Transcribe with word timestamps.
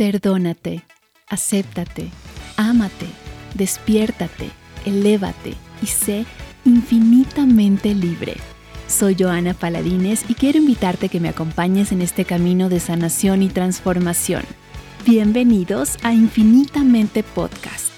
Perdónate, 0.00 0.82
acéptate, 1.28 2.08
ámate, 2.56 3.04
despiértate, 3.52 4.48
elévate 4.86 5.52
y 5.82 5.86
sé 5.88 6.24
infinitamente 6.64 7.94
libre. 7.94 8.36
Soy 8.88 9.14
Joana 9.14 9.52
Paladines 9.52 10.24
y 10.26 10.36
quiero 10.36 10.56
invitarte 10.56 11.04
a 11.04 11.08
que 11.10 11.20
me 11.20 11.28
acompañes 11.28 11.92
en 11.92 12.00
este 12.00 12.24
camino 12.24 12.70
de 12.70 12.80
sanación 12.80 13.42
y 13.42 13.50
transformación. 13.50 14.44
Bienvenidos 15.04 15.98
a 16.02 16.14
Infinitamente 16.14 17.22
Podcast. 17.22 17.92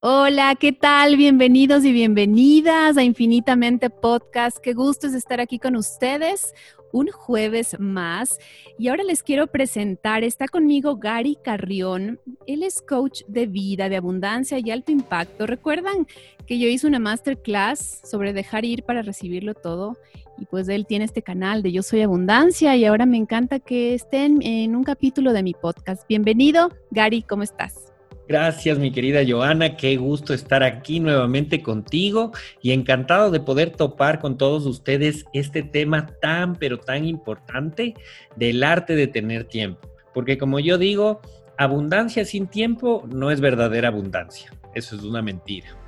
Hola, 0.00 0.56
¿qué 0.56 0.72
tal? 0.72 1.16
Bienvenidos 1.16 1.86
y 1.86 1.92
bienvenidas 1.92 2.98
a 2.98 3.02
Infinitamente 3.02 3.88
Podcast. 3.88 4.58
Qué 4.58 4.74
gusto 4.74 5.06
es 5.06 5.14
estar 5.14 5.40
aquí 5.40 5.58
con 5.58 5.74
ustedes 5.74 6.52
un 6.92 7.08
jueves 7.08 7.76
más. 7.80 8.38
Y 8.78 8.88
ahora 8.88 9.02
les 9.02 9.22
quiero 9.22 9.46
presentar, 9.46 10.22
está 10.24 10.46
conmigo 10.46 10.96
Gary 10.96 11.36
Carrión. 11.42 12.20
Él 12.46 12.62
es 12.62 12.82
coach 12.82 13.22
de 13.26 13.46
vida, 13.46 13.88
de 13.88 13.96
abundancia 13.96 14.58
y 14.58 14.70
alto 14.70 14.92
impacto. 14.92 15.46
¿Recuerdan 15.46 16.06
que 16.46 16.58
yo 16.58 16.68
hice 16.68 16.86
una 16.86 16.98
masterclass 16.98 18.00
sobre 18.04 18.32
dejar 18.32 18.64
ir 18.64 18.84
para 18.84 19.02
recibirlo 19.02 19.54
todo? 19.54 19.96
Y 20.38 20.46
pues 20.46 20.68
él 20.68 20.86
tiene 20.86 21.04
este 21.04 21.22
canal 21.22 21.62
de 21.62 21.72
Yo 21.72 21.82
Soy 21.82 22.00
Abundancia 22.02 22.74
y 22.76 22.84
ahora 22.84 23.06
me 23.06 23.16
encanta 23.16 23.60
que 23.60 23.94
estén 23.94 24.40
en 24.42 24.74
un 24.74 24.82
capítulo 24.82 25.32
de 25.32 25.42
mi 25.42 25.54
podcast. 25.54 26.06
Bienvenido, 26.08 26.70
Gary, 26.90 27.22
¿cómo 27.22 27.42
estás? 27.42 27.91
Gracias, 28.32 28.78
mi 28.78 28.90
querida 28.90 29.20
Joana. 29.28 29.76
Qué 29.76 29.98
gusto 29.98 30.32
estar 30.32 30.62
aquí 30.62 31.00
nuevamente 31.00 31.62
contigo 31.62 32.32
y 32.62 32.72
encantado 32.72 33.30
de 33.30 33.40
poder 33.40 33.72
topar 33.72 34.20
con 34.20 34.38
todos 34.38 34.64
ustedes 34.64 35.26
este 35.34 35.62
tema 35.62 36.06
tan, 36.22 36.56
pero 36.56 36.78
tan 36.78 37.04
importante 37.04 37.92
del 38.36 38.64
arte 38.64 38.96
de 38.96 39.06
tener 39.06 39.44
tiempo. 39.44 39.86
Porque 40.14 40.38
como 40.38 40.60
yo 40.60 40.78
digo, 40.78 41.20
abundancia 41.58 42.24
sin 42.24 42.46
tiempo 42.46 43.06
no 43.12 43.30
es 43.30 43.42
verdadera 43.42 43.88
abundancia. 43.88 44.50
Eso 44.74 44.96
es 44.96 45.02
una 45.02 45.20
mentira. 45.20 45.81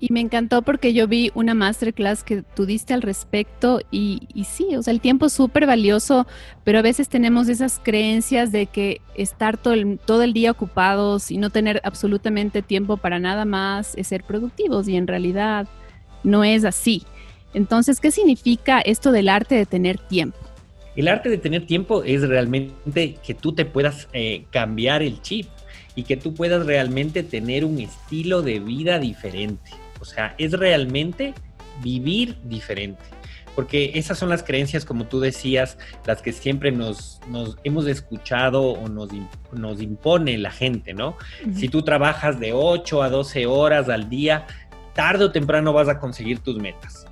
Y 0.00 0.12
me 0.12 0.20
encantó 0.20 0.62
porque 0.62 0.92
yo 0.92 1.08
vi 1.08 1.30
una 1.34 1.54
masterclass 1.54 2.24
que 2.24 2.42
tú 2.42 2.66
diste 2.66 2.94
al 2.94 3.02
respecto 3.02 3.80
y, 3.90 4.20
sí, 4.48 4.76
o 4.76 4.82
sea, 4.82 4.92
el 4.92 5.00
tiempo 5.00 5.26
es 5.26 5.32
súper 5.32 5.66
valioso, 5.66 6.26
pero 6.64 6.78
a 6.78 6.82
veces 6.82 7.08
tenemos 7.08 7.48
esas 7.48 7.80
creencias 7.82 8.52
de 8.52 8.66
que 8.66 9.00
estar 9.14 9.56
todo 9.56 9.74
el, 9.74 10.32
día 10.32 10.50
ocupados 10.50 11.30
y 11.30 11.38
no 11.38 11.50
tener 11.50 11.80
absolutamente 11.84 12.62
tiempo 12.62 12.96
para 12.96 13.18
nada 13.18 13.44
más 13.44 13.94
es 13.96 14.08
ser 14.08 14.24
productivos 14.24 14.88
y 14.88 14.96
en 14.96 15.06
realidad 15.06 15.66
no 16.22 16.44
es 16.44 16.64
así. 16.64 17.04
Entonces, 17.54 18.00
¿qué 18.00 18.10
significa 18.10 18.80
esto 18.80 19.10
del 19.10 19.28
arte 19.28 19.54
de 19.54 19.66
tener 19.66 19.98
tiempo? 19.98 20.38
El 20.96 21.08
arte 21.08 21.28
de 21.28 21.38
tener 21.38 21.66
tiempo 21.66 22.02
es 22.02 22.28
realmente 22.28 23.16
que 23.24 23.34
tú 23.34 23.52
te 23.52 23.64
puedas 23.64 24.08
eh, 24.12 24.44
cambiar 24.50 25.02
el 25.02 25.22
chip 25.22 25.46
y 25.98 26.04
que 26.04 26.16
tú 26.16 26.32
puedas 26.32 26.64
realmente 26.64 27.24
tener 27.24 27.64
un 27.64 27.80
estilo 27.80 28.40
de 28.40 28.60
vida 28.60 29.00
diferente. 29.00 29.72
O 30.00 30.04
sea, 30.04 30.32
es 30.38 30.52
realmente 30.52 31.34
vivir 31.82 32.38
diferente. 32.44 33.02
Porque 33.56 33.90
esas 33.96 34.16
son 34.16 34.28
las 34.28 34.44
creencias, 34.44 34.84
como 34.84 35.06
tú 35.06 35.18
decías, 35.18 35.76
las 36.06 36.22
que 36.22 36.32
siempre 36.32 36.70
nos, 36.70 37.20
hemos 37.64 37.88
escuchado 37.88 38.62
o 38.62 38.88
nos, 38.88 39.08
nos 39.50 39.82
impone 39.82 40.38
la 40.38 40.52
gente, 40.52 40.94
¿no? 40.94 41.16
Si 41.52 41.68
tú 41.68 41.82
trabajas 41.82 42.38
de 42.38 42.52
8 42.52 43.02
a 43.02 43.10
12 43.10 43.46
horas 43.46 43.88
al 43.88 44.08
día, 44.08 44.46
tarde 44.94 45.24
o 45.24 45.32
temprano 45.32 45.72
vas 45.72 45.88
a 45.88 45.98
conseguir 45.98 46.38
tus 46.38 46.58
metas. 46.58 47.08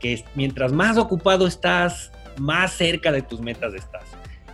Que 0.00 0.24
mientras 0.34 0.72
más 0.72 0.96
ocupado 0.96 1.46
estás, 1.46 2.10
más 2.38 2.72
cerca 2.72 3.12
de 3.12 3.20
tus 3.20 3.42
metas 3.42 3.74
estás. 3.74 4.04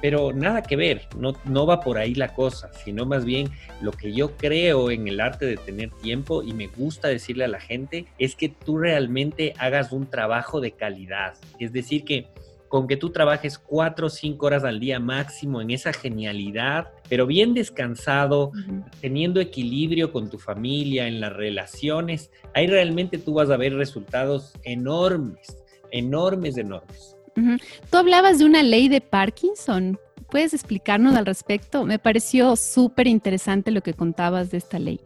Pero 0.00 0.32
nada 0.32 0.62
que 0.62 0.76
ver, 0.76 1.08
no, 1.16 1.34
no 1.44 1.66
va 1.66 1.80
por 1.80 1.98
ahí 1.98 2.14
la 2.14 2.34
cosa, 2.34 2.72
sino 2.72 3.04
más 3.04 3.24
bien 3.24 3.50
lo 3.82 3.92
que 3.92 4.12
yo 4.12 4.36
creo 4.36 4.90
en 4.90 5.08
el 5.08 5.20
arte 5.20 5.46
de 5.46 5.56
tener 5.56 5.90
tiempo 5.90 6.42
y 6.42 6.52
me 6.52 6.68
gusta 6.68 7.08
decirle 7.08 7.44
a 7.44 7.48
la 7.48 7.60
gente 7.60 8.06
es 8.18 8.34
que 8.34 8.48
tú 8.48 8.78
realmente 8.78 9.52
hagas 9.58 9.92
un 9.92 10.08
trabajo 10.08 10.60
de 10.60 10.72
calidad. 10.72 11.34
Es 11.58 11.72
decir, 11.72 12.04
que 12.04 12.28
con 12.70 12.86
que 12.86 12.96
tú 12.96 13.10
trabajes 13.10 13.58
cuatro 13.58 14.06
o 14.06 14.10
cinco 14.10 14.46
horas 14.46 14.62
al 14.62 14.78
día 14.78 15.00
máximo 15.00 15.60
en 15.60 15.72
esa 15.72 15.92
genialidad, 15.92 16.92
pero 17.08 17.26
bien 17.26 17.52
descansado, 17.52 18.52
teniendo 19.00 19.40
equilibrio 19.40 20.12
con 20.12 20.30
tu 20.30 20.38
familia, 20.38 21.08
en 21.08 21.20
las 21.20 21.32
relaciones, 21.32 22.30
ahí 22.54 22.68
realmente 22.68 23.18
tú 23.18 23.34
vas 23.34 23.50
a 23.50 23.56
ver 23.56 23.74
resultados 23.74 24.52
enormes, 24.62 25.58
enormes, 25.90 26.56
enormes. 26.58 27.16
Tú 27.34 27.96
hablabas 27.96 28.38
de 28.38 28.44
una 28.44 28.62
ley 28.62 28.88
de 28.88 29.00
Parkinson. 29.00 29.98
¿Puedes 30.30 30.54
explicarnos 30.54 31.16
al 31.16 31.26
respecto? 31.26 31.84
Me 31.84 31.98
pareció 31.98 32.56
súper 32.56 33.06
interesante 33.06 33.70
lo 33.70 33.82
que 33.82 33.94
contabas 33.94 34.50
de 34.50 34.58
esta 34.58 34.78
ley. 34.78 35.00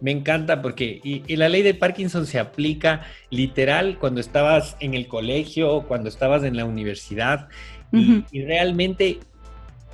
Me 0.00 0.10
encanta 0.10 0.60
porque 0.60 1.00
y, 1.02 1.36
la 1.36 1.48
ley 1.48 1.62
de 1.62 1.74
Parkinson 1.74 2.26
se 2.26 2.38
aplica 2.38 3.02
literal 3.30 3.98
cuando 3.98 4.20
estabas 4.20 4.76
en 4.80 4.94
el 4.94 5.06
colegio, 5.06 5.84
cuando 5.86 6.08
estabas 6.08 6.42
en 6.44 6.56
la 6.56 6.64
universidad 6.64 7.48
y 7.92 8.42
realmente 8.42 9.20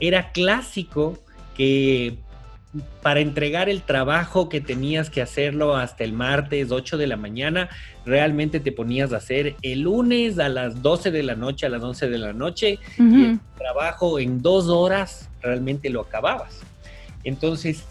era 0.00 0.32
clásico 0.32 1.18
que 1.54 2.18
para 3.02 3.20
entregar 3.20 3.68
el 3.68 3.82
trabajo 3.82 4.48
que 4.48 4.60
tenías 4.60 5.10
que 5.10 5.22
hacerlo 5.22 5.76
hasta 5.76 6.04
el 6.04 6.12
martes 6.12 6.70
8 6.70 6.98
de 6.98 7.06
la 7.06 7.16
mañana, 7.16 7.68
realmente 8.06 8.60
te 8.60 8.70
ponías 8.70 9.12
a 9.12 9.16
hacer 9.16 9.56
el 9.62 9.80
lunes 9.82 10.38
a 10.38 10.48
las 10.48 10.80
12 10.82 11.10
de 11.10 11.22
la 11.22 11.34
noche, 11.34 11.66
a 11.66 11.68
las 11.68 11.82
11 11.82 12.08
de 12.08 12.18
la 12.18 12.32
noche, 12.32 12.78
y 12.98 13.24
el 13.24 13.40
trabajo 13.58 14.18
en 14.18 14.40
dos 14.40 14.68
horas 14.68 15.28
realmente 15.42 15.90
lo 15.90 16.02
acababas. 16.02 16.60
Entonces, 17.24 17.84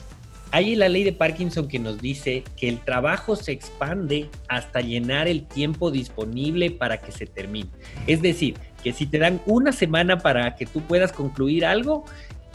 hay 0.52 0.76
la 0.76 0.90
ley 0.90 1.04
de 1.04 1.14
Parkinson 1.14 1.68
que 1.68 1.78
nos 1.78 2.00
dice 2.02 2.44
que 2.58 2.70
el 2.70 2.80
trabajo 2.80 3.36
se 3.36 3.52
expande 3.52 4.30
hasta 4.48 4.82
llenar 4.82 5.28
el 5.28 5.46
tiempo 5.46 5.92
disponible 5.92 6.72
para 6.72 7.02
que 7.02 7.12
se 7.12 7.28
termine. 7.28 7.70
Es 8.08 8.22
decir, 8.22 8.56
que 8.84 8.94
si 8.94 9.06
te 9.06 9.20
dan 9.20 9.42
una 9.46 9.72
semana 9.72 10.20
para 10.20 10.56
que 10.56 10.66
tú 10.66 10.82
puedas 10.82 11.12
concluir 11.12 11.66
algo, 11.66 12.06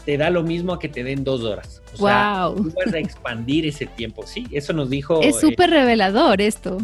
te 0.05 0.17
da 0.17 0.29
lo 0.29 0.43
mismo 0.43 0.73
a 0.73 0.79
que 0.79 0.87
te 0.87 1.03
den 1.03 1.23
dos 1.23 1.43
horas. 1.43 1.81
O 1.95 1.97
wow. 1.97 2.07
sea, 2.07 2.51
tú 2.55 2.73
vas 2.85 2.93
a 2.93 2.99
expandir 2.99 3.65
ese 3.65 3.87
tiempo. 3.87 4.25
Sí, 4.25 4.45
eso 4.51 4.71
nos 4.71 4.89
dijo. 4.89 5.21
Es 5.21 5.39
súper 5.39 5.71
revelador 5.71 6.41
esto. 6.41 6.77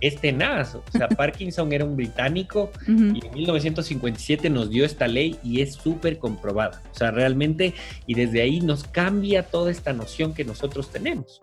Es 0.00 0.16
tenaz. 0.20 0.74
O 0.74 0.82
sea, 0.90 1.08
Parkinson 1.16 1.72
era 1.72 1.84
un 1.84 1.94
británico 1.96 2.72
y 2.88 3.24
en 3.24 3.34
1957 3.34 4.50
nos 4.50 4.70
dio 4.70 4.84
esta 4.84 5.06
ley 5.06 5.38
y 5.44 5.60
es 5.60 5.74
súper 5.74 6.18
comprobada. 6.18 6.82
O 6.90 6.94
sea, 6.94 7.10
realmente, 7.10 7.74
y 8.06 8.14
desde 8.14 8.42
ahí 8.42 8.60
nos 8.60 8.84
cambia 8.84 9.44
toda 9.44 9.70
esta 9.70 9.92
noción 9.92 10.34
que 10.34 10.44
nosotros 10.44 10.90
tenemos. 10.90 11.42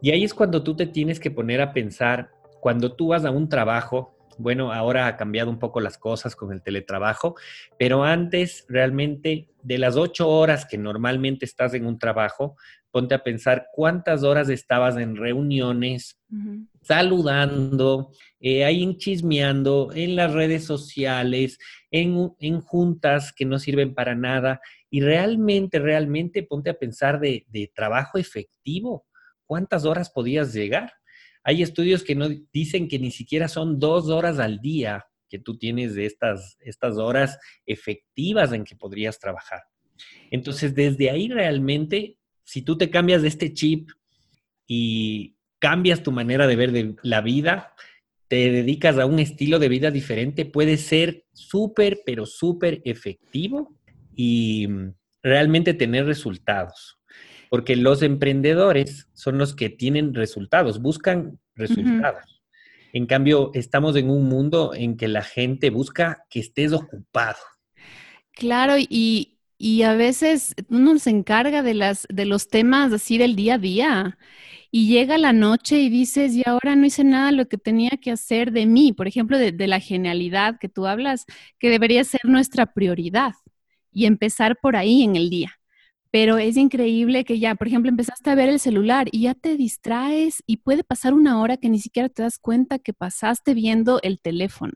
Y 0.00 0.12
ahí 0.12 0.24
es 0.24 0.32
cuando 0.32 0.62
tú 0.62 0.76
te 0.76 0.86
tienes 0.86 1.20
que 1.20 1.30
poner 1.30 1.60
a 1.60 1.72
pensar, 1.72 2.30
cuando 2.60 2.92
tú 2.92 3.08
vas 3.08 3.24
a 3.24 3.30
un 3.30 3.48
trabajo, 3.48 4.16
bueno, 4.38 4.72
ahora 4.72 5.06
ha 5.06 5.16
cambiado 5.18 5.50
un 5.50 5.58
poco 5.58 5.80
las 5.80 5.98
cosas 5.98 6.34
con 6.34 6.52
el 6.52 6.62
teletrabajo, 6.62 7.34
pero 7.78 8.04
antes 8.04 8.64
realmente 8.68 9.49
de 9.62 9.78
las 9.78 9.96
ocho 9.96 10.28
horas 10.28 10.64
que 10.64 10.78
normalmente 10.78 11.44
estás 11.44 11.74
en 11.74 11.86
un 11.86 11.98
trabajo, 11.98 12.56
ponte 12.90 13.14
a 13.14 13.22
pensar 13.22 13.68
cuántas 13.72 14.22
horas 14.22 14.48
estabas 14.48 14.96
en 14.96 15.16
reuniones, 15.16 16.18
saludando, 16.82 18.12
eh, 18.40 18.64
ahí 18.64 18.82
en 18.82 18.96
chismeando, 18.96 19.90
en 19.94 20.16
las 20.16 20.32
redes 20.32 20.64
sociales, 20.64 21.58
en, 21.90 22.32
en, 22.40 22.60
juntas 22.60 23.32
que 23.32 23.44
no 23.44 23.58
sirven 23.58 23.94
para 23.94 24.14
nada. 24.14 24.60
Y 24.90 25.00
realmente, 25.00 25.78
realmente 25.78 26.42
ponte 26.42 26.70
a 26.70 26.78
pensar 26.78 27.20
de, 27.20 27.44
de 27.48 27.70
trabajo 27.74 28.18
efectivo. 28.18 29.06
¿Cuántas 29.46 29.84
horas 29.84 30.10
podías 30.10 30.52
llegar? 30.52 30.92
Hay 31.44 31.62
estudios 31.62 32.02
que 32.02 32.14
no 32.14 32.28
dicen 32.52 32.88
que 32.88 32.98
ni 32.98 33.10
siquiera 33.10 33.48
son 33.48 33.78
dos 33.78 34.08
horas 34.08 34.38
al 34.38 34.60
día 34.60 35.06
que 35.30 35.38
tú 35.38 35.56
tienes 35.56 35.94
de 35.94 36.04
estas, 36.04 36.58
estas 36.60 36.98
horas 36.98 37.38
efectivas 37.64 38.52
en 38.52 38.64
que 38.64 38.76
podrías 38.76 39.18
trabajar. 39.18 39.60
Entonces, 40.30 40.74
desde 40.74 41.10
ahí 41.10 41.28
realmente, 41.28 42.18
si 42.44 42.62
tú 42.62 42.76
te 42.76 42.90
cambias 42.90 43.22
de 43.22 43.28
este 43.28 43.54
chip 43.54 43.90
y 44.66 45.36
cambias 45.58 46.02
tu 46.02 46.12
manera 46.12 46.46
de 46.46 46.56
ver 46.56 46.96
la 47.02 47.20
vida, 47.20 47.74
te 48.28 48.50
dedicas 48.50 48.98
a 48.98 49.06
un 49.06 49.18
estilo 49.18 49.58
de 49.58 49.68
vida 49.68 49.90
diferente, 49.90 50.44
puede 50.44 50.76
ser 50.76 51.24
súper, 51.32 52.02
pero 52.06 52.26
súper 52.26 52.80
efectivo 52.84 53.76
y 54.14 54.68
mm, 54.68 54.94
realmente 55.22 55.74
tener 55.74 56.06
resultados. 56.06 56.98
Porque 57.48 57.74
los 57.74 58.02
emprendedores 58.02 59.08
son 59.14 59.38
los 59.38 59.54
que 59.54 59.68
tienen 59.68 60.14
resultados, 60.14 60.80
buscan 60.80 61.40
resultados. 61.56 62.39
En 62.92 63.06
cambio, 63.06 63.50
estamos 63.54 63.96
en 63.96 64.10
un 64.10 64.28
mundo 64.28 64.72
en 64.74 64.96
que 64.96 65.08
la 65.08 65.22
gente 65.22 65.70
busca 65.70 66.24
que 66.28 66.40
estés 66.40 66.72
ocupado. 66.72 67.38
Claro, 68.32 68.74
y, 68.78 69.38
y 69.58 69.82
a 69.82 69.94
veces 69.94 70.54
uno 70.68 70.98
se 70.98 71.10
encarga 71.10 71.62
de, 71.62 71.74
las, 71.74 72.06
de 72.08 72.24
los 72.24 72.48
temas 72.48 72.92
así 72.92 73.18
del 73.18 73.36
día 73.36 73.54
a 73.54 73.58
día 73.58 74.18
y 74.70 74.88
llega 74.88 75.18
la 75.18 75.32
noche 75.32 75.80
y 75.80 75.90
dices, 75.90 76.34
y 76.34 76.42
ahora 76.46 76.76
no 76.76 76.86
hice 76.86 77.04
nada 77.04 77.32
lo 77.32 77.48
que 77.48 77.58
tenía 77.58 77.90
que 78.00 78.12
hacer 78.12 78.52
de 78.52 78.66
mí, 78.66 78.92
por 78.92 79.08
ejemplo, 79.08 79.36
de, 79.36 79.52
de, 79.52 79.66
la 79.66 79.80
genialidad 79.80 80.58
que 80.58 80.68
tú 80.68 80.86
hablas, 80.86 81.26
que 81.58 81.68
debería 81.68 82.04
ser 82.04 82.20
nuestra 82.24 82.72
prioridad 82.72 83.34
y 83.92 84.06
empezar 84.06 84.56
por 84.60 84.76
ahí 84.76 85.02
en 85.02 85.16
el 85.16 85.28
día. 85.28 85.59
Pero 86.10 86.38
es 86.38 86.56
increíble 86.56 87.24
que 87.24 87.38
ya, 87.38 87.54
por 87.54 87.68
ejemplo, 87.68 87.88
empezaste 87.88 88.30
a 88.30 88.34
ver 88.34 88.48
el 88.48 88.58
celular 88.58 89.08
y 89.12 89.22
ya 89.22 89.34
te 89.34 89.56
distraes 89.56 90.42
y 90.46 90.58
puede 90.58 90.82
pasar 90.82 91.14
una 91.14 91.40
hora 91.40 91.56
que 91.56 91.68
ni 91.68 91.78
siquiera 91.78 92.08
te 92.08 92.22
das 92.22 92.38
cuenta 92.38 92.80
que 92.80 92.92
pasaste 92.92 93.54
viendo 93.54 94.00
el 94.02 94.20
teléfono. 94.20 94.72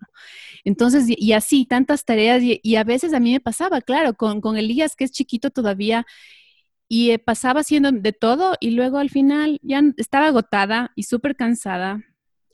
Entonces, 0.65 1.07
y, 1.09 1.33
así, 1.33 1.67
tantas 1.67 2.05
tareas 2.05 2.43
y, 2.43 2.77
a 2.77 2.85
veces 2.85 3.15
a 3.15 3.21
mí 3.21 3.33
me 3.33 3.41
pasaba, 3.41 3.81
claro, 3.81 4.15
con, 4.15 4.41
con 4.41 4.57
Elías, 4.57 4.97
que 4.97 5.05
es 5.05 5.13
chiquito 5.13 5.51
todavía, 5.51 6.07
y 6.89 7.11
eh, 7.11 7.19
pasaba 7.19 7.61
haciendo 7.61 7.91
de 7.93 8.13
todo 8.13 8.57
y 8.61 8.71
luego 8.71 8.99
al 8.99 9.11
final 9.11 9.59
ya 9.63 9.83
estaba 9.97 10.29
agotada 10.29 10.93
y 10.97 11.05
súper 11.05 11.35
cansada 11.37 12.03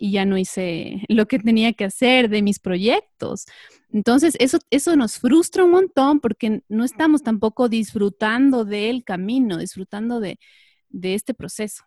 y 0.00 0.12
ya 0.12 0.24
no 0.24 0.38
hice 0.38 1.02
lo 1.08 1.26
que 1.26 1.38
tenía 1.38 1.72
que 1.74 1.84
hacer 1.84 2.28
de 2.28 2.42
mis 2.42 2.58
proyectos. 2.58 3.44
Entonces, 3.92 4.34
eso, 4.40 4.58
eso 4.70 4.96
nos 4.96 5.18
frustra 5.18 5.64
un 5.64 5.72
montón 5.72 6.20
porque 6.20 6.62
no 6.68 6.84
estamos 6.84 7.22
tampoco 7.22 7.68
disfrutando 7.68 8.64
del 8.64 9.04
camino, 9.04 9.58
disfrutando 9.58 10.20
de, 10.20 10.38
este 11.02 11.34
proceso. 11.34 11.84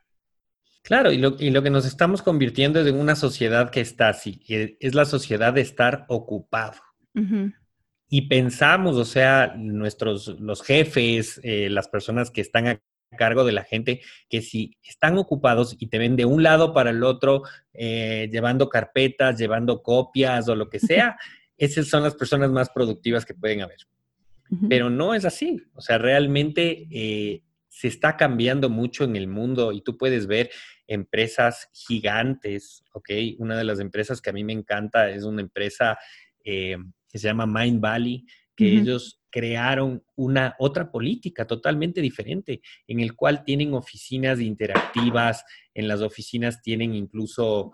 Claro, 0.83 1.11
y 1.11 1.17
lo, 1.17 1.35
y 1.39 1.49
lo, 1.49 1.63
que 1.63 1.69
nos 1.69 1.85
estamos 1.85 2.21
convirtiendo 2.21 2.79
es 2.79 2.87
en 2.87 2.99
una 2.99 3.15
sociedad 3.15 3.69
que 3.69 3.81
está 3.81 4.09
así, 4.09 4.37
que 4.37 4.77
es 4.81 4.95
la 4.95 5.05
sociedad 5.05 5.53
de 5.53 5.61
estar 5.61 6.05
ocupado. 6.09 6.77
Y 8.09 8.27
pensamos, 8.27 8.97
o 8.97 9.05
sea, 9.05 9.55
nuestros, 9.55 10.27
los 10.39 10.61
jefes, 10.61 11.39
eh, 11.43 11.69
las 11.69 11.87
personas 11.87 12.31
que 12.31 12.41
están 12.41 12.67
a 12.67 12.81
cargo 13.15 13.43
de 13.45 13.51
la 13.51 13.63
gente, 13.63 14.01
que 14.29 14.41
si 14.41 14.77
están 14.83 15.17
ocupados 15.17 15.75
y 15.79 15.87
te 15.87 15.97
ven 15.97 16.15
de 16.15 16.25
un 16.25 16.43
lado 16.43 16.73
para 16.73 16.89
el 16.89 17.03
otro, 17.03 17.43
eh, 17.73 18.29
llevando 18.31 18.69
carpetas, 18.69 19.37
llevando 19.37 19.81
copias 19.81 20.47
o 20.49 20.55
lo 20.55 20.69
que 20.69 20.79
sea, 20.79 21.17
esas 21.57 21.87
son 21.87 22.03
las 22.03 22.15
personas 22.15 22.51
más 22.51 22.69
productivas 22.69 23.25
que 23.25 23.33
pueden 23.33 23.61
haber. 23.61 23.79
Pero 24.69 24.91
no 24.91 25.15
es 25.15 25.25
así. 25.25 25.63
O 25.73 25.81
sea, 25.81 25.97
realmente 25.97 26.87
eh, 26.91 27.41
se 27.69 27.87
está 27.87 28.17
cambiando 28.17 28.69
mucho 28.69 29.03
en 29.03 29.15
el 29.15 29.27
mundo 29.27 29.71
y 29.71 29.81
tú 29.81 29.97
puedes 29.97 30.27
ver 30.27 30.51
empresas 30.85 31.69
gigantes, 31.73 32.83
¿ok? 32.91 33.09
Una 33.39 33.57
de 33.57 33.63
las 33.63 33.79
empresas 33.79 34.21
que 34.21 34.29
a 34.29 34.33
mí 34.33 34.43
me 34.43 34.53
encanta 34.53 35.09
es 35.09 35.23
una 35.23 35.41
empresa 35.41 35.97
eh, 36.43 36.77
que 37.09 37.17
se 37.17 37.27
llama 37.27 37.47
Mind 37.47 37.81
Valley, 37.81 38.25
que 38.55 38.77
ellos 38.77 39.22
crearon 39.33 40.03
una 40.15 40.55
otra 40.59 40.91
política 40.91 41.47
totalmente 41.47 42.01
diferente, 42.01 42.61
en 42.85 42.99
el 42.99 43.15
cual 43.15 43.43
tienen 43.43 43.73
oficinas 43.73 44.39
interactivas, 44.39 45.43
en 45.73 45.87
las 45.87 46.01
oficinas 46.01 46.61
tienen 46.61 46.93
incluso 46.93 47.71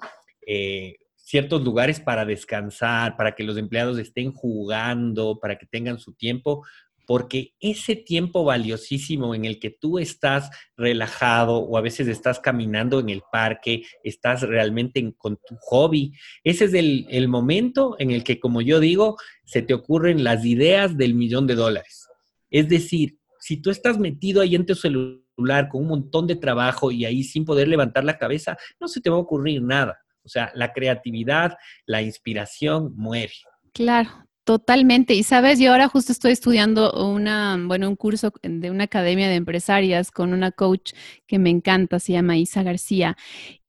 eh, 0.47 0.95
ciertos 1.17 1.61
lugares 1.61 1.99
para 1.99 2.23
descansar, 2.23 3.17
para 3.17 3.35
que 3.35 3.43
los 3.43 3.57
empleados 3.57 3.99
estén 3.99 4.31
jugando, 4.31 5.37
para 5.37 5.57
que 5.57 5.65
tengan 5.65 5.99
su 5.99 6.13
tiempo, 6.13 6.65
porque 7.09 7.55
ese 7.59 7.95
tiempo 7.95 8.43
valiosísimo 8.43 9.33
en 9.33 9.43
el 9.43 9.59
que 9.59 9.71
tú 9.71 9.97
estás 9.97 10.51
relajado 10.77 11.57
o 11.57 11.75
a 11.75 11.81
veces 11.81 12.07
estás 12.07 12.39
caminando 12.39 12.99
en 12.99 13.09
el 13.09 13.23
parque, 13.31 13.81
estás 14.03 14.43
realmente 14.43 15.15
con 15.17 15.37
tu 15.37 15.55
hobby, 15.59 16.13
ese 16.43 16.65
es 16.65 16.75
el, 16.75 17.07
el 17.09 17.27
momento 17.27 17.95
en 17.97 18.11
el 18.11 18.23
que, 18.23 18.39
como 18.39 18.61
yo 18.61 18.79
digo, 18.79 19.17
se 19.43 19.63
te 19.63 19.73
ocurren 19.73 20.23
las 20.23 20.45
ideas 20.45 20.97
del 20.97 21.15
millón 21.15 21.47
de 21.47 21.55
dólares. 21.55 22.07
Es 22.51 22.69
decir, 22.69 23.17
si 23.39 23.57
tú 23.57 23.71
estás 23.71 23.97
metido 23.97 24.43
ahí 24.43 24.53
en 24.53 24.67
tu 24.67 24.75
celular 24.75 25.67
con 25.67 25.81
un 25.81 25.87
montón 25.87 26.27
de 26.27 26.35
trabajo 26.35 26.91
y 26.91 27.05
ahí 27.05 27.23
sin 27.23 27.43
poder 27.43 27.69
levantar 27.69 28.03
la 28.03 28.19
cabeza, 28.19 28.55
no 28.79 28.87
se 28.87 29.01
te 29.01 29.09
va 29.09 29.15
a 29.15 29.21
ocurrir 29.21 29.63
nada. 29.63 29.97
O 30.21 30.29
sea, 30.29 30.51
la 30.53 30.73
creatividad, 30.73 31.57
la 31.87 32.03
inspiración 32.03 32.93
muere. 32.95 33.33
Claro, 33.73 34.28
Totalmente. 34.49 35.13
Y 35.13 35.21
sabes, 35.21 35.59
yo 35.59 35.71
ahora 35.71 35.89
justo 35.89 36.11
estoy 36.11 36.31
estudiando 36.31 36.91
una, 37.07 37.55
bueno, 37.67 37.87
un 37.87 37.95
curso 37.95 38.33
de 38.41 38.71
una 38.71 38.85
academia 38.85 39.29
de 39.29 39.35
empresarias 39.35 40.09
con 40.09 40.33
una 40.33 40.51
coach 40.51 40.93
que 41.27 41.37
me 41.37 41.51
encanta, 41.51 41.99
se 41.99 42.13
llama 42.13 42.35
Isa 42.35 42.63
García. 42.63 43.15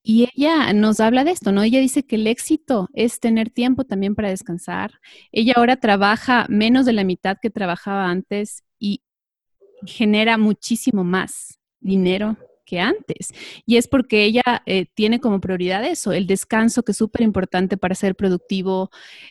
Y 0.02 0.30
ella 0.34 0.72
nos 0.72 1.00
habla 1.00 1.22
de 1.24 1.32
esto, 1.32 1.52
¿no? 1.52 1.62
Ella 1.64 1.80
dice 1.80 2.06
que 2.06 2.16
el 2.16 2.26
éxito 2.26 2.88
es 2.94 3.20
tener 3.20 3.50
tiempo 3.50 3.84
también 3.84 4.14
para 4.14 4.30
descansar. 4.30 4.92
Ella 5.32 5.52
ahora 5.58 5.76
trabaja 5.76 6.46
menos 6.48 6.86
de 6.86 6.94
la 6.94 7.04
mitad 7.04 7.36
que 7.42 7.50
trabajaba 7.50 8.08
antes 8.08 8.64
y 8.78 9.02
genera 9.84 10.38
muchísimo 10.38 11.04
más 11.04 11.58
dinero 11.80 12.38
antes. 12.78 13.32
Y 13.66 13.76
es 13.76 13.88
porque 13.88 14.24
ella 14.24 14.62
eh, 14.66 14.86
tiene 14.94 15.18
como 15.18 15.40
prioridad 15.40 15.84
eso, 15.84 16.12
el 16.12 16.26
descanso, 16.26 16.82
que 16.82 16.92
es 16.92 16.98
súper 16.98 17.22
importante 17.22 17.76
para 17.76 17.94
ser 17.94 18.14
productivo. 18.14 18.90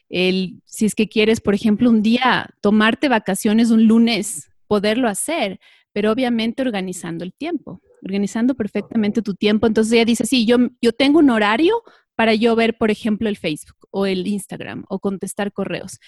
El, 0.09 0.61
si 0.65 0.85
es 0.85 0.95
que 0.95 1.07
quieres, 1.07 1.39
por 1.39 1.53
ejemplo, 1.53 1.89
un 1.89 2.01
día 2.01 2.49
tomarte 2.59 3.07
vacaciones 3.07 3.71
un 3.71 3.85
lunes, 3.85 4.49
poderlo 4.67 5.07
hacer, 5.07 5.59
pero 5.93 6.11
obviamente 6.11 6.61
organizando 6.61 7.23
el 7.23 7.33
tiempo, 7.33 7.81
organizando 8.03 8.55
perfectamente 8.55 9.21
tu 9.21 9.35
tiempo. 9.35 9.67
Entonces 9.67 9.93
ella 9.93 10.05
dice, 10.05 10.25
sí, 10.25 10.45
yo, 10.45 10.57
yo 10.81 10.91
tengo 10.91 11.19
un 11.19 11.29
horario 11.29 11.83
para 12.15 12.33
yo 12.33 12.55
ver, 12.55 12.77
por 12.77 12.91
ejemplo, 12.91 13.29
el 13.29 13.37
Facebook 13.37 13.77
o 13.91 14.05
el 14.05 14.27
Instagram 14.27 14.83
o 14.89 14.99
contestar 14.99 15.53
correos. 15.53 15.99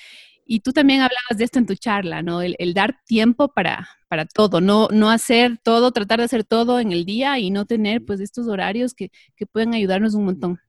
Y 0.52 0.60
tú 0.60 0.74
también 0.74 1.00
hablabas 1.00 1.38
de 1.38 1.46
esto 1.46 1.60
en 1.60 1.66
tu 1.66 1.76
charla, 1.76 2.22
¿no? 2.22 2.42
El, 2.42 2.74
dar 2.74 3.00
tiempo 3.06 3.54
para, 3.54 3.88
para 4.10 4.26
todo, 4.26 4.60
no, 4.60 4.90
no 4.92 5.10
hacer 5.10 5.58
todo, 5.64 5.94
tratar 5.94 6.20
de 6.20 6.26
hacer 6.26 6.44
todo 6.44 6.82
en 6.82 6.92
el 6.92 7.06
día 7.06 7.40
y 7.40 7.52
no 7.52 7.66
tener 7.66 8.04
pues 8.04 8.20
estos 8.20 8.50
horarios 8.50 8.94
que, 8.94 9.12
que 9.38 9.46
pueden 9.46 9.74
ayudarnos 9.74 10.14
un 10.14 10.26
montón. 10.26 10.60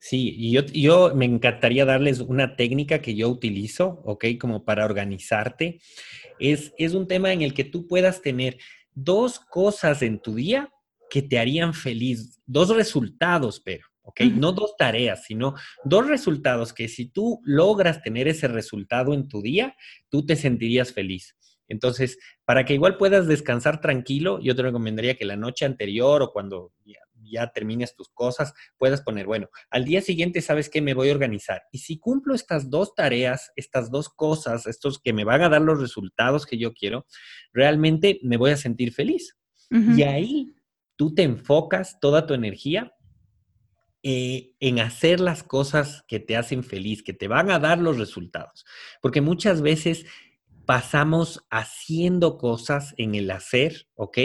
Sí, 0.00 0.34
y 0.36 0.50
yo, 0.50 0.66
yo 0.66 1.14
me 1.14 1.26
encantaría 1.26 1.84
darles 1.84 2.18
una 2.18 2.56
técnica 2.56 3.00
que 3.00 3.14
yo 3.14 3.28
utilizo, 3.28 4.02
¿ok? 4.04 4.24
Como 4.40 4.64
para 4.64 4.84
organizarte. 4.84 5.80
Es, 6.40 6.74
es 6.76 6.92
un 6.92 7.06
tema 7.06 7.32
en 7.32 7.42
el 7.42 7.54
que 7.54 7.62
tú 7.62 7.86
puedas 7.86 8.20
tener 8.20 8.58
dos 8.94 9.38
cosas 9.38 10.02
en 10.02 10.18
tu 10.18 10.34
día 10.34 10.72
que 11.08 11.22
te 11.22 11.38
harían 11.38 11.72
feliz, 11.72 12.40
dos 12.44 12.70
resultados, 12.70 13.60
pero. 13.60 13.86
¿Ok? 14.06 14.20
No 14.32 14.52
dos 14.52 14.76
tareas, 14.76 15.24
sino 15.24 15.54
dos 15.84 16.06
resultados 16.06 16.72
que 16.72 16.88
si 16.88 17.08
tú 17.08 17.40
logras 17.44 18.02
tener 18.02 18.28
ese 18.28 18.48
resultado 18.48 19.12
en 19.12 19.28
tu 19.28 19.42
día, 19.42 19.76
tú 20.08 20.24
te 20.24 20.36
sentirías 20.36 20.92
feliz. 20.92 21.36
Entonces, 21.68 22.16
para 22.44 22.64
que 22.64 22.74
igual 22.74 22.96
puedas 22.96 23.26
descansar 23.26 23.80
tranquilo, 23.80 24.38
yo 24.40 24.54
te 24.54 24.62
recomendaría 24.62 25.16
que 25.16 25.24
la 25.24 25.36
noche 25.36 25.64
anterior 25.64 26.22
o 26.22 26.32
cuando 26.32 26.72
ya, 26.84 27.50
termines 27.52 27.96
tus 27.96 28.08
cosas, 28.10 28.54
puedas 28.78 29.02
poner, 29.02 29.26
bueno, 29.26 29.48
al 29.70 29.84
día 29.84 30.00
siguiente 30.00 30.40
sabes 30.40 30.68
que 30.68 30.80
me 30.80 30.94
voy 30.94 31.10
a 31.10 31.12
organizar. 31.12 31.62
Y 31.72 31.78
si 31.78 31.98
cumplo 31.98 32.36
estas 32.36 32.70
dos 32.70 32.94
tareas, 32.94 33.50
estas 33.56 33.90
dos 33.90 34.08
cosas, 34.08 34.68
estos 34.68 35.00
que 35.00 35.12
me 35.12 35.24
van 35.24 35.42
a 35.42 35.48
dar 35.48 35.60
los 35.60 35.80
resultados 35.80 36.46
que 36.46 36.56
yo 36.56 36.72
quiero, 36.72 37.04
realmente 37.52 38.20
me 38.22 38.36
voy 38.36 38.52
a 38.52 38.56
sentir 38.56 38.92
feliz. 38.92 39.36
Y 39.68 40.04
ahí 40.04 40.54
tú 40.94 41.12
te 41.12 41.24
enfocas 41.24 41.98
toda 41.98 42.24
tu 42.24 42.34
energía 42.34 42.92
eh, 44.08 44.54
en 44.60 44.78
hacer 44.78 45.18
las 45.18 45.42
cosas 45.42 46.04
que 46.06 46.20
te 46.20 46.36
hacen 46.36 46.62
feliz, 46.62 47.02
que 47.02 47.12
te 47.12 47.26
van 47.26 47.50
a 47.50 47.58
dar 47.58 47.80
los 47.80 47.98
resultados. 47.98 48.64
Porque 49.02 49.20
muchas 49.20 49.62
veces 49.62 50.06
pasamos 50.64 51.44
haciendo 51.50 52.38
cosas 52.38 52.94
en 52.98 53.16
el 53.16 53.28
hacer, 53.32 53.88
¿ok? 53.96 54.18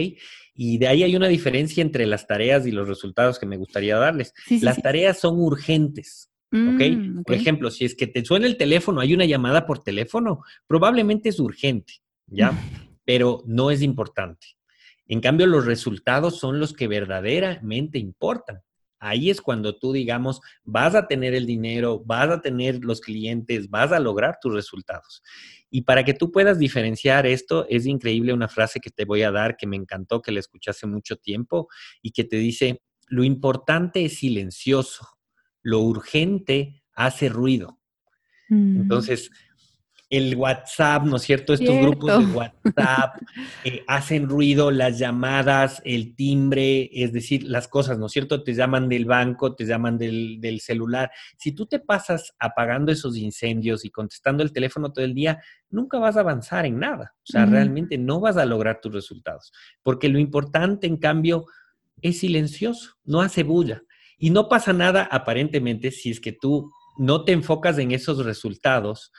Y 0.53 0.77
de 0.77 0.87
ahí 0.87 1.01
hay 1.01 1.15
una 1.15 1.27
diferencia 1.27 1.81
entre 1.81 2.05
las 2.05 2.27
tareas 2.27 2.67
y 2.67 2.71
los 2.71 2.87
resultados 2.87 3.39
que 3.39 3.47
me 3.47 3.57
gustaría 3.57 3.97
darles. 3.97 4.35
las 4.61 4.79
tareas 4.79 5.19
son 5.19 5.39
urgentes, 5.39 6.29
mm, 6.51 6.75
¿ok? 6.75 7.25
Por 7.25 7.35
ejemplo, 7.35 7.71
si 7.71 7.83
es 7.85 7.95
que 7.95 8.05
te 8.05 8.23
suena 8.23 8.45
el 8.45 8.57
teléfono, 8.57 9.01
hay 9.01 9.15
una 9.15 9.25
llamada 9.25 9.65
por 9.65 9.79
teléfono, 9.79 10.43
probablemente 10.67 11.29
es 11.29 11.39
urgente, 11.39 12.03
¿ya? 12.27 12.51
Pero 13.03 13.41
no 13.47 13.71
es 13.71 13.81
importante. 13.81 14.45
En 15.07 15.21
cambio, 15.21 15.47
los 15.47 15.65
resultados 15.65 16.37
son 16.37 16.59
los 16.59 16.71
que 16.71 16.87
verdaderamente 16.87 17.97
importan. 17.97 18.61
Ahí 19.03 19.31
es 19.31 19.41
cuando 19.41 19.75
tú, 19.79 19.91
digamos, 19.91 20.41
vas 20.63 20.93
a 20.93 21.07
tener 21.07 21.33
el 21.33 21.47
dinero, 21.47 22.03
vas 22.05 22.29
a 22.29 22.39
tener 22.39 22.85
los 22.85 23.01
clientes, 23.01 23.67
vas 23.67 23.91
a 23.91 23.99
lograr 23.99 24.37
tus 24.39 24.53
resultados. 24.53 25.23
Y 25.71 25.81
para 25.81 26.05
que 26.05 26.13
tú 26.13 26.31
puedas 26.31 26.59
diferenciar 26.59 27.25
esto, 27.25 27.65
es 27.67 27.87
increíble 27.87 28.31
una 28.31 28.47
frase 28.47 28.79
que 28.79 28.91
te 28.91 29.05
voy 29.05 29.23
a 29.23 29.31
dar 29.31 29.57
que 29.57 29.65
me 29.65 29.75
encantó, 29.75 30.21
que 30.21 30.31
la 30.31 30.39
escuché 30.39 30.69
hace 30.69 30.85
mucho 30.85 31.15
tiempo 31.15 31.67
y 32.03 32.11
que 32.11 32.25
te 32.25 32.35
dice, 32.35 32.83
lo 33.07 33.23
importante 33.23 34.05
es 34.05 34.19
silencioso, 34.19 35.07
lo 35.63 35.79
urgente 35.79 36.83
hace 36.93 37.27
ruido. 37.27 37.79
Mm. 38.49 38.81
Entonces, 38.81 39.31
el 40.11 40.35
WhatsApp, 40.35 41.05
¿no 41.05 41.15
es 41.15 41.21
cierto? 41.21 41.53
Estos 41.53 41.73
grupos 41.77 42.19
de 42.19 42.33
WhatsApp 42.33 43.15
eh, 43.63 43.81
hacen 43.87 44.27
ruido, 44.27 44.69
las 44.69 44.99
llamadas, 44.99 45.81
el 45.85 46.15
timbre, 46.15 46.89
es 46.91 47.13
decir, 47.13 47.43
las 47.43 47.69
cosas, 47.69 47.97
¿no 47.97 48.07
es 48.07 48.11
cierto? 48.11 48.43
Te 48.43 48.53
llaman 48.53 48.89
del 48.89 49.05
banco, 49.05 49.55
te 49.55 49.65
llaman 49.65 49.97
del, 49.97 50.41
del 50.41 50.59
celular. 50.59 51.09
Si 51.37 51.53
tú 51.53 51.65
te 51.65 51.79
pasas 51.79 52.35
apagando 52.39 52.91
esos 52.91 53.15
incendios 53.15 53.85
y 53.85 53.89
contestando 53.89 54.43
el 54.43 54.51
teléfono 54.51 54.91
todo 54.91 55.05
el 55.05 55.15
día, 55.15 55.41
nunca 55.69 55.97
vas 55.97 56.17
a 56.17 56.19
avanzar 56.19 56.65
en 56.65 56.77
nada. 56.77 57.15
O 57.17 57.31
sea, 57.31 57.45
realmente 57.45 57.97
no 57.97 58.19
vas 58.19 58.35
a 58.35 58.45
lograr 58.45 58.81
tus 58.81 58.93
resultados. 58.93 59.53
Porque 59.81 60.09
lo 60.09 60.19
importante, 60.19 60.87
en 60.87 60.97
cambio, 60.97 61.45
es 62.01 62.19
silencioso, 62.19 62.95
no 63.05 63.21
hace 63.21 63.43
bulla. 63.43 63.81
Y 64.17 64.31
no 64.31 64.49
pasa 64.49 64.73
nada 64.73 65.07
aparentemente 65.09 65.89
si 65.89 66.11
es 66.11 66.19
que 66.19 66.33
tú 66.33 66.69
no 66.97 67.23
te 67.23 67.31
enfocas 67.31 67.77
en 67.77 67.91
esos 67.91 68.25
resultados 68.25 69.13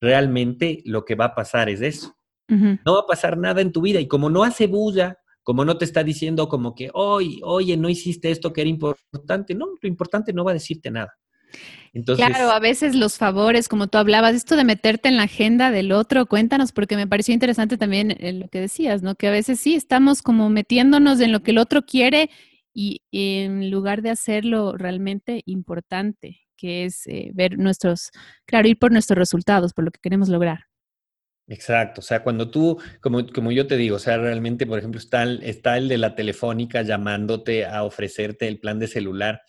realmente 0.00 0.82
lo 0.84 1.04
que 1.04 1.14
va 1.14 1.26
a 1.26 1.34
pasar 1.34 1.68
es 1.68 1.80
eso. 1.80 2.16
No 2.48 2.94
va 2.94 3.00
a 3.00 3.06
pasar 3.06 3.36
nada 3.36 3.60
en 3.60 3.72
tu 3.72 3.82
vida. 3.82 4.00
Y 4.00 4.08
como 4.08 4.30
no 4.30 4.42
hace 4.42 4.66
bulla, 4.66 5.18
como 5.42 5.66
no 5.66 5.76
te 5.76 5.84
está 5.84 6.02
diciendo 6.02 6.48
como 6.48 6.74
que, 6.74 6.90
oye, 6.94 7.40
oye, 7.42 7.76
no 7.76 7.90
hiciste 7.90 8.30
esto 8.30 8.52
que 8.52 8.62
era 8.62 8.70
importante, 8.70 9.54
no, 9.54 9.66
lo 9.80 9.88
importante 9.88 10.32
no 10.32 10.44
va 10.44 10.52
a 10.52 10.54
decirte 10.54 10.90
nada. 10.90 11.14
Entonces, 11.92 12.26
claro, 12.26 12.50
a 12.50 12.58
veces 12.58 12.94
los 12.94 13.16
favores, 13.16 13.68
como 13.68 13.86
tú 13.86 13.98
hablabas, 13.98 14.34
esto 14.34 14.56
de 14.56 14.64
meterte 14.64 15.08
en 15.08 15.16
la 15.16 15.24
agenda 15.24 15.70
del 15.70 15.92
otro, 15.92 16.26
cuéntanos, 16.26 16.72
porque 16.72 16.96
me 16.96 17.06
pareció 17.06 17.34
interesante 17.34 17.78
también 17.78 18.16
lo 18.38 18.48
que 18.48 18.60
decías, 18.60 19.02
¿no? 19.02 19.14
Que 19.14 19.28
a 19.28 19.30
veces 19.30 19.60
sí 19.60 19.74
estamos 19.74 20.22
como 20.22 20.50
metiéndonos 20.50 21.20
en 21.20 21.32
lo 21.32 21.42
que 21.42 21.50
el 21.50 21.58
otro 21.58 21.86
quiere 21.86 22.30
y 22.74 23.02
en 23.10 23.70
lugar 23.70 24.02
de 24.02 24.10
hacerlo 24.10 24.76
realmente 24.76 25.42
importante 25.46 26.47
que 26.58 26.84
es 26.84 27.06
eh, 27.06 27.30
ver 27.32 27.56
nuestros, 27.58 28.10
claro, 28.44 28.68
ir 28.68 28.78
por 28.78 28.92
nuestros 28.92 29.16
resultados, 29.16 29.72
por 29.72 29.84
lo 29.84 29.90
que 29.90 30.00
queremos 30.02 30.28
lograr. 30.28 30.64
Exacto, 31.46 32.00
o 32.00 32.04
sea, 32.04 32.22
cuando 32.22 32.50
tú, 32.50 32.78
como, 33.00 33.26
como 33.28 33.50
yo 33.52 33.66
te 33.66 33.78
digo, 33.78 33.96
o 33.96 33.98
sea, 33.98 34.18
realmente, 34.18 34.66
por 34.66 34.78
ejemplo, 34.78 35.00
está 35.00 35.22
el, 35.22 35.42
está 35.42 35.78
el 35.78 35.88
de 35.88 35.96
la 35.96 36.14
telefónica 36.14 36.82
llamándote 36.82 37.64
a 37.64 37.84
ofrecerte 37.84 38.46
el 38.48 38.60
plan 38.60 38.78
de 38.78 38.86
celular. 38.86 39.40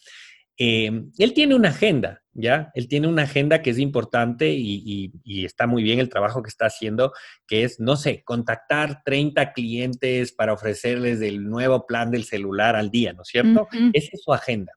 Em, 0.56 1.12
él 1.18 1.34
tiene 1.34 1.56
una 1.56 1.70
agenda, 1.70 2.22
¿ya? 2.34 2.72
Él 2.74 2.88
tiene 2.88 3.08
una 3.08 3.24
agenda 3.24 3.62
que 3.62 3.72
es 3.72 3.80
importante 3.80 4.50
y, 4.50 5.12
y, 5.24 5.46
está 5.46 5.68
muy 5.68 5.84
bien 5.84 6.00
el 6.00 6.10
trabajo 6.10 6.42
que 6.42 6.50
está 6.50 6.68
haciendo, 6.68 7.12
que 7.48 7.64
es, 7.64 7.82
no 7.82 7.98
sé, 7.98 8.24
contactar 8.24 9.02
30 9.04 9.52
clientes 9.52 10.32
para 10.32 10.54
ofrecerles 10.54 11.22
el 11.22 11.44
nuevo 11.44 11.86
plan 11.86 12.12
del 12.12 12.24
celular 12.24 12.78
al 12.78 12.92
día, 12.92 13.12
¿no 13.12 13.24
es 13.24 13.30
cierto? 13.30 13.68
Esa 13.94 14.10
es 14.14 14.22
su 14.24 14.34
agenda. 14.34 14.72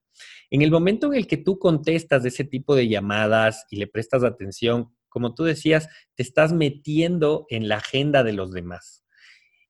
En 0.53 0.61
el 0.61 0.69
momento 0.69 1.07
en 1.07 1.15
el 1.15 1.25
que 1.25 1.37
tú 1.37 1.57
contestas 1.57 2.23
ese 2.25 2.43
tipo 2.43 2.75
de 2.75 2.87
llamadas 2.87 3.65
y 3.71 3.77
le 3.77 3.87
prestas 3.87 4.23
atención, 4.23 4.93
como 5.09 5.33
tú 5.33 5.45
decías, 5.45 5.89
te 6.13 6.21
estás 6.21 6.53
metiendo 6.53 7.47
en 7.49 7.67
la 7.67 7.77
agenda 7.77 8.23
de 8.23 8.33
los 8.33 8.51
demás. 8.51 9.03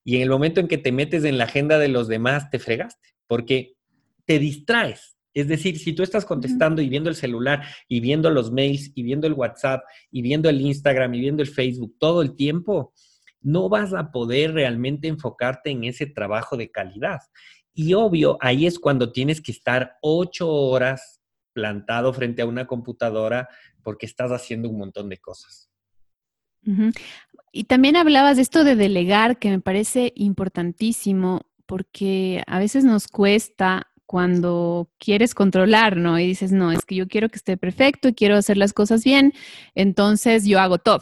Y 0.03 0.17
en 0.17 0.23
el 0.23 0.29
momento 0.29 0.59
en 0.59 0.67
que 0.67 0.77
te 0.77 0.91
metes 0.91 1.23
en 1.23 1.37
la 1.37 1.45
agenda 1.45 1.79
de 1.79 1.87
los 1.87 2.09
demás, 2.09 2.49
te 2.49 2.59
fregaste, 2.59 3.15
porque 3.27 3.77
te 4.25 4.39
distraes. 4.39 5.15
Es 5.33 5.47
decir, 5.47 5.79
si 5.79 5.93
tú 5.93 6.03
estás 6.03 6.25
contestando 6.25 6.81
y 6.81 6.89
viendo 6.89 7.09
el 7.09 7.15
celular 7.15 7.63
y 7.87 8.01
viendo 8.01 8.29
los 8.29 8.51
mails 8.51 8.91
y 8.93 9.03
viendo 9.03 9.25
el 9.25 9.33
WhatsApp 9.33 9.85
y 10.11 10.21
viendo 10.21 10.49
el 10.49 10.59
Instagram 10.59 11.13
y 11.13 11.21
viendo 11.21 11.43
el 11.43 11.49
Facebook 11.49 11.95
todo 11.97 12.21
el 12.21 12.35
tiempo, 12.35 12.93
no 13.39 13.69
vas 13.69 13.93
a 13.93 14.11
poder 14.11 14.53
realmente 14.53 15.07
enfocarte 15.07 15.69
en 15.69 15.85
ese 15.85 16.07
trabajo 16.07 16.57
de 16.57 16.71
calidad. 16.71 17.21
Y 17.73 17.93
obvio, 17.93 18.37
ahí 18.39 18.67
es 18.67 18.79
cuando 18.79 19.11
tienes 19.11 19.41
que 19.41 19.51
estar 19.51 19.97
ocho 20.01 20.51
horas 20.51 21.21
plantado 21.53 22.13
frente 22.13 22.41
a 22.41 22.45
una 22.45 22.67
computadora 22.67 23.49
porque 23.81 24.05
estás 24.05 24.31
haciendo 24.31 24.69
un 24.69 24.77
montón 24.77 25.09
de 25.09 25.17
cosas. 25.17 25.69
Y 27.51 27.65
también 27.65 27.97
hablabas 27.97 28.37
de 28.37 28.41
esto 28.41 28.63
de 28.63 28.75
delegar, 28.75 29.37
que 29.37 29.49
me 29.49 29.59
parece 29.59 30.13
importantísimo, 30.15 31.41
porque 31.65 32.43
a 32.47 32.57
veces 32.57 32.85
nos 32.85 33.07
cuesta 33.07 33.87
cuando 34.05 34.89
quieres 34.97 35.35
controlar, 35.35 35.97
¿no? 35.97 36.19
Y 36.19 36.27
dices, 36.27 36.51
no, 36.51 36.71
es 36.71 36.85
que 36.85 36.95
yo 36.95 37.07
quiero 37.07 37.29
que 37.29 37.37
esté 37.37 37.57
perfecto 37.57 38.07
y 38.07 38.13
quiero 38.13 38.35
hacer 38.35 38.57
las 38.57 38.71
cosas 38.71 39.03
bien, 39.03 39.33
entonces 39.75 40.45
yo 40.45 40.59
hago 40.59 40.77
todo 40.77 41.01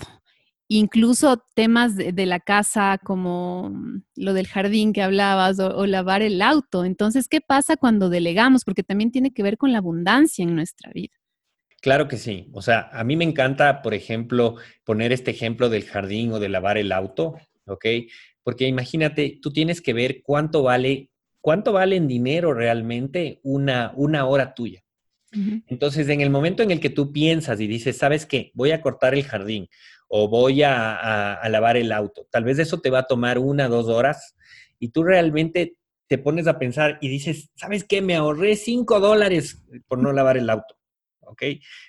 incluso 0.78 1.44
temas 1.54 1.98
de, 1.98 2.26
la 2.26 2.40
casa 2.40 2.98
como 3.04 3.70
mm, 3.72 4.04
lo 4.16 4.34
del 4.34 4.48
jardín 4.48 4.94
que 4.94 5.02
hablabas 5.02 5.60
o, 5.60 5.86
lavar 5.86 6.22
el 6.22 6.42
auto. 6.42 6.86
Entonces, 6.86 7.28
¿qué 7.28 7.42
pasa 7.42 7.76
cuando 7.76 8.10
delegamos? 8.10 8.64
Porque 8.64 8.84
también 8.84 9.12
tiene 9.12 9.34
que 9.34 9.44
ver 9.44 9.58
con 9.58 9.74
la 9.74 9.80
abundancia 9.80 10.44
en 10.44 10.56
nuestra 10.56 10.90
vida. 10.94 11.14
Claro 11.82 12.08
que 12.08 12.16
sí. 12.16 12.48
O 12.54 12.62
sea, 12.62 12.90
a 12.94 13.04
mí 13.04 13.18
me 13.18 13.26
encanta, 13.26 13.82
por 13.82 13.94
ejemplo, 13.94 14.56
poner 14.86 15.12
este 15.12 15.32
ejemplo 15.32 15.68
del 15.68 15.84
jardín 15.84 16.32
o 16.32 16.40
de 16.40 16.48
lavar 16.48 16.78
el 16.78 16.94
auto, 16.94 17.36
¿ok? 17.66 17.86
Porque 18.42 18.68
imagínate, 18.68 19.40
tú 19.42 19.52
tienes 19.52 19.82
que 19.82 19.92
ver 19.92 20.22
cuánto 20.24 20.64
vale, 20.64 21.10
cuánto 21.42 21.74
vale 21.74 21.98
en 21.98 22.08
dinero 22.08 22.54
realmente 22.54 23.42
una, 23.44 23.92
una 23.96 24.26
hora 24.26 24.54
tuya. 24.54 24.82
Entonces, 25.68 26.10
en 26.10 26.20
el 26.20 26.30
momento 26.30 26.62
en 26.62 26.72
el 26.72 26.82
que 26.82 26.90
tú 26.90 27.14
piensas 27.14 27.62
y 27.62 27.68
dices, 27.68 27.98
¿sabes 27.98 28.26
qué? 28.26 28.52
Voy 28.54 28.72
a 28.72 28.82
cortar 28.82 29.14
el 29.14 29.24
jardín 29.24 29.70
o 30.14 30.28
voy 30.28 30.62
a, 30.62 31.40
lavar 31.50 31.78
el 31.78 31.94
auto. 31.94 32.28
Tal 32.30 32.44
vez 32.44 32.60
eso 32.60 32.82
te 32.82 32.90
va 32.90 33.00
a 33.00 33.08
tomar 33.08 33.40
una, 33.40 33.70
dos 33.70 33.88
horas 33.88 34.36
y 34.78 34.90
tú 34.90 35.04
realmente 35.04 35.78
te 36.08 36.18
pones 36.18 36.48
a 36.48 36.60
pensar 36.60 36.98
y 37.00 37.08
dices, 37.08 37.50
¿sabes 37.56 37.86
qué? 37.86 38.02
Me 38.02 38.16
ahorré 38.16 38.58
cinco 38.58 39.00
dólares 39.00 39.64
por 39.88 40.00
no 40.00 40.12
lavar 40.12 40.36
el 40.36 40.50
auto, 40.50 40.76
¿ok? 41.22 41.44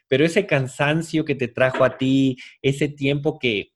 Pero 0.06 0.24
ese 0.24 0.46
cansancio 0.46 1.24
que 1.24 1.34
te 1.34 1.48
trajo 1.48 1.84
a 1.84 1.98
ti, 1.98 2.36
ese 2.62 2.86
tiempo 2.86 3.40
que, 3.40 3.72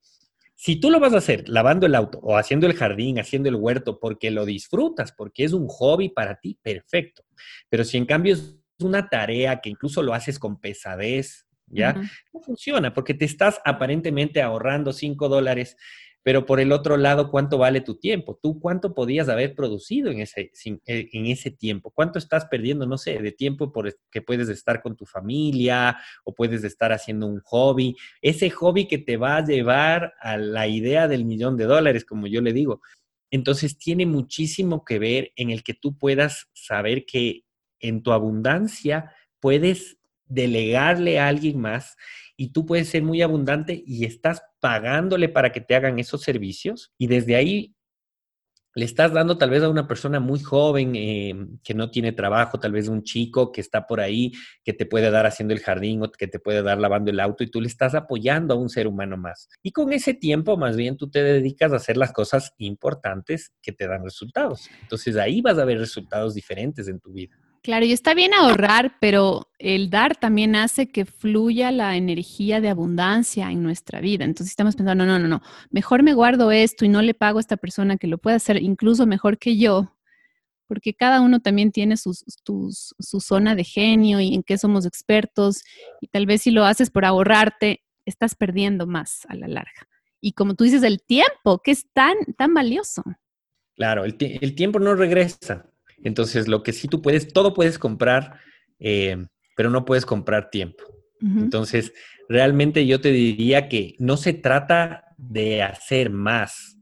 si 0.55 0.77
tú 0.77 0.91
lo 0.91 1.01
vas 1.01 1.13
a 1.13 1.17
hacer 1.17 1.49
lavando 1.49 1.85
el 1.85 1.93
auto 1.93 2.19
o 2.23 2.37
haciendo 2.37 2.67
el 2.67 2.73
jardín, 2.73 3.19
haciendo 3.19 3.49
el 3.49 3.55
huerto, 3.55 3.99
porque 3.99 4.31
lo 4.31 4.45
disfrutas, 4.45 5.11
porque 5.11 5.43
es 5.43 5.51
un 5.51 5.67
hobby 5.67 6.07
para 6.07 6.39
ti, 6.39 6.57
perfecto. 6.61 7.25
Pero 7.67 7.83
si 7.83 7.97
en 7.97 8.05
cambio 8.05 8.33
es 8.33 8.55
una 8.79 9.09
tarea 9.09 9.59
que 9.59 9.69
incluso 9.69 10.01
lo 10.01 10.13
haces 10.13 10.39
con 10.39 10.57
pesadez, 10.61 11.46
¿ya? 11.67 11.93
No 12.33 12.39
funciona 12.41 12.93
porque 12.93 13.13
te 13.13 13.25
estás 13.25 13.59
aparentemente 13.65 14.41
ahorrando 14.41 14.93
5 14.93 15.29
dólares, 15.29 15.77
pero 16.27 16.45
por 16.45 16.59
el 16.59 16.73
otro 16.73 16.97
lado, 16.97 17.31
¿cuánto 17.31 17.57
vale 17.57 17.79
tu 17.79 17.95
tiempo? 17.95 18.37
¿Tú 18.41 18.59
cuánto 18.59 18.93
podías 18.93 19.29
haber 19.29 19.55
producido 19.55 20.11
en 20.11 20.19
ese, 20.19 20.51
eh, 20.85 21.07
en 21.13 21.27
ese 21.27 21.51
tiempo? 21.51 21.91
¿Cuánto 21.91 22.19
estás 22.19 22.45
perdiendo, 22.47 22.85
no 22.85 22.97
sé, 22.97 23.17
de 23.21 23.31
tiempo 23.31 23.71
por 23.71 23.97
que 24.11 24.21
puedes 24.21 24.49
estar 24.49 24.81
con 24.81 24.97
tu 24.97 25.05
familia 25.05 25.97
o 26.25 26.35
puedes 26.35 26.65
estar 26.65 26.91
haciendo 26.91 27.27
un 27.27 27.39
hobby? 27.45 27.95
Ese 28.21 28.49
hobby 28.49 28.89
que 28.89 28.97
te 28.97 29.15
va 29.15 29.37
a 29.37 29.45
llevar 29.45 30.15
a 30.19 30.35
la 30.35 30.67
idea 30.67 31.07
del 31.07 31.23
millón 31.23 31.55
de 31.55 31.63
dólares, 31.63 32.03
como 32.03 32.27
yo 32.27 32.41
le 32.41 32.51
digo. 32.51 32.81
Entonces 33.31 33.77
tiene 33.77 34.05
muchísimo 34.05 34.83
que 34.83 34.99
ver 34.99 35.31
en 35.37 35.49
el 35.49 35.63
que 35.63 35.75
tú 35.75 35.97
puedas 35.97 36.49
saber 36.53 37.05
que 37.05 37.43
en 37.79 38.03
tu 38.03 38.11
abundancia 38.11 39.13
puedes 39.39 39.96
delegarle 40.27 41.19
a 41.19 41.27
alguien 41.27 41.59
más 41.59 41.95
y 42.35 42.49
tú 42.49 42.65
puedes 42.65 42.89
ser 42.89 43.03
muy 43.03 43.21
abundante 43.21 43.83
y 43.85 44.05
estás 44.05 44.43
pagándole 44.59 45.29
para 45.29 45.51
que 45.51 45.61
te 45.61 45.75
hagan 45.75 45.99
esos 45.99 46.21
servicios 46.21 46.93
y 46.97 47.07
desde 47.07 47.35
ahí 47.35 47.75
le 48.77 48.85
estás 48.85 49.11
dando 49.11 49.39
tal 49.39 49.49
vez 49.49 49.63
a 49.63 49.69
una 49.69 49.87
persona 49.87 50.19
muy 50.19 50.39
joven 50.39 50.95
eh, 50.95 51.33
que 51.63 51.73
no 51.73 51.89
tiene 51.89 52.11
trabajo, 52.11 52.59
tal 52.59 52.73
vez 52.73 52.87
un 52.87 53.01
chico 53.01 53.51
que 53.51 53.59
está 53.59 53.87
por 53.87 53.99
ahí, 53.99 54.33
que 54.63 54.71
te 54.71 54.85
puede 54.85 55.09
dar 55.09 55.25
haciendo 55.25 55.55
el 55.55 55.61
jardín 55.61 56.03
o 56.03 56.11
que 56.11 56.27
te 56.27 56.37
puede 56.37 56.61
dar 56.61 56.77
lavando 56.77 57.09
el 57.09 57.19
auto 57.19 57.43
y 57.43 57.49
tú 57.49 57.59
le 57.59 57.69
estás 57.69 57.95
apoyando 57.95 58.53
a 58.53 58.57
un 58.57 58.69
ser 58.69 58.85
humano 58.85 59.17
más. 59.17 59.49
Y 59.63 59.71
con 59.71 59.93
ese 59.93 60.13
tiempo 60.13 60.57
más 60.57 60.77
bien 60.77 60.95
tú 60.95 61.09
te 61.09 61.23
dedicas 61.23 61.73
a 61.73 61.77
hacer 61.77 61.97
las 61.97 62.13
cosas 62.13 62.53
importantes 62.59 63.51
que 63.63 63.71
te 63.71 63.87
dan 63.87 64.03
resultados. 64.03 64.69
Entonces 64.83 65.15
ahí 65.17 65.41
vas 65.41 65.57
a 65.57 65.65
ver 65.65 65.79
resultados 65.79 66.35
diferentes 66.35 66.87
en 66.87 66.99
tu 66.99 67.11
vida. 67.13 67.35
Claro, 67.67 67.85
y 67.85 67.91
está 67.91 68.13
bien 68.13 68.33
ahorrar, 68.33 68.95
pero 69.01 69.51
el 69.59 69.89
dar 69.89 70.15
también 70.15 70.55
hace 70.55 70.87
que 70.87 71.03
fluya 71.03 71.69
la 71.73 71.97
energía 71.97 72.61
de 72.61 72.69
abundancia 72.69 73.51
en 73.51 73.61
nuestra 73.61 73.99
vida. 73.99 74.23
Entonces 74.23 74.51
estamos 74.51 74.77
pensando, 74.77 75.05
no, 75.05 75.19
no, 75.19 75.27
no, 75.27 75.41
mejor 75.69 76.01
me 76.01 76.13
guardo 76.13 76.53
esto 76.53 76.85
y 76.85 76.87
no 76.87 77.01
le 77.01 77.13
pago 77.13 77.39
a 77.39 77.41
esta 77.41 77.57
persona 77.57 77.97
que 77.97 78.07
lo 78.07 78.19
puede 78.19 78.37
hacer 78.37 78.63
incluso 78.63 79.05
mejor 79.05 79.37
que 79.37 79.57
yo, 79.57 79.93
porque 80.67 80.93
cada 80.93 81.19
uno 81.19 81.41
también 81.41 81.73
tiene 81.73 81.97
su 81.97 82.13
zona 83.19 83.53
de 83.53 83.65
genio 83.65 84.21
y 84.21 84.33
en 84.33 84.43
qué 84.43 84.57
somos 84.57 84.85
expertos, 84.85 85.61
y 85.99 86.07
tal 86.07 86.25
vez 86.25 86.43
si 86.43 86.51
lo 86.51 86.63
haces 86.63 86.89
por 86.89 87.03
ahorrarte, 87.03 87.83
estás 88.05 88.33
perdiendo 88.35 88.87
más 88.87 89.25
a 89.27 89.35
la 89.35 89.49
larga. 89.49 89.89
Y 90.21 90.31
como 90.31 90.53
tú 90.53 90.63
dices, 90.63 90.83
el 90.83 91.01
tiempo, 91.03 91.59
que 91.61 91.71
es 91.71 91.91
tan, 91.91 92.15
tan 92.37 92.53
valioso. 92.53 93.03
Claro, 93.75 94.05
el 94.05 94.55
tiempo 94.55 94.79
no 94.79 94.95
regresa. 94.95 95.69
Entonces, 96.03 96.47
lo 96.47 96.63
que 96.63 96.73
sí 96.73 96.87
tú 96.87 97.01
puedes, 97.01 97.27
todo 97.33 97.53
puedes 97.53 97.79
comprar, 97.79 98.39
eh, 98.79 99.25
pero 99.55 99.69
no 99.69 99.85
puedes 99.85 100.05
comprar 100.05 100.49
tiempo. 100.49 100.83
Entonces, 101.19 101.93
realmente 102.29 102.85
yo 102.85 103.01
te 103.01 103.11
diría 103.11 103.69
que 103.69 103.95
no 103.97 104.17
se 104.17 104.33
trata 104.33 105.15
de 105.17 105.63
hacer 105.63 106.11
más, 106.11 106.77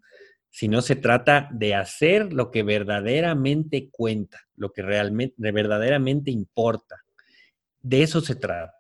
sino 0.50 0.81
se 0.81 0.98
trata 0.98 1.50
de 1.53 1.74
hacer 1.74 2.34
lo 2.34 2.51
que 2.51 2.63
verdaderamente 2.63 3.89
cuenta, 3.91 4.41
lo 4.55 4.74
que 4.74 4.81
realmente, 4.81 5.36
verdaderamente 5.51 6.31
importa. 6.31 6.98
De 7.81 8.03
eso 8.03 8.19
se 8.19 8.36
trata. 8.36 8.74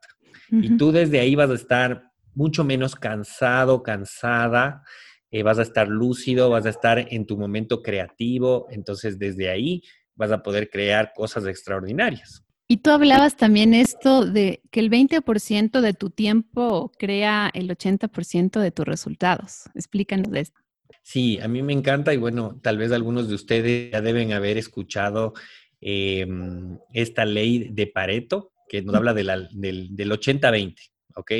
Y 0.51 0.77
tú 0.77 0.91
desde 0.91 1.19
ahí 1.19 1.35
vas 1.35 1.49
a 1.49 1.55
estar 1.55 2.11
mucho 2.33 2.63
menos 2.63 2.95
cansado, 2.95 3.81
cansada, 3.81 4.83
eh, 5.31 5.43
vas 5.43 5.57
a 5.57 5.63
estar 5.63 5.87
lúcido, 5.87 6.49
vas 6.49 6.65
a 6.65 6.69
estar 6.69 7.07
en 7.09 7.25
tu 7.25 7.37
momento 7.37 7.81
creativo, 7.81 8.67
entonces 8.69 9.17
desde 9.17 9.49
ahí 9.49 9.81
vas 10.15 10.31
a 10.31 10.41
poder 10.41 10.69
crear 10.69 11.11
cosas 11.15 11.45
extraordinarias. 11.45 12.45
Y 12.67 12.77
tú 12.77 12.89
hablabas 12.89 13.37
también 13.37 13.75
esto 13.75 14.25
de 14.25 14.61
que 14.71 14.79
el 14.79 14.89
20% 14.89 15.81
de 15.81 15.93
tu 15.93 16.09
tiempo 16.09 16.91
crea 16.97 17.51
el 17.53 17.69
80% 17.69 18.59
de 18.59 18.71
tus 18.71 18.85
resultados. 18.85 19.69
Explícanos 19.75 20.31
de 20.31 20.39
esto. 20.39 20.59
Sí, 21.03 21.39
a 21.39 21.47
mí 21.47 21.61
me 21.61 21.73
encanta 21.73 22.13
y 22.13 22.17
bueno, 22.17 22.59
tal 22.63 22.79
vez 22.79 22.91
algunos 22.91 23.29
de 23.29 23.35
ustedes 23.35 23.91
ya 23.91 24.01
deben 24.01 24.33
haber 24.33 24.57
escuchado 24.57 25.33
em, 25.79 26.79
esta 26.91 27.25
ley 27.25 27.69
de 27.71 27.85
Pareto 27.85 28.53
que 28.67 28.81
nos 28.81 28.95
habla 28.95 29.13
del, 29.13 29.47
del 29.53 30.11
80-20, 30.11 30.75
¿ok? 31.15 31.31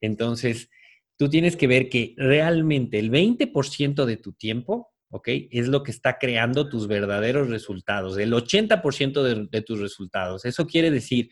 Entonces, 0.00 0.70
tú 1.18 1.28
tienes 1.28 1.56
que 1.56 1.66
ver 1.66 1.90
que 1.90 2.14
realmente 2.16 2.98
el 2.98 3.10
20% 3.10 4.06
de 4.06 4.16
tu 4.16 4.32
tiempo 4.32 4.91
¿ok? 5.12 5.28
Es 5.50 5.68
lo 5.68 5.82
que 5.82 5.90
está 5.90 6.18
creando 6.18 6.70
tus 6.70 6.88
verdaderos 6.88 7.50
resultados, 7.50 8.16
el 8.16 8.32
80% 8.32 9.48
de, 9.50 9.62
tus 9.62 9.78
resultados. 9.78 10.46
Eso 10.46 10.66
quiere 10.66 10.90
decir 10.90 11.28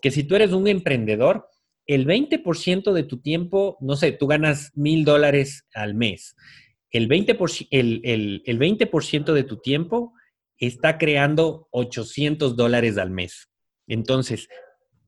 que 0.00 0.12
si 0.12 0.22
tú 0.22 0.36
eres 0.36 0.52
un 0.52 0.68
emprendedor, 0.68 1.48
el 1.86 2.06
20% 2.06 2.92
de 2.92 3.02
tu 3.02 3.20
tiempo, 3.20 3.76
no 3.80 3.96
sé, 3.96 4.12
tú 4.12 4.28
ganas 4.28 4.70
mil 4.74 5.04
dólares 5.04 5.66
al 5.74 5.94
mes. 5.94 6.36
El 6.90 7.08
20%, 7.08 7.66
el, 7.72 8.00
el, 8.04 8.42
el 8.46 8.58
20 8.58 8.88
de 9.32 9.42
tu 9.42 9.56
tiempo 9.58 10.12
está 10.56 10.96
creando 10.96 11.66
800 11.72 12.54
dólares 12.54 12.98
al 12.98 13.10
mes. 13.10 13.48
Entonces, 13.88 14.48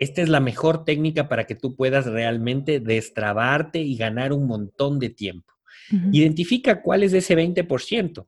esta 0.01 0.21
es 0.21 0.29
la 0.29 0.41
mejor 0.41 0.85
técnica 0.85 1.29
para 1.29 1.45
que 1.45 1.55
tú 1.55 1.77
puedas 1.77 2.07
realmente 2.07 2.81
destrabarte 2.81 3.81
y 3.81 3.97
ganar 3.97 4.33
un 4.33 4.49
montón 4.49 4.99
de 4.99 5.11
tiempo. 5.11 5.53
Identifica 6.13 6.83
cuál 6.83 7.03
es 7.03 7.13
ese 7.13 7.37
20% 7.37 8.27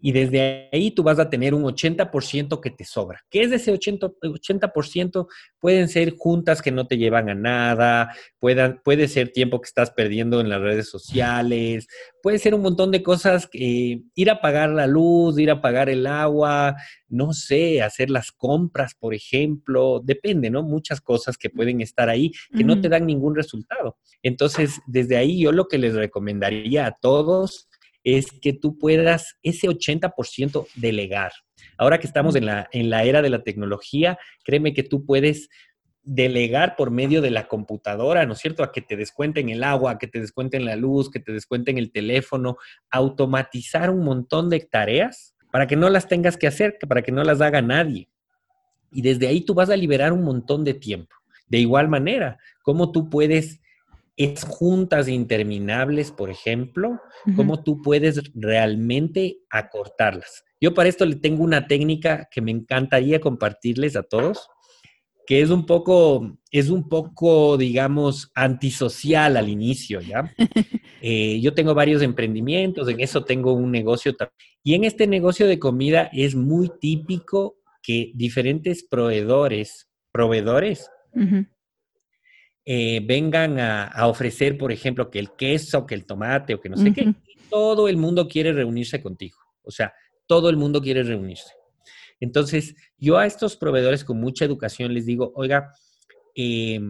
y 0.00 0.12
desde 0.12 0.68
ahí 0.72 0.90
tú 0.90 1.02
vas 1.02 1.18
a 1.18 1.30
tener 1.30 1.54
un 1.54 1.62
80% 1.62 2.60
que 2.60 2.70
te 2.70 2.84
sobra. 2.84 3.22
¿Qué 3.30 3.42
es 3.42 3.52
ese 3.52 3.72
80%? 3.72 4.14
80%? 4.20 5.26
Pueden 5.58 5.88
ser 5.88 6.14
juntas 6.16 6.60
que 6.60 6.70
no 6.70 6.86
te 6.86 6.98
llevan 6.98 7.30
a 7.30 7.34
nada, 7.34 8.14
puedan, 8.38 8.80
puede 8.84 9.08
ser 9.08 9.32
tiempo 9.32 9.60
que 9.60 9.68
estás 9.68 9.90
perdiendo 9.90 10.40
en 10.40 10.48
las 10.48 10.60
redes 10.60 10.90
sociales, 10.90 11.86
puede 12.22 12.38
ser 12.38 12.54
un 12.54 12.62
montón 12.62 12.90
de 12.90 13.02
cosas, 13.02 13.48
eh, 13.54 14.02
ir 14.14 14.30
a 14.30 14.40
pagar 14.40 14.70
la 14.70 14.86
luz, 14.86 15.38
ir 15.38 15.50
a 15.50 15.60
pagar 15.62 15.88
el 15.88 16.06
agua, 16.06 16.76
no 17.08 17.32
sé, 17.32 17.82
hacer 17.82 18.10
las 18.10 18.32
compras, 18.32 18.94
por 18.94 19.14
ejemplo, 19.14 20.00
depende, 20.04 20.50
¿no? 20.50 20.62
Muchas 20.62 21.00
cosas 21.00 21.38
que 21.38 21.50
pueden 21.50 21.80
estar 21.80 22.08
ahí 22.08 22.32
que 22.54 22.64
no 22.64 22.80
te 22.80 22.88
dan 22.88 23.06
ningún 23.06 23.34
resultado. 23.34 23.96
Entonces, 24.22 24.80
desde 24.86 25.16
ahí 25.16 25.40
yo 25.40 25.52
lo 25.52 25.66
que 25.66 25.78
les 25.78 25.94
recomendaría 25.94 26.86
a 26.86 26.96
todos 27.00 27.68
es 28.04 28.30
que 28.30 28.52
tú 28.52 28.78
puedas 28.78 29.36
ese 29.42 29.66
80% 29.66 30.66
delegar. 30.76 31.32
Ahora 31.78 31.98
que 31.98 32.06
estamos 32.06 32.36
en 32.36 32.46
la, 32.46 32.68
en 32.72 32.90
la 32.90 33.04
era 33.04 33.22
de 33.22 33.30
la 33.30 33.42
tecnología, 33.42 34.18
créeme 34.44 34.74
que 34.74 34.82
tú 34.82 35.04
puedes 35.04 35.48
delegar 36.02 36.76
por 36.76 36.90
medio 36.90 37.22
de 37.22 37.30
la 37.30 37.48
computadora, 37.48 38.26
¿no 38.26 38.34
es 38.34 38.38
cierto? 38.38 38.62
A 38.62 38.72
que 38.72 38.82
te 38.82 38.96
descuenten 38.96 39.48
el 39.48 39.64
agua, 39.64 39.92
a 39.92 39.98
que 39.98 40.06
te 40.06 40.20
descuenten 40.20 40.66
la 40.66 40.76
luz, 40.76 41.10
que 41.10 41.18
te 41.18 41.32
descuenten 41.32 41.78
el 41.78 41.90
teléfono, 41.90 42.58
automatizar 42.90 43.88
un 43.88 44.04
montón 44.04 44.50
de 44.50 44.60
tareas 44.60 45.34
para 45.50 45.66
que 45.66 45.76
no 45.76 45.88
las 45.88 46.06
tengas 46.06 46.36
que 46.36 46.46
hacer, 46.46 46.76
para 46.88 47.02
que 47.02 47.12
no 47.12 47.24
las 47.24 47.40
haga 47.40 47.62
nadie. 47.62 48.10
Y 48.92 49.00
desde 49.00 49.26
ahí 49.26 49.40
tú 49.40 49.54
vas 49.54 49.70
a 49.70 49.76
liberar 49.76 50.12
un 50.12 50.22
montón 50.22 50.62
de 50.62 50.74
tiempo. 50.74 51.16
De 51.46 51.58
igual 51.58 51.88
manera, 51.88 52.38
¿cómo 52.62 52.92
tú 52.92 53.08
puedes 53.08 53.60
es 54.16 54.44
juntas 54.44 55.08
interminables, 55.08 56.12
por 56.12 56.30
ejemplo, 56.30 57.00
cómo 57.34 57.62
tú 57.62 57.82
puedes 57.82 58.20
realmente 58.34 59.38
acortarlas. 59.50 60.44
Yo 60.60 60.72
para 60.72 60.88
esto 60.88 61.04
le 61.04 61.16
tengo 61.16 61.42
una 61.42 61.66
técnica 61.66 62.28
que 62.30 62.40
me 62.40 62.52
encantaría 62.52 63.20
compartirles 63.20 63.96
a 63.96 64.02
todos, 64.04 64.48
que 65.26 65.40
es 65.40 65.50
un 65.50 65.66
poco, 65.66 66.38
es 66.50 66.70
un 66.70 66.88
poco, 66.88 67.56
digamos, 67.56 68.30
antisocial 68.34 69.36
al 69.36 69.48
inicio, 69.48 70.00
¿ya? 70.00 70.32
Eh, 71.06 71.38
yo 71.42 71.52
tengo 71.52 71.74
varios 71.74 72.00
emprendimientos, 72.00 72.88
en 72.88 72.98
eso 72.98 73.24
tengo 73.24 73.52
un 73.52 73.70
negocio. 73.70 74.16
Y 74.62 74.72
en 74.72 74.84
este 74.84 75.06
negocio 75.06 75.46
de 75.46 75.58
comida 75.58 76.08
es 76.14 76.34
muy 76.34 76.70
típico 76.80 77.58
que 77.82 78.10
diferentes 78.14 78.82
proveedores, 78.82 79.90
proveedores, 80.12 80.88
eh, 82.66 83.00
vengan 83.04 83.58
a, 83.60 84.06
ofrecer, 84.06 84.56
por 84.56 84.72
ejemplo, 84.72 85.10
que 85.10 85.18
el 85.18 85.32
queso, 85.32 85.86
que 85.86 85.94
el 85.94 86.06
tomate 86.06 86.54
o 86.54 86.60
que 86.60 86.68
no 86.68 86.76
sé 86.76 86.92
qué. 86.92 87.14
Todo 87.50 87.88
el 87.88 87.96
mundo 87.96 88.26
quiere 88.26 88.52
reunirse 88.52 89.02
contigo. 89.02 89.38
O 89.62 89.70
sea, 89.70 89.92
todo 90.26 90.48
el 90.48 90.56
mundo 90.56 90.80
quiere 90.80 91.02
reunirse. 91.02 91.52
Entonces, 92.20 92.74
yo 92.96 93.18
a 93.18 93.26
estos 93.26 93.56
proveedores 93.56 94.04
con 94.04 94.18
mucha 94.18 94.44
educación 94.44 94.94
les 94.94 95.04
digo, 95.04 95.32
oiga, 95.34 95.72
eh, 96.34 96.80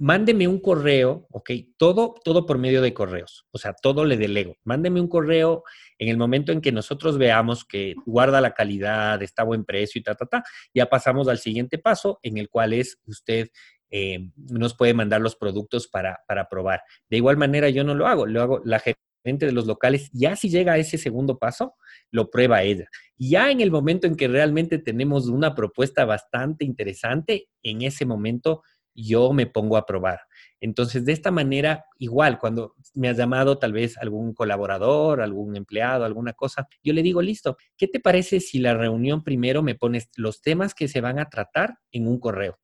mándeme 0.00 0.48
un 0.48 0.58
correo, 0.58 1.26
¿ok? 1.30 1.50
Todo, 1.76 2.14
todo 2.24 2.46
por 2.46 2.58
medio 2.58 2.82
de 2.82 2.94
correos. 2.94 3.46
O 3.52 3.58
sea, 3.58 3.74
todo 3.74 4.04
le 4.04 4.16
delego. 4.16 4.56
Mándeme 4.64 5.00
un 5.00 5.08
correo 5.08 5.62
en 5.98 6.08
el 6.08 6.16
momento 6.16 6.52
en 6.52 6.62
que 6.62 6.72
nosotros 6.72 7.18
veamos 7.18 7.64
que 7.64 7.94
guarda 8.06 8.40
la 8.40 8.54
calidad, 8.54 9.22
está 9.22 9.42
a 9.42 9.44
buen 9.44 9.64
precio 9.64 10.00
y 10.00 10.02
ta, 10.02 10.14
ta, 10.14 10.26
ta. 10.26 10.42
Ya 10.74 10.86
pasamos 10.86 11.28
al 11.28 11.38
siguiente 11.38 11.78
paso, 11.78 12.18
en 12.22 12.38
el 12.38 12.48
cual 12.48 12.72
es 12.72 12.98
usted 13.06 13.50
eh, 13.90 14.30
nos 14.36 14.74
puede 14.74 14.94
mandar 14.94 15.20
los 15.20 15.36
productos 15.36 15.88
para, 15.88 16.20
para 16.26 16.48
probar. 16.48 16.82
De 17.08 17.16
igual 17.16 17.36
manera, 17.36 17.68
yo 17.70 17.84
no 17.84 17.94
lo 17.94 18.06
hago, 18.06 18.26
lo 18.26 18.42
hago 18.42 18.60
la 18.64 18.80
gente 19.24 19.46
de 19.46 19.52
los 19.52 19.66
locales, 19.66 20.10
ya 20.12 20.36
si 20.36 20.48
llega 20.48 20.72
a 20.72 20.78
ese 20.78 20.98
segundo 20.98 21.38
paso, 21.38 21.74
lo 22.10 22.30
prueba 22.30 22.62
ella. 22.62 22.88
Ya 23.18 23.50
en 23.50 23.60
el 23.60 23.70
momento 23.70 24.06
en 24.06 24.16
que 24.16 24.28
realmente 24.28 24.78
tenemos 24.78 25.28
una 25.28 25.54
propuesta 25.54 26.04
bastante 26.04 26.64
interesante, 26.64 27.48
en 27.62 27.82
ese 27.82 28.06
momento 28.06 28.62
yo 28.94 29.32
me 29.32 29.46
pongo 29.46 29.76
a 29.76 29.86
probar. 29.86 30.20
Entonces, 30.60 31.04
de 31.04 31.12
esta 31.12 31.30
manera, 31.30 31.84
igual, 31.98 32.38
cuando 32.38 32.74
me 32.94 33.08
has 33.08 33.16
llamado 33.16 33.58
tal 33.58 33.72
vez 33.72 33.96
algún 33.98 34.34
colaborador, 34.34 35.22
algún 35.22 35.56
empleado, 35.56 36.04
alguna 36.04 36.32
cosa, 36.32 36.68
yo 36.82 36.92
le 36.92 37.02
digo, 37.02 37.22
listo, 37.22 37.56
¿qué 37.76 37.88
te 37.88 38.00
parece 38.00 38.40
si 38.40 38.58
la 38.58 38.74
reunión 38.74 39.22
primero 39.22 39.62
me 39.62 39.74
pones 39.74 40.10
los 40.16 40.42
temas 40.42 40.74
que 40.74 40.88
se 40.88 41.00
van 41.00 41.18
a 41.18 41.30
tratar 41.30 41.78
en 41.92 42.08
un 42.08 42.18
correo? 42.18 42.58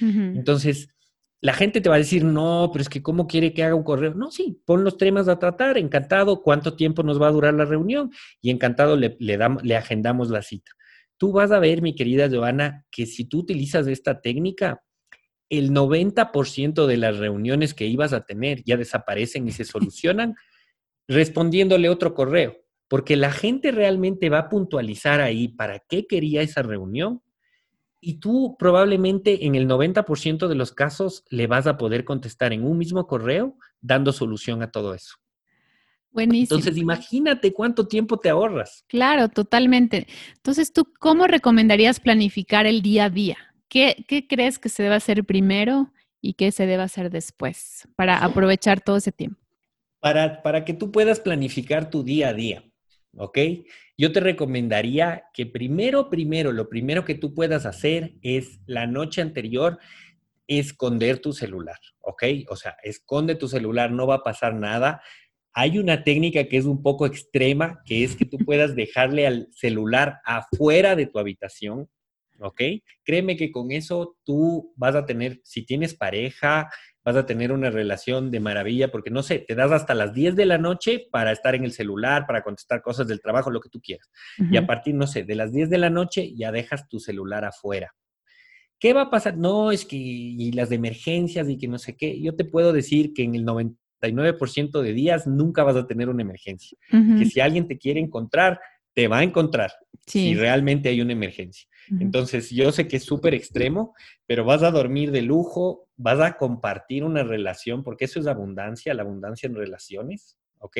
Entonces, 0.00 0.88
la 1.40 1.54
gente 1.54 1.80
te 1.80 1.88
va 1.88 1.94
a 1.94 1.98
decir, 1.98 2.24
no, 2.24 2.70
pero 2.72 2.82
es 2.82 2.88
que 2.88 3.02
¿cómo 3.02 3.26
quiere 3.26 3.54
que 3.54 3.62
haga 3.62 3.74
un 3.74 3.82
correo? 3.82 4.14
No, 4.14 4.30
sí, 4.30 4.60
pon 4.66 4.84
los 4.84 4.98
temas 4.98 5.28
a 5.28 5.38
tratar, 5.38 5.78
encantado, 5.78 6.42
cuánto 6.42 6.74
tiempo 6.74 7.02
nos 7.02 7.20
va 7.20 7.28
a 7.28 7.32
durar 7.32 7.54
la 7.54 7.64
reunión 7.64 8.10
y 8.42 8.50
encantado 8.50 8.96
le, 8.96 9.16
le, 9.20 9.36
damos, 9.36 9.62
le 9.62 9.76
agendamos 9.76 10.28
la 10.30 10.42
cita. 10.42 10.72
Tú 11.16 11.32
vas 11.32 11.50
a 11.50 11.58
ver, 11.58 11.82
mi 11.82 11.94
querida 11.94 12.28
Joana, 12.30 12.84
que 12.90 13.06
si 13.06 13.24
tú 13.24 13.40
utilizas 13.40 13.86
esta 13.86 14.20
técnica, 14.20 14.82
el 15.50 15.72
90% 15.72 16.86
de 16.86 16.96
las 16.96 17.18
reuniones 17.18 17.74
que 17.74 17.86
ibas 17.86 18.12
a 18.12 18.24
tener 18.24 18.62
ya 18.64 18.76
desaparecen 18.76 19.48
y 19.48 19.50
se 19.50 19.64
solucionan 19.66 20.36
respondiéndole 21.08 21.88
otro 21.88 22.14
correo, 22.14 22.56
porque 22.88 23.16
la 23.16 23.32
gente 23.32 23.72
realmente 23.72 24.30
va 24.30 24.38
a 24.38 24.48
puntualizar 24.48 25.20
ahí 25.20 25.48
para 25.48 25.80
qué 25.80 26.06
quería 26.06 26.42
esa 26.42 26.62
reunión 26.62 27.22
y 28.00 28.14
tú 28.14 28.56
probablemente 28.58 29.46
en 29.46 29.54
el 29.54 29.68
90% 29.68 30.48
de 30.48 30.54
los 30.54 30.72
casos 30.72 31.24
le 31.28 31.46
vas 31.46 31.66
a 31.66 31.76
poder 31.76 32.04
contestar 32.04 32.52
en 32.52 32.64
un 32.64 32.78
mismo 32.78 33.06
correo 33.06 33.56
dando 33.80 34.12
solución 34.12 34.62
a 34.62 34.70
todo 34.70 34.94
eso. 34.94 35.16
Buenísimo. 36.12 36.58
Entonces, 36.58 36.76
imagínate 36.80 37.52
cuánto 37.52 37.86
tiempo 37.86 38.18
te 38.18 38.30
ahorras. 38.30 38.84
Claro, 38.88 39.28
totalmente. 39.28 40.08
Entonces, 40.34 40.72
¿tú 40.72 40.84
cómo 40.98 41.26
recomendarías 41.26 42.00
planificar 42.00 42.66
el 42.66 42.82
día 42.82 43.04
a 43.04 43.10
día? 43.10 43.36
¿Qué, 43.68 44.04
qué 44.08 44.26
crees 44.26 44.58
que 44.58 44.68
se 44.68 44.82
debe 44.82 44.96
hacer 44.96 45.24
primero 45.24 45.92
y 46.20 46.34
qué 46.34 46.50
se 46.50 46.66
debe 46.66 46.82
hacer 46.82 47.10
después 47.10 47.86
para 47.94 48.18
aprovechar 48.24 48.80
todo 48.80 48.96
ese 48.96 49.12
tiempo? 49.12 49.40
Para, 50.00 50.42
para 50.42 50.64
que 50.64 50.74
tú 50.74 50.90
puedas 50.90 51.20
planificar 51.20 51.90
tu 51.90 52.02
día 52.02 52.30
a 52.30 52.34
día. 52.34 52.64
¿Ok? 53.20 53.38
Yo 53.98 54.12
te 54.12 54.20
recomendaría 54.20 55.24
que 55.34 55.44
primero, 55.44 56.08
primero, 56.08 56.52
lo 56.52 56.70
primero 56.70 57.04
que 57.04 57.14
tú 57.14 57.34
puedas 57.34 57.66
hacer 57.66 58.14
es 58.22 58.60
la 58.66 58.86
noche 58.86 59.20
anterior 59.20 59.78
esconder 60.46 61.18
tu 61.18 61.34
celular, 61.34 61.78
¿ok? 62.00 62.24
O 62.48 62.56
sea, 62.56 62.76
esconde 62.82 63.34
tu 63.34 63.46
celular, 63.46 63.92
no 63.92 64.06
va 64.06 64.16
a 64.16 64.22
pasar 64.22 64.54
nada. 64.54 65.02
Hay 65.52 65.78
una 65.78 66.02
técnica 66.02 66.44
que 66.44 66.56
es 66.56 66.64
un 66.64 66.82
poco 66.82 67.04
extrema, 67.04 67.82
que 67.84 68.04
es 68.04 68.16
que 68.16 68.24
tú 68.24 68.38
puedas 68.38 68.74
dejarle 68.74 69.26
al 69.26 69.48
celular 69.52 70.20
afuera 70.24 70.96
de 70.96 71.06
tu 71.06 71.18
habitación, 71.18 71.90
¿ok? 72.40 72.62
Créeme 73.04 73.36
que 73.36 73.52
con 73.52 73.70
eso 73.70 74.16
tú 74.24 74.72
vas 74.76 74.94
a 74.94 75.04
tener, 75.04 75.40
si 75.44 75.62
tienes 75.62 75.94
pareja, 75.94 76.70
vas 77.04 77.16
a 77.16 77.26
tener 77.26 77.52
una 77.52 77.70
relación 77.70 78.30
de 78.30 78.40
maravilla 78.40 78.90
porque, 78.90 79.10
no 79.10 79.22
sé, 79.22 79.38
te 79.38 79.54
das 79.54 79.72
hasta 79.72 79.94
las 79.94 80.12
10 80.12 80.36
de 80.36 80.46
la 80.46 80.58
noche 80.58 81.06
para 81.10 81.32
estar 81.32 81.54
en 81.54 81.64
el 81.64 81.72
celular, 81.72 82.26
para 82.26 82.42
contestar 82.42 82.82
cosas 82.82 83.08
del 83.08 83.20
trabajo, 83.20 83.50
lo 83.50 83.60
que 83.60 83.70
tú 83.70 83.80
quieras. 83.80 84.10
Y 84.50 84.56
a 84.56 84.66
partir, 84.66 84.94
no 84.94 85.06
sé, 85.06 85.24
de 85.24 85.34
las 85.34 85.52
10 85.52 85.70
de 85.70 85.78
la 85.78 85.90
noche 85.90 86.34
ya 86.34 86.52
dejas 86.52 86.88
tu 86.88 87.00
celular 87.00 87.44
afuera. 87.44 87.94
¿qué 88.80 88.94
va 88.94 89.02
a 89.02 89.10
pasar? 89.10 89.36
No, 89.36 89.70
es 89.70 89.84
que 89.84 89.96
y 89.96 90.50
las 90.52 90.70
de 90.70 90.76
emergencias 90.76 91.48
y 91.48 91.56
que 91.56 91.68
no 91.68 91.78
sé 91.78 91.96
qué. 91.96 92.20
Yo 92.20 92.34
te 92.34 92.44
puedo 92.44 92.72
decir 92.72 93.12
que 93.12 93.22
en 93.22 93.36
el 93.36 93.44
99% 93.44 94.80
de 94.80 94.92
días 94.92 95.26
nunca 95.26 95.62
vas 95.62 95.76
a 95.76 95.86
tener 95.86 96.08
una 96.08 96.22
emergencia. 96.22 96.76
Que 96.90 97.26
si 97.26 97.38
alguien 97.38 97.68
te 97.68 97.78
quiere 97.78 98.00
encontrar, 98.00 98.58
te 98.94 99.06
va 99.06 99.18
a 99.18 99.22
encontrar 99.22 99.70
si 100.06 100.34
realmente 100.34 100.88
hay 100.88 101.00
una 101.00 101.12
emergencia. 101.12 101.68
Entonces, 101.98 102.50
yo 102.50 102.70
sé 102.70 102.86
que 102.86 102.98
es 102.98 103.04
súper 103.04 103.34
extremo, 103.34 103.94
pero 104.26 104.44
vas 104.44 104.62
a 104.62 104.70
dormir 104.70 105.10
de 105.10 105.22
lujo, 105.22 105.88
vas 105.96 106.20
a 106.20 106.36
compartir 106.36 107.04
una 107.04 107.24
relación, 107.24 107.82
porque 107.82 108.04
eso 108.04 108.20
es 108.20 108.26
abundancia, 108.26 108.94
la 108.94 109.02
abundancia 109.02 109.48
en 109.48 109.56
relaciones, 109.56 110.38
¿ok? 110.60 110.76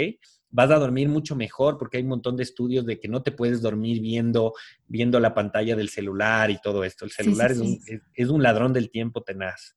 Vas 0.50 0.70
a 0.70 0.78
dormir 0.78 1.08
mucho 1.08 1.36
mejor 1.36 1.78
porque 1.78 1.96
hay 1.96 2.02
un 2.02 2.10
montón 2.10 2.36
de 2.36 2.42
estudios 2.42 2.84
de 2.86 2.98
que 2.98 3.08
no 3.08 3.22
te 3.22 3.32
puedes 3.32 3.62
dormir 3.62 4.00
viendo, 4.00 4.52
viendo 4.86 5.18
la 5.20 5.34
pantalla 5.34 5.76
del 5.76 5.88
celular 5.88 6.50
y 6.50 6.60
todo 6.60 6.84
esto. 6.84 7.04
El 7.04 7.10
celular 7.12 7.52
es, 7.52 8.28
un, 8.28 8.42
ladrón 8.42 8.72
del 8.72 8.90
tiempo 8.90 9.22
tenaz. 9.22 9.76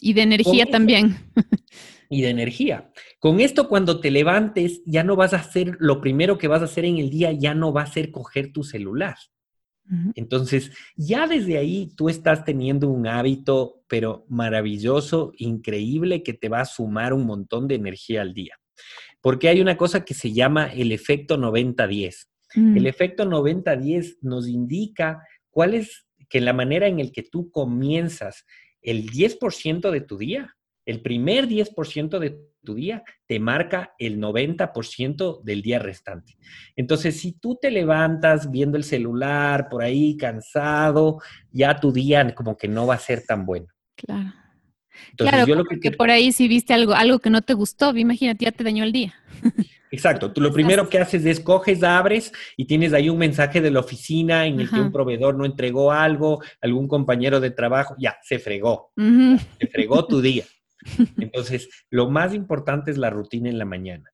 Y 0.00 0.12
de 0.12 0.22
energía 0.22 0.66
también. 0.66 1.16
y 2.10 2.22
de 2.22 2.30
energía. 2.30 2.90
Con 3.18 3.40
esto, 3.40 3.68
cuando 3.68 4.00
te 4.00 4.10
levantes, 4.10 4.82
ya 4.86 5.04
no 5.04 5.16
vas 5.16 5.34
a 5.34 5.38
hacer, 5.38 5.76
lo 5.78 6.00
primero 6.00 6.38
que 6.38 6.48
vas 6.48 6.62
a 6.62 6.66
hacer 6.66 6.84
en 6.84 6.98
el 6.98 7.10
día 7.10 7.32
ya 7.32 7.54
no 7.54 7.72
va 7.72 7.82
a 7.82 7.86
ser 7.86 8.10
coger 8.10 8.52
tu 8.52 8.64
celular. 8.64 9.16
Entonces, 10.14 10.70
ya 10.96 11.26
desde 11.26 11.56
ahí 11.56 11.90
tú 11.96 12.08
estás 12.08 12.44
teniendo 12.44 12.88
un 12.88 13.06
hábito, 13.06 13.82
pero 13.88 14.26
maravilloso, 14.28 15.32
increíble, 15.38 16.22
que 16.22 16.34
te 16.34 16.48
va 16.48 16.60
a 16.60 16.66
sumar 16.66 17.12
un 17.12 17.24
montón 17.24 17.68
de 17.68 17.76
energía 17.76 18.22
al 18.22 18.34
día. 18.34 18.54
Porque 19.20 19.48
hay 19.48 19.60
una 19.60 19.76
cosa 19.76 20.04
que 20.04 20.14
se 20.14 20.32
llama 20.32 20.66
el 20.66 20.92
efecto 20.92 21.38
90-10. 21.38 22.26
El 22.54 22.62
mm. 22.62 22.86
efecto 22.86 23.24
90-10 23.24 24.18
nos 24.22 24.48
indica 24.48 25.22
cuál 25.50 25.74
es 25.74 26.06
que 26.28 26.40
la 26.40 26.52
manera 26.52 26.86
en 26.86 27.00
el 27.00 27.12
que 27.12 27.22
tú 27.22 27.50
comienzas 27.50 28.44
el 28.82 29.10
10% 29.10 29.90
de 29.90 30.00
tu 30.00 30.18
día 30.18 30.54
el 30.88 31.02
primer 31.02 31.46
10% 31.46 32.18
de 32.18 32.40
tu 32.64 32.74
día 32.74 33.04
te 33.26 33.38
marca 33.38 33.92
el 33.98 34.18
90% 34.18 35.42
del 35.42 35.60
día 35.60 35.78
restante. 35.78 36.38
Entonces, 36.76 37.20
si 37.20 37.32
tú 37.32 37.58
te 37.60 37.70
levantas 37.70 38.50
viendo 38.50 38.78
el 38.78 38.84
celular 38.84 39.68
por 39.68 39.82
ahí 39.82 40.16
cansado, 40.16 41.20
ya 41.52 41.78
tu 41.78 41.92
día 41.92 42.34
como 42.34 42.56
que 42.56 42.68
no 42.68 42.86
va 42.86 42.94
a 42.94 42.98
ser 42.98 43.22
tan 43.26 43.44
bueno. 43.44 43.66
Claro. 43.96 44.32
claro, 45.18 45.46
yo 45.46 45.56
lo 45.56 45.64
que, 45.66 45.90
por 45.90 46.10
ahí 46.10 46.32
si 46.32 46.48
viste 46.48 46.72
algo, 46.72 46.94
algo 46.94 47.18
que 47.18 47.28
no 47.28 47.42
te 47.42 47.52
gustó, 47.52 47.94
imagínate, 47.94 48.46
ya 48.46 48.52
te 48.52 48.64
dañó 48.64 48.82
el 48.82 48.92
día. 48.92 49.14
Exacto. 49.90 50.32
Tú 50.32 50.40
lo 50.40 50.52
primero 50.54 50.88
que 50.88 50.98
haces 50.98 51.26
es 51.26 51.38
coges, 51.38 51.82
abres 51.82 52.32
y 52.56 52.64
tienes 52.64 52.94
ahí 52.94 53.10
un 53.10 53.18
mensaje 53.18 53.60
de 53.60 53.70
la 53.70 53.80
oficina 53.80 54.46
en 54.46 54.60
el 54.60 54.70
que 54.70 54.80
un 54.80 54.92
proveedor 54.92 55.36
no 55.36 55.44
entregó 55.44 55.92
algo, 55.92 56.42
algún 56.62 56.88
compañero 56.88 57.40
de 57.40 57.50
trabajo, 57.50 57.94
ya, 57.98 58.16
se 58.22 58.38
fregó. 58.38 58.90
Se 58.96 59.66
fregó 59.66 60.06
tu 60.06 60.22
día. 60.22 60.44
Entonces, 61.18 61.68
lo 61.90 62.10
más 62.10 62.34
importante 62.34 62.90
es 62.90 62.98
la 62.98 63.10
rutina 63.10 63.48
en 63.48 63.58
la 63.58 63.64
mañana. 63.64 64.10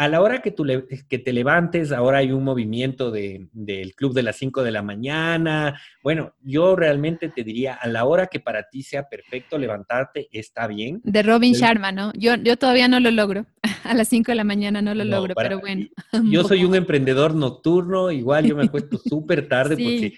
A 0.00 0.06
la 0.06 0.20
hora 0.20 0.42
que, 0.42 0.52
tú 0.52 0.64
que 1.08 1.18
te 1.18 1.32
levantes, 1.32 1.90
ahora 1.90 2.18
hay 2.18 2.30
un 2.30 2.44
movimiento 2.44 3.10
del 3.10 3.94
club 3.96 4.14
de 4.14 4.22
las 4.22 4.36
5 4.36 4.62
de 4.62 4.70
la 4.70 4.80
mañana. 4.80 5.80
Bueno, 6.04 6.36
yo 6.40 6.76
realmente 6.76 7.28
te 7.28 7.42
diría, 7.42 7.74
a 7.74 7.88
la 7.88 8.04
hora 8.04 8.28
que 8.28 8.38
para 8.38 8.68
ti 8.68 8.84
sea 8.84 9.08
perfecto 9.08 9.58
levantarte, 9.58 10.28
está 10.30 10.68
bien. 10.68 11.00
De 11.02 11.24
Robin 11.24 11.52
Sharma, 11.52 11.90
¿no? 11.90 12.12
Yo, 12.16 12.36
yo 12.36 12.56
todavía 12.56 12.86
no 12.86 13.00
lo 13.00 13.10
logro. 13.10 13.46
A 13.82 13.94
las 13.94 14.06
5 14.06 14.30
de 14.30 14.36
la 14.36 14.44
mañana 14.44 14.82
no 14.82 14.94
lo 14.94 15.02
logro, 15.02 15.34
pero 15.34 15.58
bueno. 15.58 15.88
Yo 16.30 16.44
soy 16.44 16.64
un 16.64 16.76
emprendedor 16.76 17.34
nocturno, 17.34 18.12
igual 18.12 18.46
yo 18.46 18.54
me 18.54 18.66
acuesto 18.66 18.98
súper 19.04 19.48
tarde 19.48 19.76
porque 19.76 20.12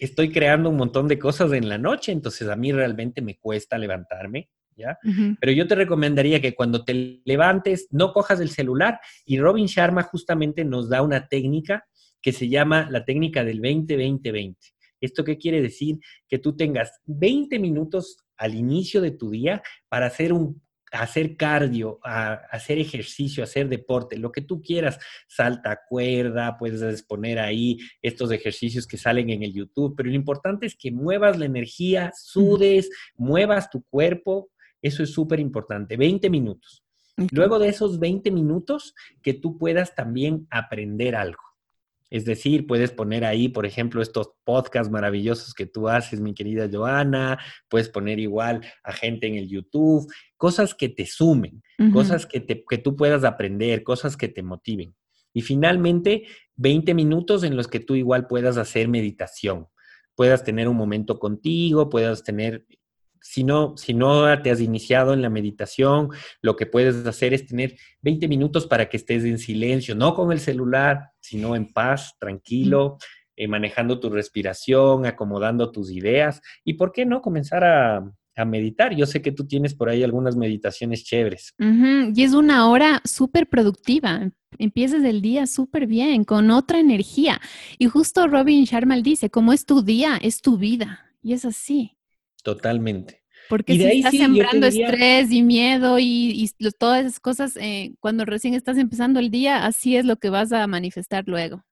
estoy 0.00 0.32
creando 0.32 0.68
un 0.68 0.76
montón 0.76 1.06
de 1.06 1.20
cosas 1.20 1.52
en 1.52 1.68
la 1.68 1.78
noche, 1.78 2.10
entonces 2.10 2.48
a 2.48 2.56
mí 2.56 2.72
realmente 2.72 3.22
me 3.22 3.36
cuesta 3.36 3.78
levantarme. 3.78 4.48
¿Ya? 4.76 4.98
Pero 5.40 5.52
yo 5.52 5.66
te 5.66 5.74
recomendaría 5.74 6.40
que 6.40 6.54
cuando 6.54 6.84
te 6.84 7.20
levantes 7.24 7.88
no 7.90 8.12
cojas 8.12 8.40
el 8.40 8.50
celular 8.50 9.00
y 9.24 9.38
Robin 9.38 9.66
Sharma 9.66 10.02
justamente 10.02 10.64
nos 10.64 10.88
da 10.88 11.02
una 11.02 11.28
técnica 11.28 11.86
que 12.20 12.32
se 12.32 12.48
llama 12.48 12.88
la 12.90 13.04
técnica 13.04 13.44
del 13.44 13.60
20-20-20. 13.60 14.56
¿Esto 15.00 15.24
qué 15.24 15.36
quiere 15.36 15.60
decir? 15.60 15.98
Que 16.28 16.38
tú 16.38 16.56
tengas 16.56 17.00
20 17.06 17.58
minutos 17.58 18.18
al 18.36 18.54
inicio 18.54 19.00
de 19.00 19.10
tu 19.10 19.30
día 19.30 19.62
para 19.88 20.06
hacer 20.06 20.32
un 20.32 20.62
hacer 20.92 21.36
cardio, 21.36 21.98
hacer 22.02 22.78
ejercicio, 22.78 23.42
hacer 23.42 23.68
deporte, 23.68 24.18
lo 24.18 24.30
que 24.30 24.42
tú 24.42 24.60
quieras, 24.60 24.98
salta 25.26 25.80
cuerda, 25.88 26.58
puedes 26.58 27.02
poner 27.02 27.38
ahí 27.38 27.78
estos 28.02 28.30
ejercicios 28.30 28.86
que 28.86 28.98
salen 28.98 29.30
en 29.30 29.42
el 29.42 29.54
YouTube, 29.54 29.94
pero 29.96 30.10
lo 30.10 30.14
importante 30.14 30.66
es 30.66 30.76
que 30.76 30.90
muevas 30.90 31.38
la 31.38 31.46
energía, 31.46 32.12
sudes, 32.14 32.90
muevas 33.16 33.70
tu 33.70 33.82
cuerpo 33.84 34.50
eso 34.82 35.02
es 35.02 35.12
súper 35.12 35.40
importante. 35.40 35.96
20 35.96 36.28
minutos. 36.28 36.84
Luego 37.30 37.58
de 37.58 37.68
esos 37.68 37.98
20 37.98 38.30
minutos, 38.30 38.94
que 39.22 39.34
tú 39.34 39.58
puedas 39.58 39.94
también 39.94 40.46
aprender 40.50 41.14
algo. 41.14 41.42
Es 42.12 42.26
decir, 42.26 42.66
puedes 42.66 42.90
poner 42.90 43.24
ahí, 43.24 43.48
por 43.48 43.64
ejemplo, 43.64 44.02
estos 44.02 44.32
podcasts 44.44 44.92
maravillosos 44.92 45.54
que 45.54 45.64
tú 45.64 45.88
haces, 45.88 46.20
mi 46.20 46.34
querida 46.34 46.68
Joana, 46.70 47.38
puedes 47.70 47.88
poner 47.88 48.18
igual 48.18 48.60
a 48.84 48.92
gente 48.92 49.26
en 49.28 49.36
el 49.36 49.48
YouTube, 49.48 50.12
cosas 50.36 50.74
que 50.74 50.90
te 50.90 51.06
sumen, 51.06 51.62
cosas 51.90 52.26
que, 52.26 52.40
te, 52.40 52.64
que 52.68 52.76
tú 52.76 52.96
puedas 52.96 53.24
aprender, 53.24 53.82
cosas 53.82 54.18
que 54.18 54.28
te 54.28 54.42
motiven. 54.42 54.94
Y 55.32 55.40
finalmente, 55.40 56.24
20 56.56 56.92
minutos 56.92 57.44
en 57.44 57.56
los 57.56 57.66
que 57.66 57.80
tú 57.80 57.94
igual 57.94 58.26
puedas 58.26 58.58
hacer 58.58 58.88
meditación, 58.88 59.68
puedas 60.14 60.44
tener 60.44 60.68
un 60.68 60.76
momento 60.76 61.18
contigo, 61.18 61.88
puedas 61.88 62.22
tener 62.22 62.66
si 63.22 63.44
no, 63.44 63.76
si 63.76 63.94
no 63.94 64.40
te 64.42 64.50
has 64.50 64.60
iniciado 64.60 65.12
en 65.14 65.22
la 65.22 65.30
meditación, 65.30 66.10
lo 66.42 66.56
que 66.56 66.66
puedes 66.66 67.06
hacer 67.06 67.32
es 67.32 67.46
tener 67.46 67.76
20 68.02 68.28
minutos 68.28 68.66
para 68.66 68.88
que 68.88 68.96
estés 68.96 69.24
en 69.24 69.38
silencio, 69.38 69.94
no 69.94 70.14
con 70.14 70.32
el 70.32 70.40
celular, 70.40 71.10
sino 71.20 71.54
en 71.56 71.72
paz, 71.72 72.16
tranquilo, 72.18 72.98
eh, 73.34 73.48
manejando 73.48 73.98
tu 73.98 74.10
respiración, 74.10 75.06
acomodando 75.06 75.72
tus 75.72 75.90
ideas. 75.90 76.42
¿Y 76.64 76.74
por 76.74 76.92
qué 76.92 77.06
no 77.06 77.22
comenzar 77.22 77.64
a, 77.64 78.12
meditar? 78.46 78.94
Yo 78.94 79.06
sé 79.06 79.20
que 79.20 79.30
tú 79.30 79.46
tienes 79.46 79.74
por 79.74 79.88
ahí 79.88 80.02
algunas 80.02 80.36
meditaciones 80.36 81.04
chéveres. 81.04 81.54
Y 81.58 82.22
es 82.24 82.32
una 82.32 82.68
hora 82.68 83.00
súper 83.04 83.46
productiva. 83.46 84.30
Empiezas 84.58 85.04
el 85.04 85.20
día 85.20 85.46
súper 85.46 85.86
bien, 85.86 86.24
con 86.24 86.50
otra 86.50 86.80
energía. 86.80 87.40
Y 87.78 87.86
justo 87.86 88.26
Robin 88.26 88.64
Sharma 88.64 88.96
dice, 88.96 89.28
como 89.28 89.52
es 89.52 89.66
tu 89.66 89.82
día, 89.82 90.18
es 90.20 90.40
tu 90.40 90.56
vida. 90.56 91.12
Y 91.22 91.34
es 91.34 91.44
así. 91.44 91.96
Totalmente. 92.42 93.22
Porque 93.48 93.74
si 93.74 93.84
estás 93.84 94.12
sembrando 94.12 94.66
estrés 94.66 95.30
y 95.30 95.42
miedo 95.42 95.98
y, 95.98 96.50
todas 96.78 97.04
esas 97.04 97.20
cosas, 97.20 97.56
eh, 97.56 97.92
cuando 98.00 98.24
recién 98.24 98.54
estás 98.54 98.78
empezando 98.78 99.20
el 99.20 99.30
día, 99.30 99.66
así 99.66 99.96
es 99.96 100.04
lo 100.04 100.16
que 100.16 100.30
vas 100.30 100.52
a 100.52 100.66
manifestar 100.66 101.24
luego. 101.26 101.64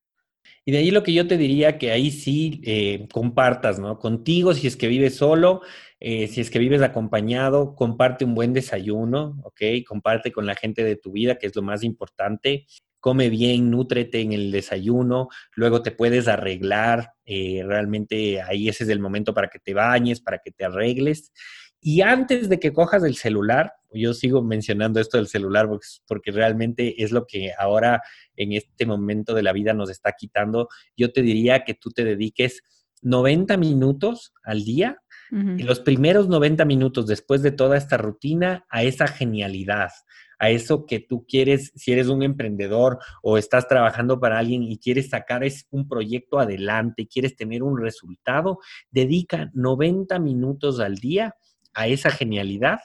Y 0.64 0.72
de 0.72 0.78
ahí 0.78 0.90
lo 0.90 1.02
que 1.02 1.12
yo 1.12 1.26
te 1.26 1.38
diría 1.38 1.78
que 1.78 1.90
ahí 1.90 2.10
sí 2.10 2.60
eh, 2.64 3.08
compartas, 3.12 3.78
¿no? 3.78 3.98
Contigo, 3.98 4.52
si 4.52 4.66
es 4.66 4.76
que 4.76 4.88
vives 4.88 5.16
solo, 5.16 5.62
eh, 6.00 6.26
si 6.26 6.40
es 6.40 6.50
que 6.50 6.58
vives 6.58 6.82
acompañado, 6.82 7.74
comparte 7.74 8.24
un 8.24 8.34
buen 8.34 8.52
desayuno, 8.52 9.40
¿ok? 9.44 9.62
Comparte 9.86 10.32
con 10.32 10.46
la 10.46 10.54
gente 10.54 10.84
de 10.84 10.96
tu 10.96 11.12
vida, 11.12 11.36
que 11.36 11.46
es 11.46 11.56
lo 11.56 11.62
más 11.62 11.82
importante 11.82 12.66
come 13.00 13.30
bien, 13.30 13.70
nútrete 13.70 14.20
en 14.20 14.32
el 14.32 14.52
desayuno, 14.52 15.28
luego 15.54 15.82
te 15.82 15.90
puedes 15.90 16.28
arreglar, 16.28 17.14
eh, 17.24 17.62
realmente 17.66 18.40
ahí 18.42 18.68
ese 18.68 18.84
es 18.84 18.90
el 18.90 19.00
momento 19.00 19.34
para 19.34 19.48
que 19.48 19.58
te 19.58 19.74
bañes, 19.74 20.20
para 20.20 20.38
que 20.38 20.52
te 20.52 20.64
arregles. 20.64 21.32
Y 21.80 22.02
antes 22.02 22.50
de 22.50 22.60
que 22.60 22.74
cojas 22.74 23.02
el 23.04 23.16
celular, 23.16 23.72
yo 23.92 24.12
sigo 24.12 24.42
mencionando 24.42 25.00
esto 25.00 25.16
del 25.16 25.28
celular 25.28 25.66
porque, 25.66 25.86
porque, 26.06 26.30
realmente 26.30 27.02
es 27.02 27.10
lo 27.10 27.26
que 27.26 27.52
ahora 27.58 28.02
en 28.36 28.52
este 28.52 28.84
momento 28.84 29.34
de 29.34 29.42
la 29.42 29.52
vida 29.52 29.72
nos 29.72 29.90
está 29.90 30.12
quitando, 30.12 30.68
yo 30.96 31.10
te 31.10 31.22
diría 31.22 31.64
que 31.64 31.74
tú 31.74 31.90
te 31.90 32.04
dediques 32.04 32.62
90 33.02 33.56
minutos 33.56 34.34
al 34.42 34.64
día 34.64 35.00
y 35.32 35.62
los 35.62 35.78
primeros 35.78 36.28
90 36.28 36.64
minutos 36.64 37.06
después 37.06 37.40
de 37.40 37.52
toda 37.52 37.76
esta 37.76 37.96
rutina 37.96 38.66
a 38.68 38.82
esa 38.82 39.06
genialidad, 39.06 39.90
a 40.40 40.50
eso 40.50 40.86
que 40.86 40.98
tú 40.98 41.24
quieres, 41.28 41.70
si 41.76 41.92
eres 41.92 42.08
un 42.08 42.22
emprendedor 42.22 42.98
o 43.22 43.36
estás 43.36 43.68
trabajando 43.68 44.18
para 44.18 44.38
alguien 44.38 44.62
y 44.62 44.78
quieres 44.78 45.10
sacar 45.10 45.44
es 45.44 45.66
un 45.70 45.86
proyecto 45.86 46.40
adelante, 46.40 47.06
quieres 47.06 47.36
tener 47.36 47.62
un 47.62 47.78
resultado, 47.78 48.58
dedica 48.90 49.50
90 49.52 50.18
minutos 50.18 50.80
al 50.80 50.96
día 50.96 51.36
a 51.74 51.86
esa 51.86 52.10
genialidad 52.10 52.80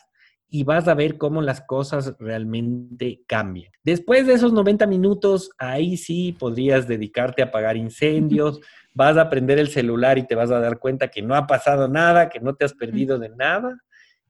y 0.50 0.64
vas 0.64 0.88
a 0.88 0.94
ver 0.94 1.18
cómo 1.18 1.42
las 1.42 1.62
cosas 1.62 2.14
realmente 2.20 3.24
cambian. 3.26 3.72
Después 3.84 4.28
de 4.28 4.34
esos 4.34 4.52
90 4.54 4.86
minutos, 4.86 5.50
ahí 5.58 5.98
sí 5.98 6.36
podrías 6.38 6.88
dedicarte 6.88 7.42
a 7.42 7.46
apagar 7.46 7.78
incendios, 7.78 8.60
vas 8.94 9.18
a 9.18 9.22
aprender 9.22 9.60
el 9.60 9.70
celular 9.70 10.18
y 10.18 10.28
te 10.28 10.36
vas 10.36 10.52
a 10.52 10.60
dar 10.60 10.80
cuenta 10.80 11.08
que 11.08 11.22
no 11.22 11.36
ha 11.36 11.48
pasado 11.48 11.88
nada, 11.88 12.30
que 12.30 12.42
no 12.42 12.54
te 12.54 12.66
has 12.66 12.74
perdido 12.74 13.18
de 13.18 13.30
nada 13.30 13.82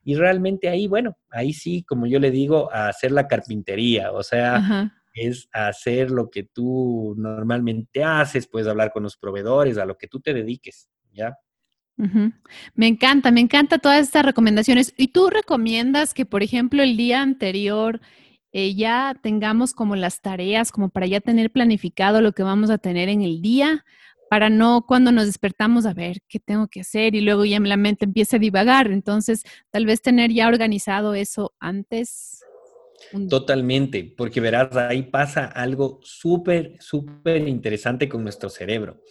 y 0.06 0.16
realmente 0.16 0.70
ahí, 0.70 0.88
bueno, 0.88 1.18
ahí 1.32 1.52
sí, 1.52 1.84
como 1.84 2.06
yo 2.06 2.20
le 2.20 2.30
digo, 2.30 2.72
a 2.72 2.88
hacer 2.88 3.12
la 3.12 3.28
carpintería, 3.28 4.12
o 4.12 4.22
sea, 4.22 4.92
es 5.16 5.50
hacer 5.52 6.12
lo 6.12 6.30
que 6.30 6.44
tú 6.44 7.16
normalmente 7.18 8.04
haces, 8.04 8.48
puedes 8.48 8.68
hablar 8.68 8.92
con 8.94 9.02
los 9.02 9.18
proveedores, 9.18 9.80
a 9.80 9.86
lo 9.86 9.98
que 9.98 10.08
tú 10.08 10.20
te 10.20 10.36
dediques, 10.36 10.88
¿ya? 11.12 11.36
Me 12.76 12.88
encanta, 12.88 13.32
me 13.32 13.42
encanta 13.42 13.80
todas 13.80 14.02
estas 14.02 14.26
recomendaciones. 14.26 14.94
¿Y 14.96 15.08
tú 15.08 15.30
recomiendas 15.30 16.14
que, 16.14 16.26
por 16.26 16.44
ejemplo, 16.44 16.84
el 16.84 16.98
día 16.98 17.22
anterior 17.22 18.00
eh, 18.52 18.76
ya 18.76 19.18
tengamos 19.24 19.74
como 19.74 19.96
las 19.96 20.22
tareas, 20.22 20.72
como 20.72 20.90
para 20.90 21.08
ya 21.08 21.20
tener 21.20 21.52
planificado 21.52 22.22
lo 22.22 22.34
que 22.34 22.44
vamos 22.44 22.70
a 22.70 22.78
tener 22.78 23.10
en 23.10 23.22
el 23.22 23.42
día? 23.42 23.86
Para 24.28 24.50
no 24.50 24.86
cuando 24.88 25.12
nos 25.12 25.26
despertamos 25.26 25.86
a 25.86 25.94
ver 25.94 26.20
qué 26.28 26.40
tengo 26.40 26.68
que 26.68 26.82
hacer 26.82 27.16
y 27.16 27.22
luego 27.22 27.46
ya 27.46 27.60
la 27.60 27.78
mente 27.78 28.06
empieza 28.06 28.38
a 28.38 28.40
divagar. 28.40 28.92
Entonces, 28.92 29.44
tal 29.72 29.86
vez 29.86 30.02
tener 30.02 30.32
ya 30.32 30.48
organizado 30.48 31.14
eso 31.14 31.54
antes 31.60 32.46
Totalmente, 33.30 34.14
porque 34.18 34.42
verás, 34.42 34.76
ahí 34.76 35.04
pasa 35.04 35.46
algo 35.46 36.00
súper, 36.04 36.76
súper 36.80 37.48
interesante 37.48 38.10
con 38.10 38.24
nuestro 38.24 38.50
cerebro. 38.50 39.02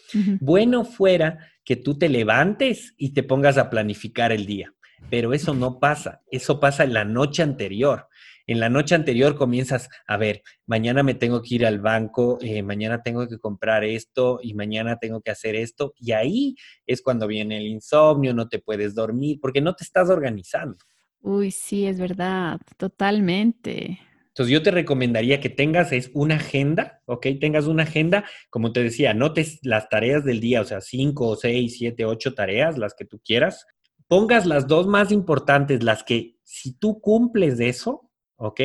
Bueno 0.40 0.84
fuera 0.84 1.38
que 1.64 1.76
tú 1.76 1.98
te 1.98 2.08
levantes 2.08 2.94
y 2.96 3.14
te 3.14 3.22
pongas 3.22 3.56
a 3.56 3.70
planificar 3.70 4.32
el 4.32 4.46
día, 4.46 4.74
pero 5.10 5.32
eso 5.32 5.54
no 5.54 5.78
pasa, 5.78 6.22
eso 6.30 6.60
pasa 6.60 6.84
en 6.84 6.94
la 6.94 7.04
noche 7.04 7.42
anterior. 7.42 8.08
En 8.46 8.60
la 8.60 8.68
noche 8.68 8.94
anterior 8.94 9.36
comienzas 9.36 9.88
a 10.06 10.16
ver, 10.16 10.42
mañana 10.66 11.02
me 11.02 11.14
tengo 11.14 11.40
que 11.40 11.54
ir 11.54 11.66
al 11.66 11.80
banco, 11.80 12.38
eh, 12.42 12.62
mañana 12.62 13.02
tengo 13.02 13.26
que 13.26 13.38
comprar 13.38 13.84
esto 13.84 14.38
y 14.42 14.52
mañana 14.54 14.98
tengo 14.98 15.22
que 15.22 15.30
hacer 15.30 15.56
esto. 15.56 15.94
Y 15.98 16.12
ahí 16.12 16.56
es 16.86 17.00
cuando 17.00 17.26
viene 17.26 17.56
el 17.56 17.66
insomnio, 17.66 18.34
no 18.34 18.48
te 18.48 18.58
puedes 18.58 18.94
dormir 18.94 19.38
porque 19.40 19.62
no 19.62 19.74
te 19.74 19.84
estás 19.84 20.10
organizando. 20.10 20.76
Uy, 21.20 21.50
sí, 21.50 21.86
es 21.86 21.98
verdad, 21.98 22.60
totalmente. 22.76 23.98
Entonces 24.28 24.52
yo 24.52 24.62
te 24.62 24.72
recomendaría 24.72 25.40
que 25.40 25.48
tengas 25.48 25.92
es 25.92 26.10
una 26.12 26.34
agenda, 26.34 27.00
¿ok? 27.06 27.28
Tengas 27.40 27.66
una 27.66 27.84
agenda, 27.84 28.24
como 28.50 28.72
te 28.72 28.82
decía, 28.82 29.12
anotes 29.12 29.60
las 29.62 29.88
tareas 29.88 30.24
del 30.24 30.40
día, 30.40 30.60
o 30.60 30.64
sea, 30.64 30.80
cinco, 30.80 31.36
seis, 31.36 31.76
siete, 31.78 32.04
ocho 32.04 32.34
tareas, 32.34 32.76
las 32.76 32.94
que 32.94 33.04
tú 33.04 33.20
quieras. 33.24 33.64
Pongas 34.08 34.44
las 34.44 34.66
dos 34.66 34.86
más 34.86 35.12
importantes, 35.12 35.82
las 35.82 36.02
que 36.02 36.36
si 36.42 36.76
tú 36.76 37.00
cumples 37.00 37.56
de 37.56 37.68
eso, 37.68 38.10
¿ok? 38.36 38.60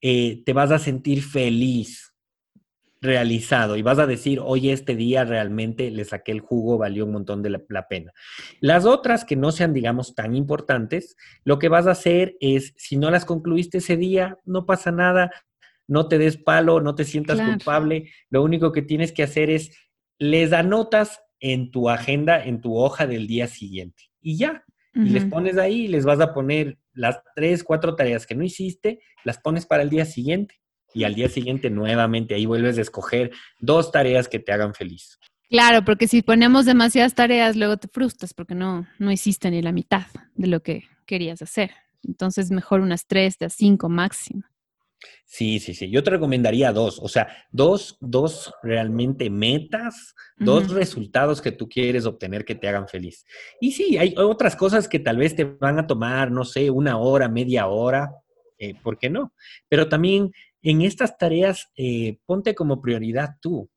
Eh, 0.00 0.42
te 0.44 0.52
vas 0.52 0.70
a 0.70 0.78
sentir 0.78 1.22
feliz, 1.22 2.12
realizado 3.02 3.76
y 3.76 3.82
vas 3.82 3.98
a 3.98 4.06
decir, 4.06 4.40
hoy 4.40 4.70
este 4.70 4.94
día 4.94 5.24
realmente 5.24 5.90
le 5.90 6.04
saqué 6.04 6.30
el 6.30 6.40
jugo, 6.40 6.78
valió 6.78 7.04
un 7.04 7.12
montón 7.12 7.42
de 7.42 7.50
la, 7.50 7.88
pena. 7.88 8.12
Las 8.60 8.86
otras 8.86 9.24
que 9.24 9.34
no 9.34 9.50
sean, 9.50 9.74
digamos, 9.74 10.14
tan 10.14 10.36
importantes, 10.36 11.16
lo 11.44 11.58
que 11.58 11.68
vas 11.68 11.88
a 11.88 11.92
hacer 11.92 12.36
es, 12.40 12.72
si 12.76 12.96
no 12.96 13.10
las 13.10 13.24
concluiste 13.24 13.78
ese 13.78 13.96
día, 13.96 14.38
no 14.44 14.66
pasa 14.66 14.92
nada, 14.92 15.32
no 15.88 16.06
te 16.06 16.16
des 16.16 16.36
palo, 16.36 16.80
no 16.80 16.94
te 16.94 17.04
sientas 17.04 17.40
culpable, 17.40 18.10
lo 18.30 18.42
único 18.42 18.70
que 18.70 18.82
tienes 18.82 19.12
que 19.12 19.24
hacer 19.24 19.50
es, 19.50 19.76
les 20.18 20.52
anotas 20.52 21.20
en 21.40 21.72
tu 21.72 21.90
agenda, 21.90 22.42
en 22.42 22.60
tu 22.60 22.76
hoja 22.76 23.08
del 23.08 23.26
día 23.26 23.48
siguiente 23.48 24.04
y 24.20 24.38
ya. 24.38 24.64
Y 24.94 25.08
les 25.08 25.24
pones 25.24 25.56
ahí, 25.56 25.88
les 25.88 26.04
vas 26.04 26.20
a 26.20 26.34
poner 26.34 26.78
las 26.92 27.22
tres, 27.34 27.64
cuatro 27.64 27.94
tareas 27.94 28.26
que 28.26 28.34
no 28.34 28.44
hiciste, 28.44 29.00
las 29.24 29.38
pones 29.38 29.64
para 29.64 29.82
el 29.82 29.90
día 29.90 30.04
siguiente 30.04 30.60
y 30.94 31.04
al 31.04 31.14
día 31.14 31.28
siguiente 31.28 31.70
nuevamente 31.70 32.34
ahí 32.34 32.44
vuelves 32.44 32.76
a 32.76 32.82
escoger 32.82 33.30
dos 33.58 33.90
tareas 33.90 34.28
que 34.28 34.38
te 34.38 34.52
hagan 34.52 34.74
feliz. 34.74 35.18
Claro, 35.48 35.84
porque 35.84 36.08
si 36.08 36.22
ponemos 36.22 36.66
demasiadas 36.66 37.14
tareas, 37.14 37.56
luego 37.56 37.76
te 37.76 37.88
frustras 37.88 38.32
porque 38.34 38.54
no, 38.54 38.86
no 38.98 39.12
hiciste 39.12 39.50
ni 39.50 39.62
la 39.62 39.72
mitad 39.72 40.06
de 40.34 40.46
lo 40.46 40.62
que 40.62 40.84
querías 41.06 41.42
hacer. 41.42 41.72
Entonces, 42.02 42.50
mejor 42.50 42.80
unas 42.80 43.06
tres, 43.06 43.38
de 43.38 43.50
cinco 43.50 43.88
máximo. 43.88 44.44
Sí, 45.24 45.60
sí, 45.60 45.72
sí. 45.72 45.90
Yo 45.90 46.02
te 46.02 46.10
recomendaría 46.10 46.72
dos, 46.72 46.98
o 47.02 47.08
sea, 47.08 47.26
dos, 47.50 47.96
dos 48.00 48.52
realmente 48.62 49.30
metas, 49.30 50.14
dos 50.36 50.70
resultados 50.70 51.40
que 51.40 51.52
tú 51.52 51.68
quieres 51.68 52.04
obtener 52.04 52.44
que 52.44 52.54
te 52.54 52.68
hagan 52.68 52.86
feliz. 52.86 53.24
Y 53.58 53.72
sí, 53.72 53.96
hay 53.96 54.14
otras 54.18 54.56
cosas 54.56 54.88
que 54.88 54.98
tal 54.98 55.16
vez 55.16 55.34
te 55.34 55.44
van 55.44 55.78
a 55.78 55.86
tomar, 55.86 56.30
no 56.30 56.44
sé, 56.44 56.68
una 56.70 56.98
hora, 56.98 57.28
media 57.28 57.66
hora, 57.66 58.10
eh, 58.58 58.74
¿por 58.82 58.98
qué 58.98 59.08
no? 59.08 59.32
Pero 59.68 59.88
también 59.88 60.32
en 60.60 60.82
estas 60.82 61.16
tareas, 61.16 61.70
eh, 61.76 62.18
ponte 62.26 62.54
como 62.54 62.82
prioridad 62.82 63.36
tú. 63.40 63.70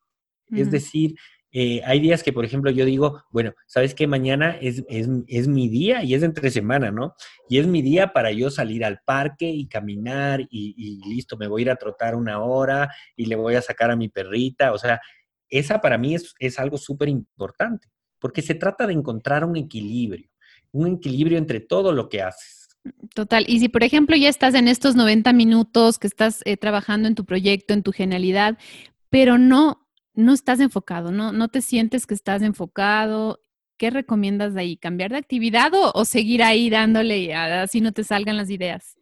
Es 0.51 0.69
decir, 0.69 1.15
eh, 1.57 1.81
hay 1.85 2.01
días 2.01 2.21
que, 2.21 2.33
por 2.33 2.43
ejemplo, 2.43 2.69
yo 2.69 2.83
digo, 2.83 3.23
bueno, 3.31 3.53
¿sabes 3.65 3.95
qué? 3.95 4.07
Mañana 4.07 4.57
es, 4.59 4.83
es, 4.89 5.47
mi 5.47 5.69
día 5.69 6.03
y 6.03 6.13
es 6.13 6.21
entre 6.21 6.51
semana, 6.51 6.91
¿no? 6.91 7.15
Y 7.47 7.59
es 7.59 7.65
mi 7.65 7.81
día 7.81 8.11
para 8.11 8.33
yo 8.33 8.49
salir 8.49 8.83
al 8.83 8.99
parque 9.05 9.49
y 9.49 9.65
caminar 9.69 10.41
y, 10.49 10.99
listo, 11.07 11.37
me 11.37 11.47
voy 11.47 11.61
a 11.61 11.63
ir 11.63 11.69
a 11.69 11.77
trotar 11.77 12.13
una 12.13 12.43
hora 12.43 12.89
y 13.15 13.27
le 13.27 13.37
voy 13.37 13.55
a 13.55 13.61
sacar 13.61 13.89
a 13.89 13.95
mi 13.95 14.09
perrita. 14.09 14.73
O 14.73 14.77
sea, 14.77 14.99
esa 15.47 15.79
para 15.79 15.97
mí 15.97 16.13
es, 16.15 16.35
es 16.39 16.59
algo 16.59 16.77
súper 16.77 17.07
importante, 17.07 17.87
porque 18.19 18.41
se 18.41 18.55
trata 18.55 18.85
de 18.85 18.91
encontrar 18.91 19.45
un 19.45 19.55
equilibrio, 19.55 20.29
un 20.73 20.95
equilibrio 20.97 21.37
entre 21.37 21.61
todo 21.61 21.93
lo 21.93 22.09
que 22.09 22.21
haces. 22.21 22.67
Total. 23.13 23.45
Y 23.47 23.61
si, 23.61 23.69
por 23.69 23.83
ejemplo, 23.83 24.17
ya 24.17 24.27
estás 24.27 24.55
en 24.55 24.67
estos 24.67 24.97
90 24.97 25.31
minutos 25.31 25.99
que 25.99 26.07
estás 26.07 26.41
eh, 26.43 26.57
trabajando 26.57 27.07
en 27.07 27.15
tu 27.15 27.23
proyecto, 27.23 27.73
en 27.73 27.81
tu 27.81 27.93
genialidad, 27.93 28.57
pero 29.09 29.37
no, 29.37 29.85
no 30.15 30.34
estás 30.34 30.60
enfocado, 30.60 31.12
no, 31.12 31.32
no 31.32 31.47
te 31.47 31.62
sientes 31.62 32.08
que 32.08 32.13
estás 32.13 32.41
enfocado, 32.41 33.41
¿qué 33.78 33.89
recomiendas 33.89 34.54
de 34.54 34.62
ahí? 34.62 34.78
¿Cambiar 34.78 35.12
de 35.12 35.17
actividad 35.17 35.71
o, 35.73 36.06
seguir 36.06 36.43
ahí 36.43 36.69
dándole 36.69 37.34
así 37.34 37.82
no 37.82 37.91
te 37.91 38.04
salgan 38.04 38.38
las 38.38 38.49
ideas? 38.49 38.97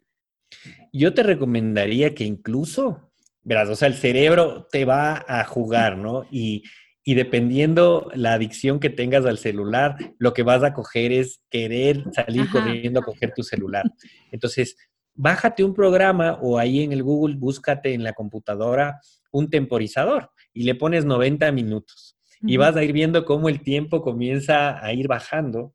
Yo 0.92 1.14
te 1.14 1.22
recomendaría 1.22 2.14
que 2.14 2.24
incluso, 2.24 3.10
verás, 3.42 3.68
o 3.68 3.76
sea, 3.76 3.88
el 3.88 3.94
cerebro 3.94 4.66
te 4.70 4.84
va 4.84 5.24
a 5.26 5.44
jugar, 5.44 5.96
¿no? 5.96 6.26
Y 6.30 6.64
y 7.06 7.14
dependiendo 7.14 8.10
la 8.14 8.32
adicción 8.32 8.80
que 8.80 8.88
tengas 8.88 9.26
al 9.26 9.36
celular, 9.36 9.96
lo 10.18 10.32
que 10.32 10.42
vas 10.42 10.62
a 10.62 10.72
coger 10.72 11.12
es 11.12 11.42
querer 11.50 12.02
salir 12.12 12.48
corriendo 12.50 13.00
a 13.00 13.04
coger 13.04 13.32
tu 13.36 13.42
celular. 13.42 13.84
Entonces, 14.32 14.76
bájate 15.14 15.62
un 15.62 15.74
programa 15.74 16.38
o 16.40 16.58
ahí 16.58 16.82
en 16.82 16.92
el 16.92 17.02
Google 17.02 17.36
búscate 17.36 17.92
en 17.92 18.02
la 18.02 18.14
computadora 18.14 19.00
un 19.30 19.50
temporizador 19.50 20.30
y 20.54 20.64
le 20.64 20.74
pones 20.74 21.04
90 21.04 21.52
minutos. 21.52 22.16
Y 22.46 22.58
vas 22.58 22.76
a 22.76 22.84
ir 22.84 22.92
viendo 22.92 23.24
cómo 23.24 23.48
el 23.48 23.62
tiempo 23.62 24.02
comienza 24.02 24.84
a 24.84 24.92
ir 24.92 25.08
bajando 25.08 25.74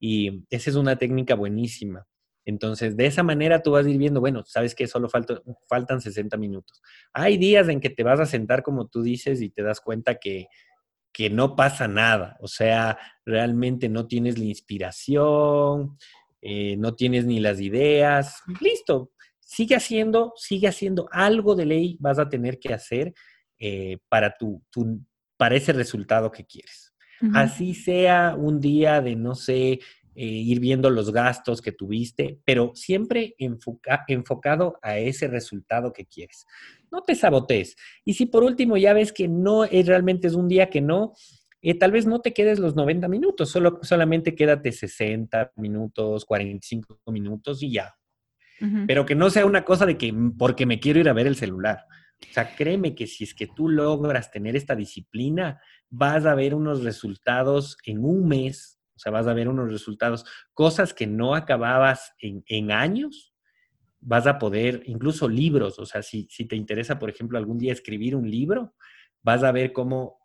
y 0.00 0.44
esa 0.50 0.70
es 0.70 0.76
una 0.76 0.96
técnica 0.96 1.34
buenísima. 1.34 2.06
Entonces, 2.44 2.96
de 2.96 3.06
esa 3.06 3.22
manera 3.22 3.62
tú 3.62 3.72
vas 3.72 3.84
a 3.84 3.90
ir 3.90 3.98
viendo, 3.98 4.20
bueno, 4.20 4.42
sabes 4.46 4.74
que 4.74 4.86
solo 4.86 5.08
faltan 5.68 6.00
60 6.00 6.36
minutos. 6.38 6.80
Hay 7.12 7.36
días 7.36 7.68
en 7.68 7.80
que 7.80 7.90
te 7.90 8.02
vas 8.02 8.20
a 8.20 8.26
sentar, 8.26 8.62
como 8.62 8.86
tú 8.86 9.02
dices, 9.02 9.42
y 9.42 9.50
te 9.50 9.62
das 9.62 9.80
cuenta 9.80 10.14
que 10.14 10.48
que 11.16 11.30
no 11.30 11.56
pasa 11.56 11.88
nada, 11.88 12.36
o 12.40 12.46
sea, 12.46 12.98
realmente 13.24 13.88
no 13.88 14.06
tienes 14.06 14.38
la 14.38 14.44
inspiración, 14.44 15.96
eh, 16.42 16.76
no 16.76 16.94
tienes 16.94 17.24
ni 17.24 17.40
las 17.40 17.58
ideas, 17.58 18.42
listo, 18.60 19.12
sigue 19.40 19.76
haciendo, 19.76 20.34
sigue 20.36 20.68
haciendo 20.68 21.08
algo 21.10 21.54
de 21.54 21.64
ley, 21.64 21.96
vas 22.00 22.18
a 22.18 22.28
tener 22.28 22.58
que 22.58 22.74
hacer 22.74 23.14
eh, 23.58 23.98
para, 24.08 24.36
tu, 24.36 24.62
para 25.36 25.56
ese 25.56 25.72
resultado 25.72 26.30
que 26.30 26.44
quieres. 26.44 26.92
Así 27.32 27.72
sea 27.72 28.36
un 28.36 28.60
día 28.60 29.00
de, 29.00 29.16
no 29.16 29.34
sé, 29.34 29.80
eh, 30.18 30.24
ir 30.24 30.60
viendo 30.60 30.88
los 30.88 31.12
gastos 31.12 31.60
que 31.60 31.72
tuviste, 31.72 32.40
pero 32.44 32.72
siempre 32.74 33.34
enfocado 33.38 34.78
a 34.80 34.98
ese 34.98 35.28
resultado 35.28 35.92
que 35.92 36.06
quieres. 36.06 36.46
No 36.90 37.02
te 37.02 37.14
sabotees. 37.14 37.76
Y 38.02 38.14
si 38.14 38.24
por 38.24 38.42
último 38.42 38.78
ya 38.78 38.94
ves 38.94 39.12
que 39.12 39.28
no 39.28 39.64
es 39.64 39.86
realmente 39.86 40.26
es 40.26 40.34
un 40.34 40.48
día 40.48 40.70
que 40.70 40.80
no, 40.80 41.12
eh, 41.60 41.74
tal 41.74 41.92
vez 41.92 42.06
no 42.06 42.20
te 42.20 42.32
quedes 42.32 42.58
los 42.58 42.76
90 42.76 43.08
minutos, 43.08 43.50
solo, 43.50 43.78
solamente 43.82 44.34
quédate 44.34 44.72
60 44.72 45.52
minutos, 45.56 46.24
45 46.24 46.98
minutos 47.08 47.62
y 47.62 47.72
ya. 47.72 47.94
Pero 48.86 49.04
que 49.04 49.14
no 49.14 49.28
sea 49.28 49.44
una 49.44 49.66
cosa 49.66 49.84
de 49.84 49.98
que 49.98 50.14
porque 50.38 50.64
me 50.64 50.80
quiero 50.80 50.98
ir 50.98 51.10
a 51.10 51.12
ver 51.12 51.26
el 51.26 51.36
celular. 51.36 51.84
O 52.22 52.32
sea, 52.32 52.54
créeme 52.54 52.94
que 52.94 53.06
si 53.06 53.24
es 53.24 53.34
que 53.34 53.46
tú 53.46 53.68
logras 53.68 54.30
tener 54.30 54.56
esta 54.56 54.74
disciplina, 54.74 55.60
vas 55.90 56.26
a 56.26 56.34
ver 56.34 56.54
unos 56.54 56.82
resultados 56.82 57.76
en 57.84 58.04
un 58.04 58.26
mes, 58.26 58.80
o 58.94 58.98
sea, 58.98 59.12
vas 59.12 59.26
a 59.26 59.34
ver 59.34 59.48
unos 59.48 59.70
resultados, 59.70 60.24
cosas 60.54 60.94
que 60.94 61.06
no 61.06 61.34
acababas 61.34 62.14
en, 62.18 62.72
años, 62.72 63.34
vas 64.00 64.26
a 64.26 64.38
poder, 64.38 64.82
incluso 64.86 65.28
libros, 65.28 65.78
o 65.78 65.86
sea, 65.86 66.02
si, 66.02 66.26
si 66.30 66.46
te 66.46 66.56
interesa, 66.56 66.98
por 66.98 67.10
ejemplo, 67.10 67.38
algún 67.38 67.58
día 67.58 67.72
escribir 67.72 68.16
un 68.16 68.30
libro, 68.30 68.74
vas 69.22 69.42
a 69.42 69.52
ver 69.52 69.72
cómo 69.72 70.18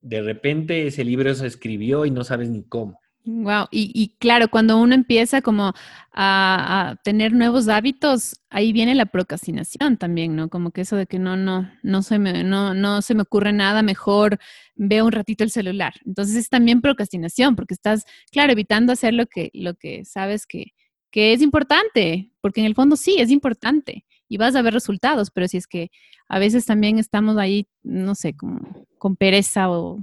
de 0.00 0.22
repente 0.22 0.86
ese 0.86 1.04
libro 1.04 1.34
se 1.34 1.46
escribió 1.46 2.06
y 2.06 2.10
no 2.10 2.24
sabes 2.24 2.48
ni 2.48 2.64
cómo. 2.66 3.00
Wow, 3.28 3.66
y, 3.72 4.14
claro, 4.20 4.48
cuando 4.48 4.78
uno 4.78 4.94
empieza 4.94 5.42
como 5.42 5.72
a, 6.12 6.94
tener 7.02 7.32
nuevos 7.32 7.66
hábitos, 7.66 8.36
ahí 8.50 8.72
viene 8.72 8.94
la 8.94 9.06
procrastinación 9.06 9.96
también, 9.96 10.36
¿no? 10.36 10.48
Como 10.48 10.70
que 10.70 10.82
eso 10.82 10.94
de 10.94 11.08
que 11.08 11.18
no, 11.18 11.36
no, 11.36 11.68
no 11.82 12.02
se 12.02 12.20
me, 12.20 12.44
no, 12.44 12.72
no 12.72 13.02
se 13.02 13.16
me 13.16 13.22
ocurre 13.22 13.52
nada, 13.52 13.82
mejor 13.82 14.38
veo 14.76 15.04
un 15.06 15.10
ratito 15.10 15.42
el 15.42 15.50
celular. 15.50 15.94
Entonces 16.04 16.36
es 16.36 16.48
también 16.48 16.80
procrastinación, 16.80 17.56
porque 17.56 17.74
estás, 17.74 18.04
claro, 18.30 18.52
evitando 18.52 18.92
hacer 18.92 19.12
lo 19.12 19.26
que, 19.26 19.50
lo 19.54 19.74
que 19.74 20.04
sabes 20.04 20.46
que, 20.46 20.66
que 21.10 21.32
es 21.32 21.42
importante, 21.42 22.30
porque 22.40 22.60
en 22.60 22.66
el 22.66 22.76
fondo 22.76 22.94
sí, 22.94 23.16
es 23.18 23.30
importante 23.32 24.04
y 24.28 24.36
vas 24.36 24.54
a 24.54 24.62
ver 24.62 24.72
resultados, 24.72 25.32
pero 25.32 25.48
si 25.48 25.56
es 25.56 25.66
que 25.66 25.90
a 26.28 26.38
veces 26.38 26.64
también 26.64 26.98
estamos 27.00 27.38
ahí, 27.38 27.66
no 27.82 28.14
sé, 28.14 28.36
como 28.36 28.86
con 28.98 29.16
pereza 29.16 29.68
o 29.68 29.98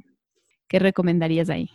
qué 0.68 0.80
recomendarías 0.80 1.50
ahí. 1.50 1.70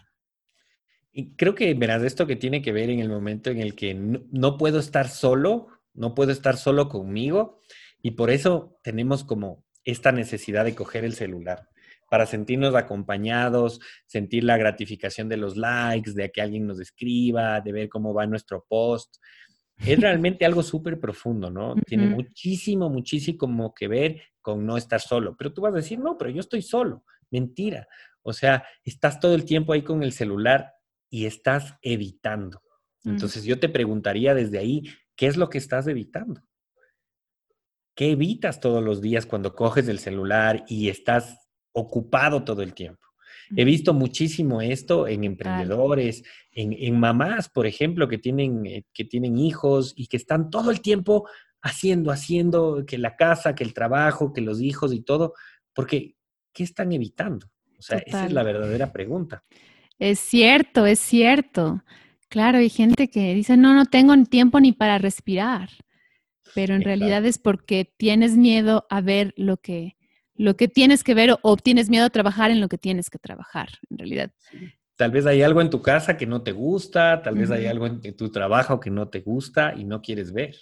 Y 1.18 1.34
creo 1.34 1.56
que 1.56 1.74
verás 1.74 2.04
esto 2.04 2.28
que 2.28 2.36
tiene 2.36 2.62
que 2.62 2.70
ver 2.70 2.90
en 2.90 3.00
el 3.00 3.08
momento 3.08 3.50
en 3.50 3.58
el 3.58 3.74
que 3.74 3.92
no, 3.92 4.56
puedo 4.56 4.78
estar 4.78 5.08
solo, 5.08 5.66
no 5.92 6.14
puedo 6.14 6.30
estar 6.30 6.56
solo 6.56 6.88
conmigo 6.88 7.60
y 8.00 8.12
por 8.12 8.30
eso 8.30 8.78
tenemos 8.84 9.24
como 9.24 9.64
esta 9.84 10.12
necesidad 10.12 10.64
de 10.64 10.76
coger 10.76 11.04
el 11.04 11.14
celular 11.14 11.70
para 12.08 12.24
sentirnos 12.24 12.76
acompañados, 12.76 13.80
sentir 14.06 14.44
la 14.44 14.58
gratificación 14.58 15.28
de 15.28 15.38
los 15.38 15.56
likes, 15.56 16.12
de 16.12 16.30
que 16.30 16.40
alguien 16.40 16.68
nos 16.68 16.78
escriba, 16.78 17.60
de 17.62 17.72
ver 17.72 17.88
cómo 17.88 18.14
va 18.14 18.24
nuestro 18.24 18.64
post. 18.68 19.16
Es 19.76 19.98
realmente 20.00 20.44
algo 20.44 20.62
súper 20.62 21.00
profundo, 21.00 21.50
¿no? 21.50 21.74
Tiene 21.84 22.06
muchísimo, 22.06 22.90
muchísimo 22.90 23.74
que 23.74 23.88
ver 23.88 24.22
con 24.40 24.64
no 24.64 24.76
estar 24.76 25.00
solo. 25.00 25.34
Pero 25.36 25.52
tú 25.52 25.62
vas 25.62 25.72
a 25.72 25.78
decir, 25.78 25.98
no, 25.98 26.16
pero 26.16 26.30
yo 26.30 26.38
estoy 26.38 26.62
solo. 26.62 27.02
Mentira. 27.28 27.88
O 28.22 28.32
sea, 28.32 28.64
estás 28.84 29.18
todo 29.18 29.34
el 29.34 29.44
tiempo 29.44 29.72
ahí 29.72 29.82
con 29.82 30.04
el 30.04 30.12
celular 30.12 30.77
y 31.10 31.26
estás 31.26 31.74
evitando. 31.82 32.62
Entonces 33.04 33.44
yo 33.44 33.58
te 33.58 33.68
preguntaría 33.68 34.34
desde 34.34 34.58
ahí, 34.58 34.82
¿qué 35.16 35.26
es 35.26 35.36
lo 35.36 35.48
que 35.48 35.58
estás 35.58 35.86
evitando? 35.86 36.42
¿Qué 37.94 38.10
evitas 38.10 38.60
todos 38.60 38.82
los 38.82 39.00
días 39.00 39.24
cuando 39.26 39.54
coges 39.54 39.88
el 39.88 39.98
celular 39.98 40.64
y 40.68 40.88
estás 40.88 41.48
ocupado 41.78 42.44
todo 42.44 42.62
el 42.62 42.74
tiempo. 42.74 43.06
He 43.56 43.64
visto 43.64 43.94
muchísimo 43.94 44.60
esto 44.60 45.08
en 45.08 45.24
emprendedores, 45.24 46.22
en, 46.52 47.00
mamás, 47.00 47.48
por 47.48 47.66
ejemplo, 47.66 48.06
que 48.06 48.18
tienen, 48.18 48.66
eh, 48.66 48.84
que 48.92 49.04
tienen 49.04 49.38
hijos 49.38 49.94
y 49.96 50.06
que 50.06 50.18
están 50.18 50.50
todo 50.50 50.70
el 50.70 50.82
tiempo 50.82 51.26
haciendo, 51.62 52.10
haciendo, 52.10 52.84
que 52.86 52.98
la 52.98 53.16
casa, 53.16 53.54
que 53.54 53.64
el 53.64 53.72
trabajo, 53.72 54.34
que 54.34 54.42
los 54.42 54.60
hijos 54.60 54.92
y 54.92 55.00
todo, 55.00 55.32
porque 55.72 56.16
¿qué 56.52 56.62
están 56.62 56.92
evitando? 56.92 57.46
O 57.78 57.82
sea, 57.82 57.98
esa 57.98 58.26
es 58.26 58.32
la 58.32 58.42
verdadera 58.42 58.92
pregunta. 58.92 59.44
Es 59.98 60.20
cierto, 60.20 60.86
es 60.86 60.98
cierto. 60.98 61.82
Claro, 62.28 62.58
hay 62.58 62.68
gente 62.68 63.08
que 63.08 63.34
dice, 63.34 63.56
no, 63.56 63.74
no 63.74 63.86
tengo 63.86 64.14
tiempo 64.24 64.60
ni 64.60 64.72
para 64.72 64.98
respirar, 64.98 65.70
pero 66.54 66.74
en 66.74 66.82
realidad 66.82 67.24
es 67.24 67.38
porque 67.38 67.92
tienes 67.96 68.36
miedo 68.36 68.86
a 68.90 69.00
ver 69.00 69.32
lo 69.36 69.56
que, 69.56 69.96
lo 70.34 70.56
que 70.56 70.68
tienes 70.68 71.02
que 71.02 71.14
ver 71.14 71.36
o, 71.42 71.56
tienes 71.56 71.88
miedo 71.88 72.04
a 72.04 72.10
trabajar 72.10 72.50
en 72.50 72.60
lo 72.60 72.68
que 72.68 72.78
tienes 72.78 73.08
que 73.10 73.18
trabajar, 73.18 73.68
en 73.90 73.98
realidad. 73.98 74.30
Tal 74.96 75.10
vez 75.10 75.26
hay 75.26 75.42
algo 75.42 75.60
en 75.60 75.70
tu 75.70 75.80
casa 75.80 76.16
que 76.16 76.26
no 76.26 76.42
te 76.42 76.52
gusta, 76.52 77.22
tal 77.22 77.36
vez 77.36 77.50
hay 77.50 77.66
algo 77.66 77.86
en 77.86 78.16
tu 78.16 78.30
trabajo 78.30 78.80
que 78.80 78.90
no 78.90 79.08
te 79.08 79.20
gusta 79.20 79.74
y 79.76 79.84
no 79.84 80.02
quieres 80.02 80.32
ver. 80.32 80.56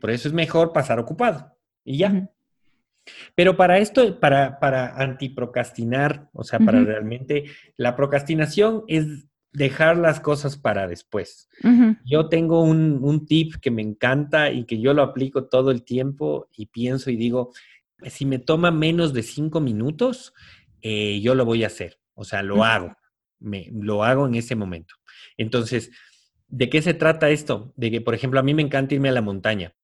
Por 0.00 0.10
eso 0.10 0.28
es 0.28 0.34
mejor 0.34 0.72
pasar 0.72 0.98
ocupado 0.98 1.56
y 1.84 1.98
ya. 1.98 2.28
Pero 3.34 3.56
para 3.56 3.78
esto, 3.78 4.18
para, 4.20 4.58
para 4.60 4.96
antiprocrastinar, 4.96 6.28
o 6.32 6.44
sea, 6.44 6.58
para 6.58 6.82
realmente, 6.82 7.44
la 7.76 7.96
procrastinación 7.96 8.84
es 8.88 9.26
dejar 9.52 9.96
las 9.96 10.20
cosas 10.20 10.56
para 10.56 10.86
después. 10.86 11.48
Yo 12.04 12.28
tengo 12.28 12.62
un, 12.62 12.98
un, 13.02 13.26
tip 13.26 13.54
que 13.56 13.70
me 13.70 13.82
encanta 13.82 14.50
y 14.50 14.64
que 14.64 14.80
yo 14.80 14.94
lo 14.94 15.02
aplico 15.02 15.46
todo 15.46 15.70
el 15.70 15.82
tiempo 15.84 16.48
y 16.56 16.66
pienso 16.66 17.10
y 17.10 17.16
digo, 17.16 17.52
si 18.06 18.26
me 18.26 18.38
toma 18.38 18.70
menos 18.70 19.12
de 19.12 19.22
cinco 19.22 19.60
minutos, 19.60 20.32
eh, 20.82 21.20
yo 21.20 21.34
lo 21.34 21.44
voy 21.44 21.64
a 21.64 21.68
hacer. 21.68 21.98
O 22.14 22.24
sea, 22.24 22.42
lo 22.42 22.64
hago. 22.64 22.96
Me, 23.38 23.68
lo 23.72 24.04
hago 24.04 24.26
en 24.26 24.34
ese 24.34 24.56
momento. 24.56 24.94
Entonces, 25.36 25.90
¿de 26.48 26.68
qué 26.68 26.82
se 26.82 26.94
trata 26.94 27.30
esto? 27.30 27.72
De 27.76 27.90
que, 27.90 28.00
por 28.00 28.14
ejemplo, 28.14 28.40
a 28.40 28.42
mí 28.42 28.54
me 28.54 28.62
encanta 28.62 28.94
irme 28.94 29.08
a 29.08 29.12
la 29.12 29.22
montaña. 29.22 29.74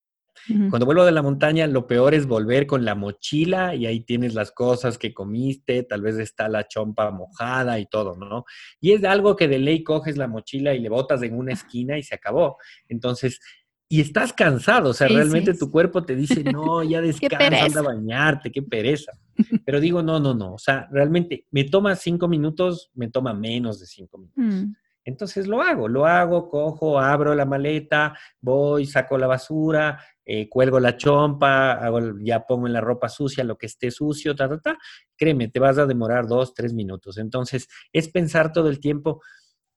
Cuando 0.71 0.85
vuelvo 0.85 1.05
de 1.05 1.13
la 1.13 1.23
montaña, 1.23 1.67
lo 1.67 1.87
peor 1.87 2.15
es 2.15 2.27
volver 2.27 2.67
con 2.67 2.85
la 2.85 2.95
mochila 2.95 3.75
y 3.75 3.87
ahí 3.87 4.01
tienes 4.01 4.35
las 4.35 4.53
cosas 4.53 4.99
que 4.99 5.15
comiste, 5.15 5.83
tal 5.85 6.03
vez 6.03 6.19
está 6.19 6.49
la 6.49 6.69
chompa 6.69 7.11
mojada 7.11 7.79
y 7.79 7.87
todo, 7.87 8.17
¿no? 8.17 8.45
Y 8.81 8.93
es 8.93 9.05
algo 9.05 9.37
que 9.37 9.49
de 9.49 9.59
ley 9.59 9.83
coges 9.83 10.17
la 10.17 10.29
mochila 10.29 10.75
y 10.75 10.81
le 10.81 10.89
botas 10.89 11.23
en 11.23 11.37
una 11.37 11.53
esquina 11.53 11.97
y 11.99 12.03
se 12.03 12.15
acabó. 12.15 12.59
Entonces, 12.89 13.41
y 13.89 14.01
estás 14.01 14.33
cansado, 14.33 14.91
o 14.91 14.95
sea, 14.95 15.09
realmente 15.09 15.55
tu 15.55 15.71
cuerpo 15.71 16.05
te 16.05 16.17
dice, 16.17 16.43
no, 16.43 16.83
ya 16.83 17.01
descansa, 17.03 17.65
anda 17.65 17.81
a 17.81 17.85
bañarte, 17.85 18.51
qué 18.51 18.63
pereza. 18.63 19.13
Pero 19.65 19.81
digo, 19.81 20.03
no, 20.03 20.19
no, 20.19 20.35
no, 20.35 20.55
o 20.55 20.59
sea, 20.59 20.89
realmente 20.91 21.47
me 21.51 21.65
toma 21.65 21.95
cinco 21.97 22.27
minutos, 22.27 22.91
me 22.95 23.09
toma 23.09 23.35
menos 23.35 23.81
de 23.81 23.87
cinco 23.87 24.19
minutos. 24.19 24.45
Mm. 24.45 24.75
Entonces 25.05 25.47
lo 25.47 25.61
hago, 25.61 25.87
lo 25.87 26.07
hago, 26.07 26.49
cojo, 26.49 26.99
abro 26.99 27.35
la 27.35 27.45
maleta, 27.45 28.19
voy, 28.41 28.87
saco 28.87 29.19
la 29.19 29.27
basura, 29.27 30.03
eh, 30.27 30.49
cuelgo 30.49 30.81
la 30.81 30.97
chompa, 30.97 31.73
hago, 31.73 32.01
ya 32.21 32.47
pongo 32.47 32.67
en 32.67 32.73
la 32.73 32.81
ropa 32.81 33.09
sucia 33.09 33.45
lo 33.45 33.59
que 33.59 33.67
esté 33.67 33.91
sucio, 33.91 34.35
ta, 34.35 34.49
ta, 34.49 34.59
ta. 34.59 34.79
Créeme, 35.17 35.49
te 35.49 35.61
vas 35.61 35.79
a 35.79 35.87
demorar 35.87 36.27
dos, 36.27 36.55
tres 36.55 36.73
minutos. 36.73 37.19
Entonces, 37.19 37.69
es 37.93 38.09
pensar 38.09 38.53
todo 38.53 38.69
el 38.69 38.81
tiempo, 38.81 39.23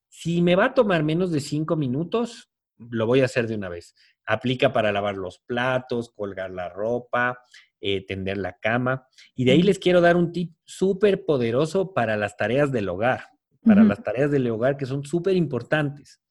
si 0.09 0.41
me 0.41 0.55
va 0.55 0.65
a 0.65 0.73
tomar 0.73 1.03
menos 1.03 1.31
de 1.31 1.41
cinco 1.41 1.75
minutos, 1.75 2.49
lo 2.77 3.05
voy 3.05 3.21
a 3.21 3.25
hacer 3.25 3.47
de 3.47 3.55
una 3.55 3.69
vez. 3.69 3.93
Aplica 4.25 4.73
para 4.73 4.91
lavar 4.91 5.15
los 5.15 5.39
platos, 5.39 6.09
colgar 6.09 6.51
la 6.51 6.69
ropa, 6.69 7.39
eh, 7.79 8.05
tender 8.05 8.37
la 8.37 8.57
cama. 8.57 9.07
Y 9.35 9.45
de 9.45 9.51
ahí 9.51 9.61
les 9.61 9.79
quiero 9.79 10.01
dar 10.01 10.15
un 10.15 10.31
tip 10.31 10.55
súper 10.63 11.25
poderoso 11.25 11.93
para 11.93 12.17
las 12.17 12.35
tareas 12.37 12.71
del 12.71 12.89
hogar, 12.89 13.25
para 13.63 13.83
las 13.83 14.01
tareas 14.01 14.31
del 14.31 14.49
hogar 14.49 14.77
que 14.77 14.85
son 14.85 15.03
súper 15.03 15.35
importantes. 15.35 16.21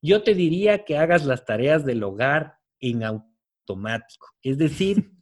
Yo 0.00 0.22
te 0.22 0.34
diría 0.34 0.84
que 0.84 0.98
hagas 0.98 1.24
las 1.24 1.44
tareas 1.44 1.84
del 1.84 2.02
hogar 2.02 2.58
en 2.80 3.02
automático. 3.62 4.28
Es 4.42 4.58
decir, 4.58 5.12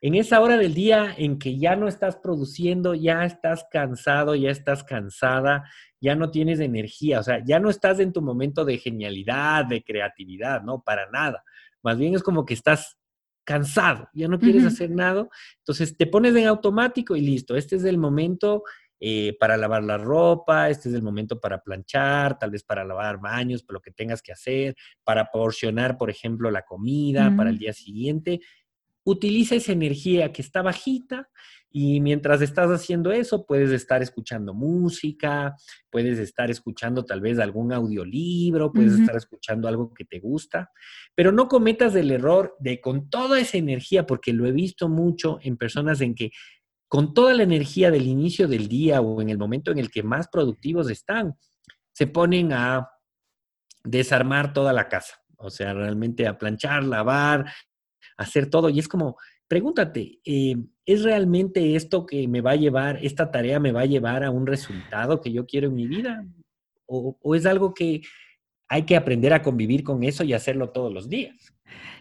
en 0.00 0.14
esa 0.14 0.40
hora 0.40 0.56
del 0.56 0.74
día 0.74 1.14
en 1.16 1.38
que 1.38 1.58
ya 1.58 1.74
no 1.74 1.88
estás 1.88 2.16
produciendo, 2.16 2.94
ya 2.94 3.24
estás 3.24 3.66
cansado, 3.70 4.34
ya 4.34 4.50
estás 4.50 4.84
cansada, 4.84 5.64
ya 6.00 6.14
no 6.14 6.30
tienes 6.30 6.60
energía, 6.60 7.20
o 7.20 7.22
sea, 7.22 7.42
ya 7.44 7.58
no 7.58 7.68
estás 7.68 7.98
en 7.98 8.12
tu 8.12 8.22
momento 8.22 8.64
de 8.64 8.78
genialidad, 8.78 9.64
de 9.66 9.82
creatividad, 9.82 10.62
no, 10.62 10.82
para 10.82 11.10
nada. 11.10 11.42
Más 11.82 11.98
bien 11.98 12.14
es 12.14 12.22
como 12.22 12.44
que 12.44 12.54
estás 12.54 12.96
cansado, 13.44 14.08
ya 14.12 14.28
no 14.28 14.38
quieres 14.38 14.64
hacer 14.64 14.90
nada, 14.90 15.26
entonces 15.60 15.96
te 15.96 16.06
pones 16.06 16.36
en 16.36 16.46
automático 16.46 17.16
y 17.16 17.22
listo, 17.22 17.56
este 17.56 17.76
es 17.76 17.84
el 17.84 17.96
momento 17.96 18.62
eh, 19.00 19.36
para 19.38 19.56
lavar 19.56 19.84
la 19.84 19.98
ropa, 19.98 20.70
este 20.70 20.88
es 20.88 20.94
el 20.94 21.02
momento 21.02 21.40
para 21.40 21.62
planchar, 21.62 22.38
tal 22.38 22.50
vez 22.50 22.64
para 22.64 22.84
lavar 22.84 23.20
baños, 23.20 23.62
para 23.62 23.74
lo 23.74 23.80
que 23.80 23.92
tengas 23.92 24.22
que 24.22 24.32
hacer, 24.32 24.76
para 25.04 25.30
porcionar, 25.30 25.96
por 25.96 26.10
ejemplo, 26.10 26.50
la 26.50 26.62
comida 26.62 27.32
para 27.36 27.50
el 27.50 27.58
día 27.58 27.72
siguiente. 27.72 28.40
Utiliza 29.04 29.54
esa 29.54 29.72
energía 29.72 30.32
que 30.32 30.42
está 30.42 30.62
bajita 30.62 31.28
y 31.70 32.00
mientras 32.00 32.40
estás 32.40 32.70
haciendo 32.70 33.12
eso, 33.12 33.44
puedes 33.44 33.70
estar 33.70 34.02
escuchando 34.02 34.54
música, 34.54 35.54
puedes 35.90 36.18
estar 36.18 36.50
escuchando 36.50 37.04
tal 37.04 37.20
vez 37.20 37.38
algún 37.38 37.72
audiolibro, 37.72 38.72
puedes 38.72 38.98
estar 38.98 39.16
escuchando 39.16 39.68
algo 39.68 39.92
que 39.92 40.06
te 40.06 40.18
gusta, 40.18 40.70
pero 41.14 41.30
no 41.30 41.46
cometas 41.46 41.94
el 41.94 42.10
error 42.10 42.56
de 42.58 42.80
con 42.80 43.10
toda 43.10 43.38
esa 43.38 43.58
energía, 43.58 44.06
porque 44.06 44.32
lo 44.32 44.46
he 44.46 44.52
visto 44.52 44.88
mucho 44.88 45.38
en 45.42 45.58
personas 45.58 46.00
en 46.00 46.14
que 46.14 46.30
con 46.88 47.12
toda 47.14 47.34
la 47.34 47.42
energía 47.42 47.90
del 47.90 48.06
inicio 48.06 48.48
del 48.48 48.66
día 48.66 49.00
o 49.00 49.20
en 49.20 49.28
el 49.28 49.38
momento 49.38 49.70
en 49.70 49.78
el 49.78 49.90
que 49.90 50.02
más 50.02 50.28
productivos 50.28 50.90
están, 50.90 51.34
se 51.92 52.06
ponen 52.06 52.52
a 52.52 52.88
desarmar 53.84 54.52
toda 54.52 54.72
la 54.72 54.88
casa, 54.88 55.22
o 55.36 55.50
sea, 55.50 55.74
realmente 55.74 56.26
a 56.26 56.38
planchar, 56.38 56.84
lavar, 56.84 57.52
hacer 58.16 58.48
todo, 58.48 58.68
y 58.70 58.78
es 58.78 58.88
como 58.88 59.16
pregúntate, 59.48 60.20
eh, 60.24 60.56
¿es 60.84 61.02
realmente 61.02 61.74
esto 61.74 62.04
que 62.04 62.28
me 62.28 62.42
va 62.42 62.52
a 62.52 62.56
llevar, 62.56 62.98
esta 63.02 63.30
tarea 63.30 63.58
me 63.58 63.72
va 63.72 63.80
a 63.80 63.86
llevar 63.86 64.22
a 64.22 64.30
un 64.30 64.46
resultado 64.46 65.20
que 65.20 65.32
yo 65.32 65.46
quiero 65.46 65.68
en 65.68 65.74
mi 65.74 65.86
vida? 65.86 66.26
¿O, 66.86 67.18
o 67.20 67.34
es 67.34 67.46
algo 67.46 67.72
que 67.72 68.02
hay 68.68 68.84
que 68.84 68.96
aprender 68.96 69.32
a 69.32 69.42
convivir 69.42 69.82
con 69.82 70.04
eso 70.04 70.22
y 70.22 70.34
hacerlo 70.34 70.70
todos 70.70 70.92
los 70.92 71.08
días? 71.08 71.54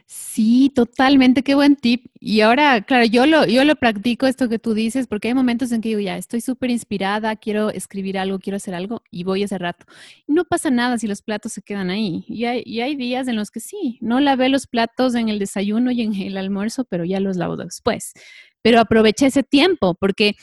Sí, 0.10 0.72
totalmente, 0.74 1.44
qué 1.44 1.54
buen 1.54 1.76
tip. 1.76 2.06
Y 2.20 2.40
ahora, 2.40 2.82
claro, 2.82 3.04
yo 3.06 3.26
lo, 3.26 3.46
yo 3.46 3.66
lo 3.66 3.76
practico 3.76 4.26
esto 4.26 4.48
que 4.48 4.58
tú 4.58 4.74
dices, 4.74 5.06
porque 5.06 5.28
hay 5.28 5.34
momentos 5.34 5.72
en 5.74 5.82
que 5.82 5.90
digo, 5.90 6.00
ya, 6.00 6.18
estoy 6.18 6.40
súper 6.40 6.70
inspirada, 6.70 7.36
quiero 7.36 7.70
escribir 7.72 8.18
algo, 8.18 8.40
quiero 8.40 8.56
hacer 8.56 8.74
algo, 8.74 9.04
y 9.12 9.26
voy 9.26 9.44
ese 9.44 9.58
rato. 9.58 9.86
no 10.26 10.46
pasa 10.46 10.70
nada 10.72 10.98
si 10.98 11.08
los 11.08 11.22
platos 11.22 11.52
se 11.52 11.62
quedan 11.62 11.90
ahí. 11.90 12.24
Y 12.30 12.46
hay, 12.46 12.64
y 12.66 12.80
hay 12.82 12.96
días 12.96 13.28
en 13.28 13.36
los 13.36 13.52
que 13.52 13.60
sí, 13.60 13.98
no 14.02 14.22
lavé 14.22 14.48
los 14.48 14.66
platos 14.68 15.14
en 15.16 15.28
el 15.28 15.40
desayuno 15.40 15.92
y 15.92 16.02
en 16.02 16.14
el 16.16 16.38
almuerzo, 16.38 16.86
pero 16.86 17.04
ya 17.04 17.20
los 17.20 17.36
lavo 17.36 17.58
después. 17.58 18.14
Pero 18.62 18.80
aproveché 18.80 19.26
ese 19.26 19.44
tiempo, 19.44 19.96
porque 19.96 20.36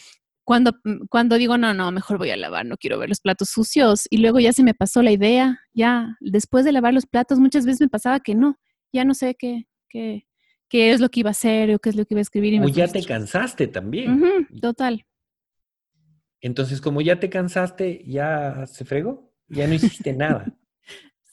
cuando, 0.45 0.73
mm, 0.85 1.07
cuando 1.09 1.39
digo, 1.39 1.57
no, 1.59 1.73
no, 1.73 1.91
mejor 1.91 2.19
voy 2.19 2.31
a 2.31 2.37
lavar, 2.37 2.67
no 2.67 2.77
quiero 2.77 2.99
ver 2.99 3.09
los 3.09 3.21
platos 3.21 3.49
sucios, 3.51 4.07
y 4.11 4.19
luego 4.19 4.41
ya 4.41 4.53
se 4.53 4.63
me 4.63 4.75
pasó 4.75 5.03
la 5.03 5.13
idea, 5.13 5.61
ya, 5.73 6.17
después 6.21 6.67
de 6.67 6.73
lavar 6.73 6.93
los 6.95 7.07
platos, 7.07 7.39
muchas 7.39 7.65
veces 7.65 7.81
me 7.81 7.89
pasaba 7.89 8.21
que 8.21 8.35
no 8.35 8.59
ya 8.95 9.05
no 9.05 9.13
sé 9.13 9.35
qué, 9.35 9.67
qué, 9.89 10.27
qué 10.69 10.93
es 10.93 11.01
lo 11.01 11.11
que 11.11 11.21
iba 11.21 11.31
a 11.31 11.33
hacer 11.33 11.75
o 11.75 11.79
qué 11.79 11.91
es 11.91 11.97
lo 11.97 12.07
que 12.07 12.15
iba 12.15 12.21
a 12.21 12.23
escribir. 12.23 12.55
Y 12.55 12.73
ya 12.73 12.89
te 12.89 13.05
cansaste 13.05 13.67
también. 13.67 14.49
total. 14.61 15.05
Entonces, 16.41 16.81
como 16.81 17.01
ya 17.01 17.19
te 17.19 17.29
cansaste, 17.29 18.05
ya 18.07 18.67
se 18.67 18.85
fregó, 18.85 19.33
ya 19.49 19.67
no 19.67 19.75
hiciste 19.75 20.13
nada. 20.17 20.57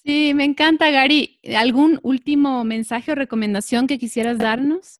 Sí, 0.04 0.34
me 0.34 0.44
encanta, 0.46 0.90
Gary. 0.90 1.40
¿Algún 1.56 2.00
último 2.02 2.64
mensaje 2.64 3.12
o 3.12 3.16
recomendación 3.16 3.86
que 3.86 4.00
quisieras 4.00 4.40
darnos? 4.40 5.00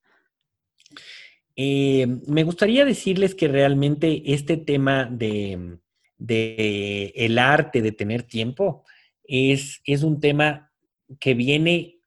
Eh, 1.56 2.06
me 2.28 2.44
gustaría 2.44 2.84
decirles 2.84 3.34
que 3.34 3.48
realmente 3.48 4.22
este 4.32 4.56
tema 4.56 5.06
de, 5.06 5.78
de 6.18 7.12
el 7.16 7.38
arte 7.38 7.82
de 7.82 7.92
tener 7.92 8.22
tiempo 8.22 8.84
es, 9.24 9.80
es 9.84 10.02
un 10.02 10.20
tema 10.20 10.70
que 11.18 11.34
viene, 11.34 12.00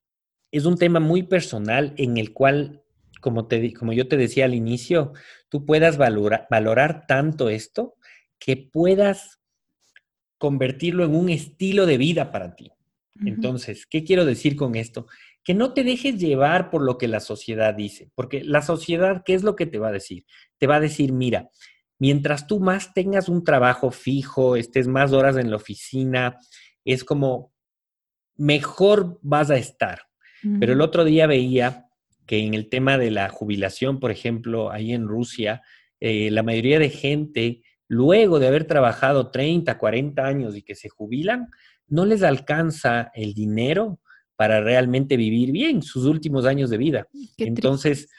es 0.58 0.66
un 0.66 0.78
tema 0.78 1.00
muy 1.00 1.24
personal 1.24 1.94
en 1.98 2.18
el 2.18 2.32
cual, 2.32 2.82
como, 3.20 3.48
te, 3.48 3.74
como 3.74 3.92
yo 3.92 4.08
te 4.08 4.16
decía 4.16 4.46
al 4.46 4.54
inicio, 4.54 5.12
tú 5.50 5.66
puedas 5.66 5.98
valorar, 5.98 6.48
valorar 6.50 7.06
tanto 7.08 7.50
esto 7.50 7.96
que 8.40 8.56
puedas 8.56 9.42
convertirlo 10.38 11.04
en 11.04 11.16
un 11.16 11.30
estilo 11.30 11.86
de 11.86 11.98
vida 11.98 12.32
para 12.32 12.56
ti. 12.56 12.72
Entonces, 13.26 13.86
¿qué 13.86 14.04
quiero 14.04 14.26
decir 14.26 14.56
con 14.56 14.76
esto? 14.76 15.08
Que 15.44 15.54
no 15.54 15.74
te 15.74 15.84
dejes 15.84 16.18
llevar 16.18 16.70
por 16.70 16.82
lo 16.82 16.98
que 16.98 17.08
la 17.08 17.22
sociedad 17.22 17.74
dice, 17.74 18.12
porque 18.14 18.44
la 18.44 18.62
sociedad, 18.62 19.24
¿qué 19.26 19.34
es 19.34 19.44
lo 19.44 19.56
que 19.56 19.66
te 19.66 19.80
va 19.80 19.88
a 19.90 19.94
decir? 19.94 20.26
Te 20.58 20.68
va 20.68 20.76
a 20.76 20.82
decir, 20.82 21.14
mira, 21.14 21.50
mientras 21.98 22.46
tú 22.46 22.60
más 22.60 22.94
tengas 22.94 23.30
un 23.30 23.44
trabajo 23.44 23.92
fijo, 23.92 24.58
estés 24.58 24.88
más 24.88 25.14
horas 25.14 25.38
en 25.38 25.50
la 25.50 25.56
oficina, 25.56 26.38
es 26.84 27.06
como 27.06 27.54
mejor 28.36 29.18
vas 29.22 29.50
a 29.50 29.58
estar. 29.58 30.02
Pero 30.60 30.74
el 30.74 30.82
otro 30.82 31.04
día 31.04 31.28
veía 31.28 31.88
que 32.26 32.40
en 32.40 32.54
el 32.54 32.70
tema 32.70 32.98
de 32.98 33.12
la 33.12 33.30
jubilación, 33.30 34.00
por 34.00 34.12
ejemplo, 34.12 34.72
ahí 34.72 34.94
en 34.94 35.08
Rusia, 35.08 35.62
eh, 36.00 36.30
la 36.32 36.44
mayoría 36.44 36.80
de 36.80 36.90
gente, 36.90 37.62
luego 37.88 38.40
de 38.40 38.48
haber 38.48 38.66
trabajado 38.66 39.32
30, 39.32 39.78
40 39.78 40.26
años 40.26 40.56
y 40.56 40.62
que 40.62 40.76
se 40.76 40.90
jubilan, 40.90 41.50
no 41.88 42.06
les 42.06 42.24
alcanza 42.24 43.12
el 43.14 43.34
dinero 43.34 44.00
para 44.36 44.62
realmente 44.62 45.18
vivir 45.18 45.52
bien 45.52 45.82
sus 45.82 46.06
últimos 46.06 46.46
años 46.46 46.70
de 46.70 46.78
vida. 46.78 47.08
Entonces, 47.38 48.10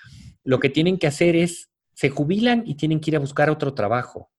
lo 0.44 0.60
que 0.60 0.70
tienen 0.70 0.98
que 0.98 1.06
hacer 1.06 1.36
es, 1.36 1.70
se 1.92 2.10
jubilan 2.10 2.62
y 2.66 2.76
tienen 2.76 3.00
que 3.00 3.10
ir 3.10 3.16
a 3.16 3.20
buscar 3.20 3.50
otro 3.50 3.74
trabajo. 3.74 4.30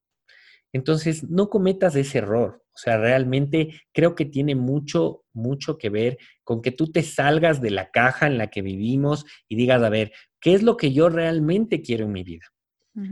Entonces, 0.78 1.24
no 1.24 1.50
cometas 1.50 1.96
ese 1.96 2.20
error. 2.20 2.64
O 2.74 2.78
sea, 2.78 2.98
realmente 2.98 3.82
creo 3.92 4.14
que 4.14 4.26
tiene 4.26 4.54
mucho, 4.54 5.24
mucho 5.34 5.80
que 5.80 5.90
ver 5.90 6.20
con 6.44 6.62
que 6.62 6.72
tú 6.72 6.92
te 6.92 7.02
salgas 7.02 7.60
de 7.60 7.72
la 7.72 7.90
caja 7.90 8.28
en 8.28 8.38
la 8.38 8.48
que 8.48 8.62
vivimos 8.62 9.26
y 9.50 9.56
digas, 9.56 9.82
a 9.82 9.90
ver, 9.90 10.12
¿qué 10.40 10.54
es 10.54 10.62
lo 10.62 10.78
que 10.78 10.94
yo 10.94 11.10
realmente 11.10 11.82
quiero 11.82 12.06
en 12.06 12.12
mi 12.12 12.24
vida? 12.24 12.46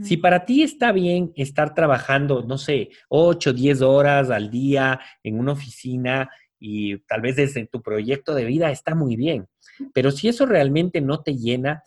Si 0.02 0.16
para 0.16 0.44
ti 0.44 0.64
está 0.64 0.90
bien 0.90 1.32
estar 1.36 1.72
trabajando, 1.72 2.42
no 2.42 2.58
sé, 2.58 2.90
8, 3.08 3.52
10 3.52 3.82
horas 3.82 4.30
al 4.30 4.50
día 4.50 4.98
en 5.22 5.38
una 5.38 5.52
oficina 5.52 6.28
y 6.58 6.98
tal 7.04 7.20
vez 7.20 7.36
desde 7.36 7.66
tu 7.66 7.82
proyecto 7.82 8.34
de 8.34 8.46
vida 8.46 8.72
está 8.72 8.96
muy 8.96 9.14
bien, 9.14 9.46
pero 9.94 10.10
si 10.10 10.26
eso 10.26 10.44
realmente 10.44 11.00
no 11.00 11.22
te 11.22 11.36
llena, 11.36 11.84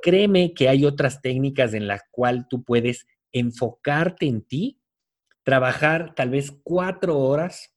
créeme 0.00 0.54
que 0.54 0.70
hay 0.70 0.86
otras 0.86 1.20
técnicas 1.20 1.74
en 1.74 1.86
las 1.86 2.00
cuales 2.10 2.44
tú 2.48 2.64
puedes 2.64 3.06
enfocarte 3.30 4.24
en 4.24 4.40
ti, 4.40 4.78
trabajar 5.44 6.14
tal 6.16 6.30
vez 6.30 6.52
cuatro 6.62 7.18
horas 7.18 7.70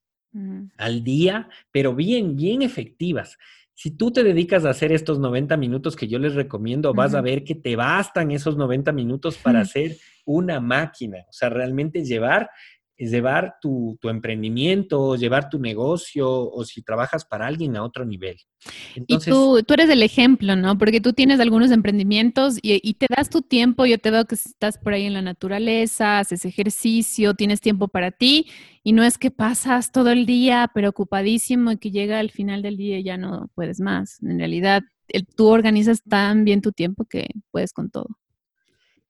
al 0.77 1.03
día, 1.03 1.49
pero 1.71 1.95
bien, 1.95 2.35
bien 2.35 2.61
efectivas. 2.61 3.37
Si 3.73 3.91
tú 3.91 4.11
te 4.11 4.23
dedicas 4.23 4.65
a 4.65 4.69
hacer 4.69 4.91
estos 4.91 5.19
90 5.19 5.57
minutos 5.57 5.95
que 5.95 6.07
yo 6.07 6.19
les 6.19 6.35
recomiendo, 6.35 6.93
vas 6.93 7.13
a 7.13 7.21
ver 7.21 7.43
que 7.43 7.55
te 7.55 7.75
bastan 7.75 8.31
esos 8.31 8.57
90 8.57 8.91
minutos 8.91 9.37
para 9.37 9.61
hacer 9.61 9.97
una 10.25 10.59
máquina, 10.59 11.19
o 11.27 11.33
sea, 11.33 11.49
realmente 11.49 12.03
llevar 12.03 12.49
llevar 12.97 13.55
tu, 13.61 13.97
tu, 14.01 14.09
emprendimiento, 14.09 15.15
llevar 15.15 15.49
tu 15.49 15.59
negocio 15.59 16.29
o 16.29 16.65
si 16.65 16.81
trabajas 16.81 17.25
para 17.25 17.47
alguien 17.47 17.75
a 17.77 17.83
otro 17.83 18.05
nivel. 18.05 18.37
Entonces, 18.95 19.27
y 19.27 19.31
tú, 19.31 19.63
tú 19.63 19.73
eres 19.75 19.89
el 19.89 20.01
ejemplo, 20.01 20.55
¿no? 20.55 20.77
Porque 20.77 20.99
tú 20.99 21.13
tienes 21.13 21.39
algunos 21.39 21.71
emprendimientos 21.71 22.57
y, 22.61 22.79
y, 22.81 22.95
te 22.95 23.05
das 23.15 23.29
tu 23.29 23.41
tiempo. 23.41 23.85
Yo 23.85 23.99
te 23.99 24.09
veo 24.09 24.25
que 24.25 24.35
estás 24.35 24.77
por 24.77 24.93
ahí 24.93 25.05
en 25.05 25.13
la 25.13 25.21
naturaleza, 25.21 26.19
haces 26.19 26.43
ejercicio, 26.45 27.35
tienes 27.35 27.61
tiempo 27.61 27.87
para 27.87 28.11
ti 28.11 28.47
y 28.83 28.93
no 28.93 29.03
es 29.03 29.17
que 29.17 29.31
pasas 29.31 29.91
todo 29.91 30.09
el 30.09 30.25
día 30.25 30.69
preocupadísimo 30.73 31.71
y 31.71 31.77
que 31.77 31.91
llega 31.91 32.19
al 32.19 32.31
final 32.31 32.61
del 32.61 32.77
día 32.77 32.99
y 32.99 33.03
ya 33.03 33.17
no 33.17 33.49
puedes 33.53 33.79
más. 33.79 34.21
En 34.23 34.39
realidad, 34.39 34.81
tú 35.35 35.47
organizas 35.47 36.01
tan 36.03 36.43
bien 36.43 36.61
tu 36.61 36.71
tiempo 36.71 37.05
que 37.05 37.27
puedes 37.51 37.73
con 37.73 37.89
todo. 37.89 38.07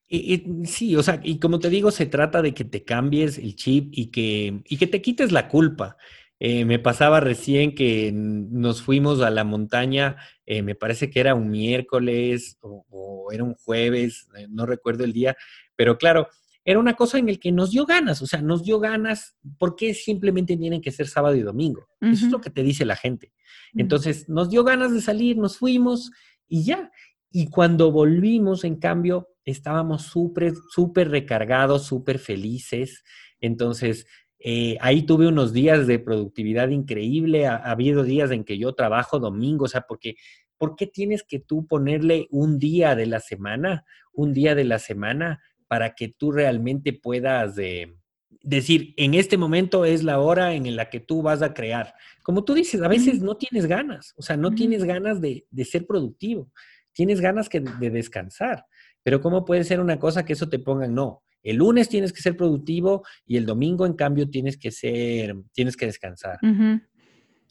Y, 0.09 0.65
sí, 0.65 0.95
o 0.95 1.03
sea, 1.03 1.19
y 1.23 1.37
como 1.39 1.59
te 1.59 1.69
digo, 1.69 1.91
se 1.91 2.05
trata 2.05 2.41
de 2.41 2.53
que 2.53 2.63
te 2.63 2.83
cambies 2.83 3.37
el 3.37 3.55
chip 3.55 3.89
y 3.91 4.07
que, 4.07 4.61
y 4.65 4.77
que 4.77 4.87
te 4.87 5.01
quites 5.01 5.31
la 5.31 5.49
culpa. 5.49 5.97
Eh, 6.39 6.65
me 6.65 6.79
pasaba 6.79 7.19
recién 7.19 7.73
que 7.73 8.11
nos 8.13 8.81
fuimos 8.83 9.21
a 9.21 9.31
la 9.31 9.43
montaña, 9.43 10.17
eh, 10.45 10.61
me 10.61 10.75
parece 10.75 11.09
que 11.09 11.19
era 11.19 11.33
un 11.33 11.49
miércoles 11.49 12.57
o, 12.61 13.31
era 13.31 13.43
un 13.43 13.55
jueves, 13.55 14.27
eh, 14.37 14.45
no 14.49 14.65
recuerdo 14.67 15.03
el 15.03 15.13
día, 15.13 15.35
pero 15.75 15.97
claro, 15.97 16.27
era 16.63 16.79
una 16.79 16.93
cosa 16.93 17.17
en 17.17 17.29
el 17.29 17.39
que 17.39 17.51
nos 17.51 17.71
dio 17.71 17.85
ganas, 17.85 18.21
o 18.21 18.27
sea, 18.27 18.41
nos 18.41 18.63
dio 18.63 18.79
ganas, 18.79 19.35
porque 19.57 19.93
simplemente 19.93 20.55
tienen 20.57 20.81
que 20.81 20.91
ser 20.91 21.07
sábado 21.07 21.35
y 21.35 21.41
domingo? 21.41 21.87
Eso 22.01 22.25
es 22.25 22.31
lo 22.31 22.41
que 22.41 22.49
te 22.49 22.61
dice 22.61 22.85
la 22.85 22.97
gente. 22.97 23.31
Entonces, 23.73 24.27
nos 24.27 24.49
dio 24.49 24.65
ganas 24.65 24.91
de 24.91 25.01
salir, 25.01 25.37
nos 25.37 25.57
fuimos 25.57 26.11
y 26.45 26.65
ya. 26.65 26.91
Y 27.31 27.49
cuando 27.49 27.91
volvimos, 27.91 28.65
en 28.65 28.75
cambio, 28.75 29.29
estábamos 29.47 30.03
súper, 30.03 30.53
súper 30.69 31.09
recargados, 31.09 31.85
súper 31.85 32.19
felices. 32.19 33.03
Entonces, 33.39 34.05
eh, 34.39 34.77
ahí 34.81 35.03
tuve 35.03 35.27
unos 35.27 35.53
días 35.53 35.87
de 35.87 35.99
productividad 35.99 36.67
increíble. 36.69 37.47
Ha, 37.47 37.55
habido 37.55 38.03
días 38.03 38.31
en 38.31 38.43
que 38.43 38.57
yo 38.57 38.73
trabajo 38.73 39.19
domingo, 39.19 39.65
o 39.65 39.67
sea, 39.69 39.81
porque 39.81 40.15
¿por 40.57 40.75
qué 40.75 40.85
tienes 40.85 41.23
que 41.23 41.39
tú 41.39 41.65
ponerle 41.65 42.27
un 42.29 42.59
día 42.59 42.95
de 42.95 43.05
la 43.05 43.21
semana, 43.21 43.85
un 44.13 44.33
día 44.33 44.53
de 44.53 44.65
la 44.65 44.79
semana, 44.79 45.41
para 45.67 45.95
que 45.95 46.09
tú 46.09 46.31
realmente 46.31 46.91
puedas 46.91 47.57
eh, 47.57 47.95
decir, 48.41 48.93
en 48.97 49.13
este 49.13 49.37
momento 49.37 49.85
es 49.85 50.03
la 50.03 50.19
hora 50.19 50.53
en 50.53 50.75
la 50.75 50.89
que 50.89 50.99
tú 50.99 51.21
vas 51.21 51.41
a 51.41 51.53
crear? 51.53 51.93
Como 52.21 52.43
tú 52.43 52.53
dices, 52.53 52.81
a 52.81 52.89
veces 52.89 53.21
no 53.21 53.37
tienes 53.37 53.65
ganas, 53.65 54.13
o 54.17 54.21
sea, 54.21 54.35
no 54.35 54.51
tienes 54.51 54.83
ganas 54.83 55.21
de, 55.21 55.45
ser 55.63 55.87
productivo, 55.87 56.51
tienes 56.91 57.21
ganas 57.21 57.49
de 57.49 57.89
descansar. 57.89 58.65
Pero 59.07 59.21
¿cómo 59.21 59.45
puede 59.45 59.63
ser 59.63 59.79
una 59.79 59.99
cosa 59.99 60.25
que 60.25 60.33
eso 60.33 60.49
te 60.49 60.59
pongan? 60.59 60.93
No, 60.93 61.23
el 61.41 61.55
lunes 61.55 61.87
tienes 61.87 62.11
que 62.11 62.21
ser 62.21 62.35
productivo 62.35 63.05
y 63.25 63.37
el 63.37 63.45
domingo, 63.45 63.85
en 63.85 63.93
cambio, 63.93 64.29
tienes 64.29 64.57
que 64.57 64.69
ser, 64.69 65.33
tienes 65.53 65.77
que 65.77 65.85
descansar. 65.85 66.37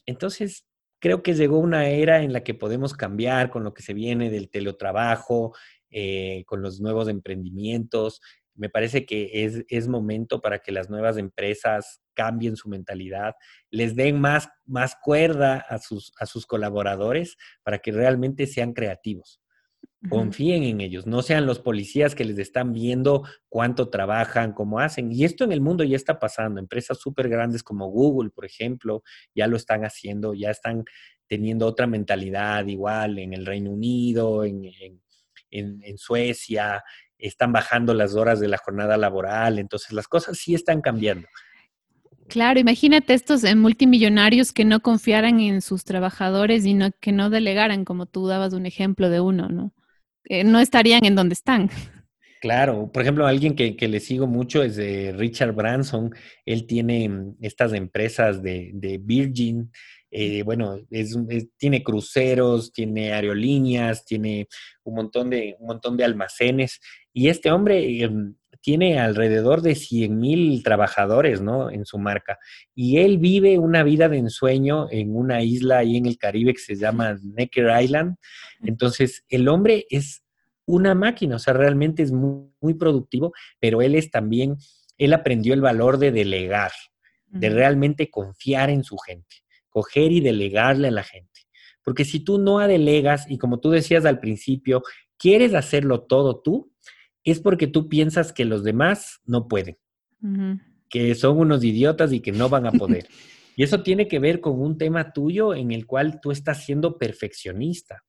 Entonces, 0.05 0.67
creo 0.99 1.23
que 1.23 1.33
llegó 1.33 1.57
una 1.57 1.89
era 1.89 2.21
en 2.21 2.31
la 2.31 2.43
que 2.43 2.53
podemos 2.53 2.93
cambiar 2.93 3.49
con 3.49 3.63
lo 3.63 3.73
que 3.73 3.81
se 3.81 3.95
viene 3.95 4.29
del 4.29 4.51
teletrabajo, 4.51 5.55
eh, 5.89 6.43
con 6.45 6.61
los 6.61 6.79
nuevos 6.79 7.07
emprendimientos. 7.07 8.21
Me 8.53 8.69
parece 8.69 9.07
que 9.07 9.43
es, 9.43 9.65
es, 9.67 9.87
momento 9.87 10.41
para 10.41 10.59
que 10.59 10.71
las 10.71 10.91
nuevas 10.91 11.17
empresas 11.17 12.01
cambien 12.13 12.55
su 12.55 12.69
mentalidad, 12.69 13.33
les 13.71 13.95
den 13.95 14.21
más, 14.21 14.47
más 14.67 14.95
cuerda 15.03 15.65
a 15.67 15.79
sus, 15.79 16.11
a 16.19 16.27
sus 16.27 16.45
colaboradores 16.45 17.35
para 17.63 17.79
que 17.79 17.91
realmente 17.91 18.45
sean 18.45 18.73
creativos. 18.73 19.41
Confíen 20.09 20.63
en 20.63 20.81
ellos, 20.81 21.05
no 21.05 21.21
sean 21.21 21.45
los 21.45 21.59
policías 21.59 22.15
que 22.15 22.25
les 22.25 22.37
están 22.39 22.73
viendo 22.73 23.23
cuánto 23.49 23.89
trabajan, 23.89 24.53
cómo 24.53 24.79
hacen. 24.79 25.11
Y 25.11 25.23
esto 25.23 25.43
en 25.43 25.51
el 25.51 25.61
mundo 25.61 25.83
ya 25.83 25.95
está 25.95 26.19
pasando. 26.19 26.59
Empresas 26.59 26.99
súper 26.99 27.29
grandes 27.29 27.63
como 27.63 27.87
Google, 27.87 28.29
por 28.29 28.45
ejemplo, 28.45 29.03
ya 29.33 29.47
lo 29.47 29.57
están 29.57 29.83
haciendo, 29.83 30.33
ya 30.33 30.51
están 30.51 30.85
teniendo 31.27 31.65
otra 31.65 31.87
mentalidad 31.87 32.65
igual 32.67 33.19
en 33.19 33.33
el 33.33 33.45
Reino 33.45 33.71
Unido, 33.71 34.43
en, 34.43 34.71
en 35.49 35.97
Suecia, 35.97 36.83
están 37.17 37.51
bajando 37.51 37.93
las 37.93 38.15
horas 38.15 38.39
de 38.39 38.47
la 38.47 38.57
jornada 38.57 38.97
laboral. 38.97 39.59
Entonces 39.59 39.91
las 39.93 40.07
cosas 40.07 40.37
sí 40.37 40.53
están 40.53 40.81
cambiando. 40.81 41.27
Claro, 42.27 42.59
imagínate 42.59 43.13
estos 43.13 43.43
eh, 43.45 43.55
multimillonarios 43.55 44.51
que 44.51 44.65
no 44.65 44.81
confiaran 44.81 45.39
en 45.39 45.61
sus 45.61 45.85
trabajadores 45.85 46.65
y 46.65 46.73
no, 46.73 46.91
que 46.99 47.13
no 47.13 47.29
delegaran, 47.29 47.85
como 47.85 48.05
tú 48.05 48.27
dabas 48.27 48.53
un 48.53 48.65
ejemplo 48.65 49.09
de 49.09 49.21
uno, 49.21 49.47
¿no? 49.47 49.71
Eh, 50.29 50.43
no 50.43 50.59
estarían 50.59 51.05
en 51.05 51.15
donde 51.15 51.33
están. 51.33 51.69
Claro, 52.39 52.91
por 52.91 53.01
ejemplo, 53.01 53.25
alguien 53.25 53.55
que, 53.55 53.75
le 53.87 53.99
sigo 53.99 54.27
mucho 54.27 54.61
es 54.61 54.75
de 54.75 55.11
Richard 55.11 55.53
Branson. 55.53 56.13
Él 56.45 56.67
tiene 56.67 57.09
mm, 57.09 57.37
estas 57.41 57.73
empresas 57.73 58.43
de, 58.43 58.99
Virgin. 59.01 59.71
Eh, 60.11 60.43
bueno, 60.43 60.79
tiene 61.57 61.83
cruceros, 61.83 62.71
tiene 62.71 63.11
aerolíneas, 63.11 64.05
tiene 64.05 64.47
un 64.83 64.95
montón 64.95 65.29
de, 65.29 65.55
un 65.59 65.67
montón 65.67 65.97
de 65.97 66.03
almacenes. 66.03 66.79
Y 67.11 67.29
este 67.29 67.51
hombre 67.51 68.03
em, 68.03 68.35
tiene 68.67 68.99
alrededor 68.99 69.61
de 69.61 69.75
100 69.75 70.19
mil 70.19 70.61
trabajadores, 70.61 71.39
¿no? 71.39 71.71
En 71.71 71.85
su 71.85 71.97
marca. 71.99 72.37
Y 72.75 72.97
él 72.97 73.17
vive 73.17 73.57
una 73.57 73.81
vida 73.81 74.09
de 74.09 74.17
ensueño 74.17 74.89
en 74.91 75.15
una 75.15 75.41
isla 75.41 75.77
ahí 75.77 75.95
en 75.95 76.05
el 76.05 76.17
Caribe 76.17 76.53
que 76.53 76.59
se 76.59 76.75
llama 76.75 77.17
Necker 77.23 77.81
Island. 77.81 78.17
Entonces, 78.61 79.23
el 79.29 79.47
hombre 79.47 79.85
es 79.89 80.21
una 80.65 80.95
máquina, 80.95 81.37
o 81.37 81.39
sea, 81.39 81.53
realmente 81.53 82.03
es 82.03 82.11
muy, 82.11 82.49
muy 82.59 82.73
productivo, 82.73 83.31
pero 83.61 83.81
él 83.81 83.95
es 83.95 84.11
también, 84.11 84.57
él 84.97 85.13
aprendió 85.13 85.53
el 85.53 85.61
valor 85.61 85.97
de 85.97 86.11
delegar, 86.11 86.73
de 87.27 87.49
realmente 87.49 88.09
confiar 88.09 88.69
en 88.69 88.83
su 88.83 88.97
gente, 88.97 89.45
coger 89.69 90.11
y 90.11 90.19
delegarle 90.19 90.89
a 90.89 90.91
la 90.91 91.03
gente. 91.03 91.43
Porque 91.85 92.03
si 92.03 92.19
tú 92.19 92.37
no 92.37 92.57
delegas 92.57 93.31
y 93.31 93.37
como 93.37 93.61
tú 93.61 93.69
decías 93.69 94.03
al 94.03 94.19
principio, 94.19 94.83
quieres 95.17 95.53
hacerlo 95.53 96.01
todo 96.01 96.41
tú, 96.41 96.73
es 97.31 97.39
porque 97.39 97.67
tú 97.67 97.89
piensas 97.89 98.31
que 98.33 98.45
los 98.45 98.63
demás 98.63 99.21
no 99.25 99.47
pueden. 99.47 99.77
que 100.89 101.15
son 101.15 101.37
unos 101.37 101.63
idiotas 101.63 102.13
y 102.13 102.21
que 102.21 102.31
no 102.31 102.49
van 102.49 102.67
a 102.67 102.71
poder. 102.71 103.07
Y 103.59 103.63
eso 103.63 103.81
tiene 103.81 104.07
que 104.07 104.19
ver 104.19 104.39
con 104.39 104.61
un 104.61 104.77
tema 104.77 105.13
tuyo 105.13 105.55
en 105.55 105.71
el 105.71 105.87
cual 105.87 106.19
tú 106.21 106.29
estás 106.29 106.63
siendo 106.63 106.99
perfeccionista. 106.99 108.03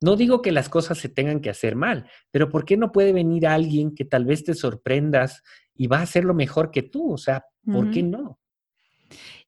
No 0.00 0.14
digo 0.14 0.40
que 0.40 0.52
las 0.52 0.68
cosas 0.68 0.98
se 0.98 1.08
tengan 1.08 1.40
que 1.40 1.50
hacer 1.50 1.74
mal, 1.74 2.08
pero 2.30 2.48
¿por 2.48 2.64
qué 2.64 2.76
no 2.76 2.92
puede 2.92 3.12
venir 3.12 3.48
alguien 3.48 3.92
que 3.92 4.04
tal 4.04 4.24
vez 4.24 4.44
te 4.44 4.54
sorprendas 4.54 5.42
y 5.74 5.88
va 5.88 5.98
a 5.98 6.02
hacerlo 6.02 6.32
mejor 6.32 6.70
que 6.70 6.82
tú? 6.82 7.12
O 7.12 7.18
sea, 7.18 7.44
¿por 7.64 7.90
qué 7.90 8.04
no? 8.04 8.38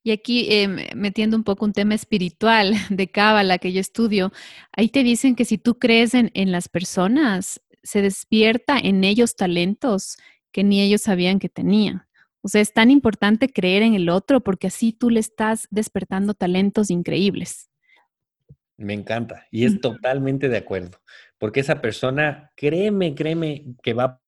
Y 0.03 0.13
aquí, 0.13 0.47
em, 0.51 0.79
metiendo 0.95 1.37
un 1.37 1.45
poco 1.45 1.65
un 1.65 1.73
tema 1.73 1.95
espiritual 1.95 2.73
de 2.91 3.09
Cábala 3.09 3.59
que 3.59 3.73
yo 3.73 3.81
estudio, 3.81 4.33
ahí 4.73 4.89
te 4.89 5.03
dicen 5.03 5.37
que 5.37 5.45
si 5.45 5.59
tú 5.59 5.79
crees 5.79 6.15
en, 6.15 6.31
en 6.35 6.53
las 6.53 6.69
personas, 6.69 7.61
se 7.87 8.03
despierta 8.03 8.79
en 8.79 9.05
ellos 9.05 9.37
talentos 9.37 10.17
que 10.53 10.65
ni 10.65 10.83
ellos 10.83 11.03
sabían 11.03 11.39
que 11.39 11.49
tenían. 11.49 12.07
O 12.43 12.49
sea, 12.49 12.61
es 12.61 12.73
tan 12.73 12.91
importante 12.91 13.49
creer 13.49 13.83
en 13.83 13.95
el 13.95 14.09
otro 14.09 14.41
porque 14.41 14.67
así 14.67 14.93
tú 14.93 15.11
le 15.11 15.21
estás 15.21 15.67
despertando 15.71 16.35
talentos 16.35 16.91
increíbles. 16.91 17.71
Me 18.77 18.93
encanta 18.93 19.47
y 19.51 19.65
es 19.65 19.81
totalmente 19.81 20.49
de 20.49 20.59
acuerdo, 20.59 21.01
porque 21.39 21.61
esa 21.61 21.81
persona, 21.81 22.53
créeme, 22.57 23.15
créeme 23.15 23.65
que 23.83 23.95
va 23.95 24.05
a 24.05 24.21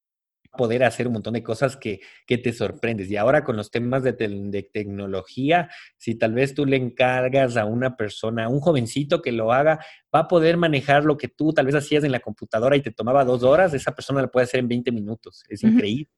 poder 0.56 0.84
hacer 0.84 1.06
un 1.06 1.14
montón 1.14 1.34
de 1.34 1.42
cosas 1.42 1.76
que, 1.76 2.00
te 2.26 2.52
sorprendes. 2.52 3.10
Y 3.10 3.16
ahora 3.16 3.44
con 3.44 3.56
los 3.56 3.70
temas 3.70 4.02
de, 4.02 4.12
de, 4.12 4.62
tecnología, 4.62 5.70
si 5.96 6.14
tal 6.14 6.34
vez 6.34 6.54
tú 6.54 6.66
le 6.66 6.76
encargas 6.76 7.56
a 7.56 7.64
una 7.64 7.96
persona, 7.96 8.44
a 8.44 8.48
un 8.48 8.60
jovencito 8.60 9.22
que 9.22 9.32
lo 9.32 9.52
haga, 9.52 9.78
va 10.14 10.20
a 10.20 10.28
poder 10.28 10.56
manejar 10.56 11.04
lo 11.04 11.16
que 11.16 11.28
tú 11.28 11.52
tal 11.52 11.66
vez 11.66 11.74
hacías 11.74 12.04
en 12.04 12.12
la 12.12 12.20
computadora 12.20 12.76
y 12.76 12.82
te 12.82 12.90
tomaba 12.90 13.24
dos 13.24 13.42
horas, 13.42 13.74
esa 13.74 13.94
persona 13.94 14.22
lo 14.22 14.30
puede 14.30 14.44
hacer 14.44 14.60
en 14.60 14.68
20 14.68 14.92
minutos. 14.92 15.44
Es 15.48 15.62
increíble. 15.62 16.10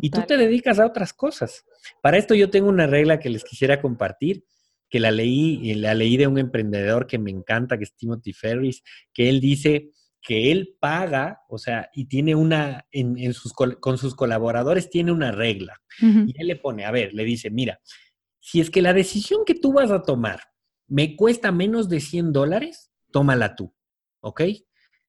Y 0.00 0.10
tú 0.10 0.22
te 0.22 0.36
dedicas 0.36 0.78
a 0.78 0.86
otras 0.86 1.12
cosas. 1.12 1.64
Para 2.02 2.16
esto 2.16 2.34
yo 2.34 2.50
tengo 2.50 2.68
una 2.68 2.86
regla 2.86 3.20
que 3.20 3.30
les 3.30 3.44
quisiera 3.44 3.80
compartir 3.80 4.44
que 4.88 5.00
la 5.00 5.10
leí, 5.10 5.74
la 5.74 5.94
leí 5.94 6.16
de 6.16 6.26
un 6.26 6.38
emprendedor 6.38 7.06
que 7.06 7.18
me 7.18 7.30
encanta, 7.30 7.76
que 7.76 7.84
es 7.84 7.94
Timothy 7.94 8.32
Ferris, 8.32 8.82
que 9.12 9.28
él 9.28 9.40
dice 9.40 9.90
que 10.22 10.50
él 10.50 10.76
paga, 10.80 11.42
o 11.48 11.58
sea, 11.58 11.90
y 11.92 12.06
tiene 12.06 12.34
una, 12.34 12.86
en, 12.90 13.32
sus, 13.32 13.52
con 13.52 13.98
sus 13.98 14.14
colaboradores 14.14 14.90
tiene 14.90 15.12
una 15.12 15.32
regla. 15.32 15.80
Y 16.00 16.34
él 16.40 16.46
le 16.46 16.56
pone, 16.56 16.84
a 16.84 16.90
ver, 16.90 17.14
le 17.14 17.24
dice, 17.24 17.50
mira, 17.50 17.80
si 18.40 18.60
es 18.60 18.70
que 18.70 18.82
la 18.82 18.92
decisión 18.92 19.44
que 19.44 19.54
tú 19.54 19.72
vas 19.72 19.90
a 19.90 20.02
tomar 20.02 20.40
me 20.86 21.16
cuesta 21.16 21.52
menos 21.52 21.88
de 21.88 22.00
100 22.00 22.32
dólares, 22.32 22.90
tómala 23.12 23.54
tú, 23.54 23.74
¿ok? 24.20 24.42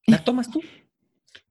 La 0.07 0.23
tomas 0.23 0.49
tú. 0.49 0.61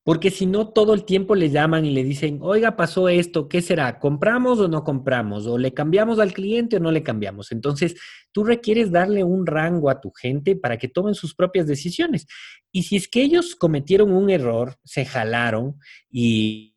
Porque 0.08 0.30
si 0.30 0.46
no, 0.46 0.68
todo 0.70 0.94
el 0.94 1.04
tiempo 1.04 1.34
le 1.34 1.50
llaman 1.50 1.84
y 1.84 1.90
le 1.90 2.02
dicen, 2.02 2.38
oiga, 2.40 2.76
pasó 2.76 3.10
esto, 3.10 3.46
¿qué 3.46 3.60
será? 3.60 3.98
¿Compramos 3.98 4.58
o 4.58 4.66
no 4.66 4.82
compramos? 4.82 5.46
¿O 5.46 5.58
le 5.58 5.74
cambiamos 5.74 6.18
al 6.18 6.32
cliente 6.32 6.78
o 6.78 6.80
no 6.80 6.90
le 6.90 7.02
cambiamos? 7.02 7.52
Entonces, 7.52 7.94
tú 8.32 8.42
requieres 8.42 8.90
darle 8.90 9.22
un 9.22 9.44
rango 9.44 9.90
a 9.90 10.00
tu 10.00 10.10
gente 10.10 10.56
para 10.56 10.78
que 10.78 10.88
tomen 10.88 11.14
sus 11.14 11.34
propias 11.34 11.66
decisiones. 11.66 12.26
Y 12.72 12.84
si 12.84 12.96
es 12.96 13.06
que 13.06 13.20
ellos 13.20 13.54
cometieron 13.54 14.10
un 14.10 14.30
error, 14.30 14.78
se 14.82 15.04
jalaron 15.04 15.78
y, 16.10 16.74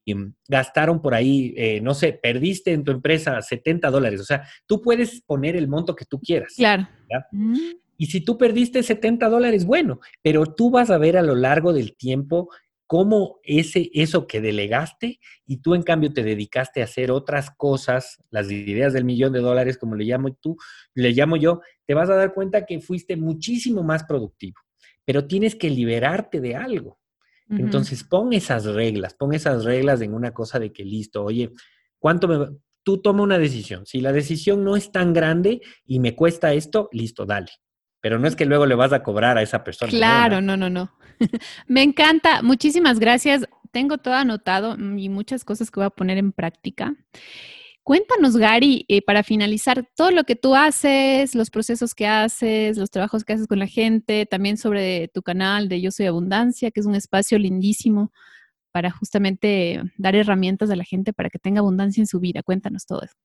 gastaron 0.50 1.02
por 1.02 1.14
ahí, 1.14 1.54
eh, 1.56 1.80
no 1.80 1.94
sé, 1.94 2.12
perdiste 2.12 2.74
en 2.74 2.84
tu 2.84 2.92
empresa 2.92 3.42
70 3.42 3.90
dólares. 3.92 4.20
O 4.20 4.26
sea, 4.26 4.46
tú 4.66 4.82
puedes 4.82 5.22
poner 5.22 5.56
el 5.56 5.70
monto 5.70 5.96
que 5.96 6.04
tú 6.04 6.20
quieras. 6.20 6.56
Claro. 6.58 6.86
Mm. 7.32 7.56
Y 8.02 8.08
si 8.08 8.20
tú 8.20 8.36
perdiste 8.36 8.82
70 8.82 9.30
dólares, 9.30 9.64
bueno, 9.64 10.00
pero 10.24 10.48
tú 10.48 10.72
vas 10.72 10.90
a 10.90 10.98
ver 10.98 11.18
a 11.18 11.22
lo 11.22 11.36
largo 11.36 11.72
del 11.72 11.96
tiempo 11.96 12.50
cómo 12.92 13.40
ese, 13.44 13.90
eso 13.94 14.28
que 14.28 14.42
delegaste 14.42 15.22
y 15.46 15.62
tú 15.62 15.76
en 15.76 15.82
cambio 15.82 16.12
te 16.12 16.24
dedicaste 16.24 16.82
a 16.82 16.84
hacer 16.84 17.10
otras 17.10 17.50
cosas, 17.56 18.18
las 18.32 18.52
ideas 18.52 18.92
del 18.92 19.06
millón 19.06 19.32
de 19.32 19.40
dólares, 19.40 19.78
como 19.78 19.96
le 19.96 20.04
llamo 20.04 20.34
tú, 20.34 20.58
le 20.94 21.12
llamo 21.12 21.38
yo, 21.38 21.62
te 21.88 21.94
vas 21.94 22.10
a 22.10 22.16
dar 22.16 22.34
cuenta 22.34 22.66
que 22.66 22.82
fuiste 22.82 23.16
muchísimo 23.16 23.82
más 23.82 24.04
productivo, 24.04 24.60
pero 25.06 25.26
tienes 25.26 25.56
que 25.56 25.70
liberarte 25.70 26.42
de 26.42 26.58
algo. 26.58 27.00
Entonces 27.48 28.04
pon 28.04 28.34
esas 28.34 28.66
reglas, 28.66 29.14
pon 29.14 29.34
esas 29.34 29.64
reglas 29.64 30.02
en 30.02 30.14
una 30.14 30.34
cosa 30.34 30.60
de 30.60 30.74
que 30.74 30.84
listo, 30.84 31.24
oye, 31.24 31.50
¿cuánto 31.98 32.28
me... 32.28 32.58
Tú 32.84 33.02
toma 33.02 33.24
una 33.24 33.38
decisión. 33.38 33.86
Si 33.86 34.02
la 34.02 34.12
decisión 34.12 34.66
no 34.66 34.76
es 34.76 34.92
tan 34.92 35.14
grande 35.14 35.62
y 35.86 36.02
me 36.02 36.14
cuesta 36.14 36.52
esto, 36.52 36.90
listo, 36.92 37.26
dale. 37.26 37.52
Pero 38.02 38.20
no 38.20 38.28
es 38.28 38.36
que 38.36 38.46
luego 38.46 38.66
le 38.66 38.76
vas 38.76 38.92
a 38.92 39.02
cobrar 39.02 39.38
a 39.38 39.44
esa 39.44 39.64
persona. 39.64 39.92
Claro, 39.92 40.42
no, 40.42 40.58
no, 40.58 40.70
no. 40.70 40.92
Me 41.68 41.84
encanta. 41.84 42.42
Muchísimas 42.42 43.00
gracias. 43.00 43.46
Tengo 43.72 43.98
todo 43.98 44.16
anotado 44.16 44.76
y 44.78 45.10
muchas 45.10 45.46
cosas 45.46 45.72
que 45.72 45.80
voy 45.80 45.88
a 45.88 45.92
poner 45.92 46.18
en 46.18 46.32
práctica. 46.32 46.94
Cuéntanos, 47.84 48.38
Gary, 48.38 48.86
eh, 48.90 49.02
para 49.02 49.24
finalizar, 49.24 49.88
todo 49.96 50.12
lo 50.12 50.24
que 50.24 50.36
tú 50.36 50.56
haces, 50.56 51.34
los 51.34 51.50
procesos 51.50 51.96
que 51.96 52.06
haces, 52.06 52.78
los 52.78 52.92
trabajos 52.92 53.24
que 53.24 53.34
haces 53.34 53.48
con 53.48 53.58
la 53.58 53.66
gente, 53.66 54.28
también 54.28 54.58
sobre 54.58 55.08
tu 55.08 55.24
canal 55.24 55.68
de 55.68 55.82
Yo 55.82 55.90
Soy 55.90 56.06
Abundancia, 56.06 56.70
que 56.70 56.80
es 56.80 56.86
un 56.86 56.94
espacio 56.94 57.40
lindísimo 57.40 58.12
para 58.72 58.92
justamente 58.92 59.82
dar 59.98 60.16
herramientas 60.16 60.70
a 60.70 60.76
la 60.76 60.84
gente 60.84 61.12
para 61.12 61.30
que 61.30 61.40
tenga 61.40 61.60
abundancia 61.60 62.02
en 62.02 62.08
su 62.08 62.20
vida. 62.20 62.44
Cuéntanos 62.44 62.86
todo 62.86 63.02
eso. 63.02 63.16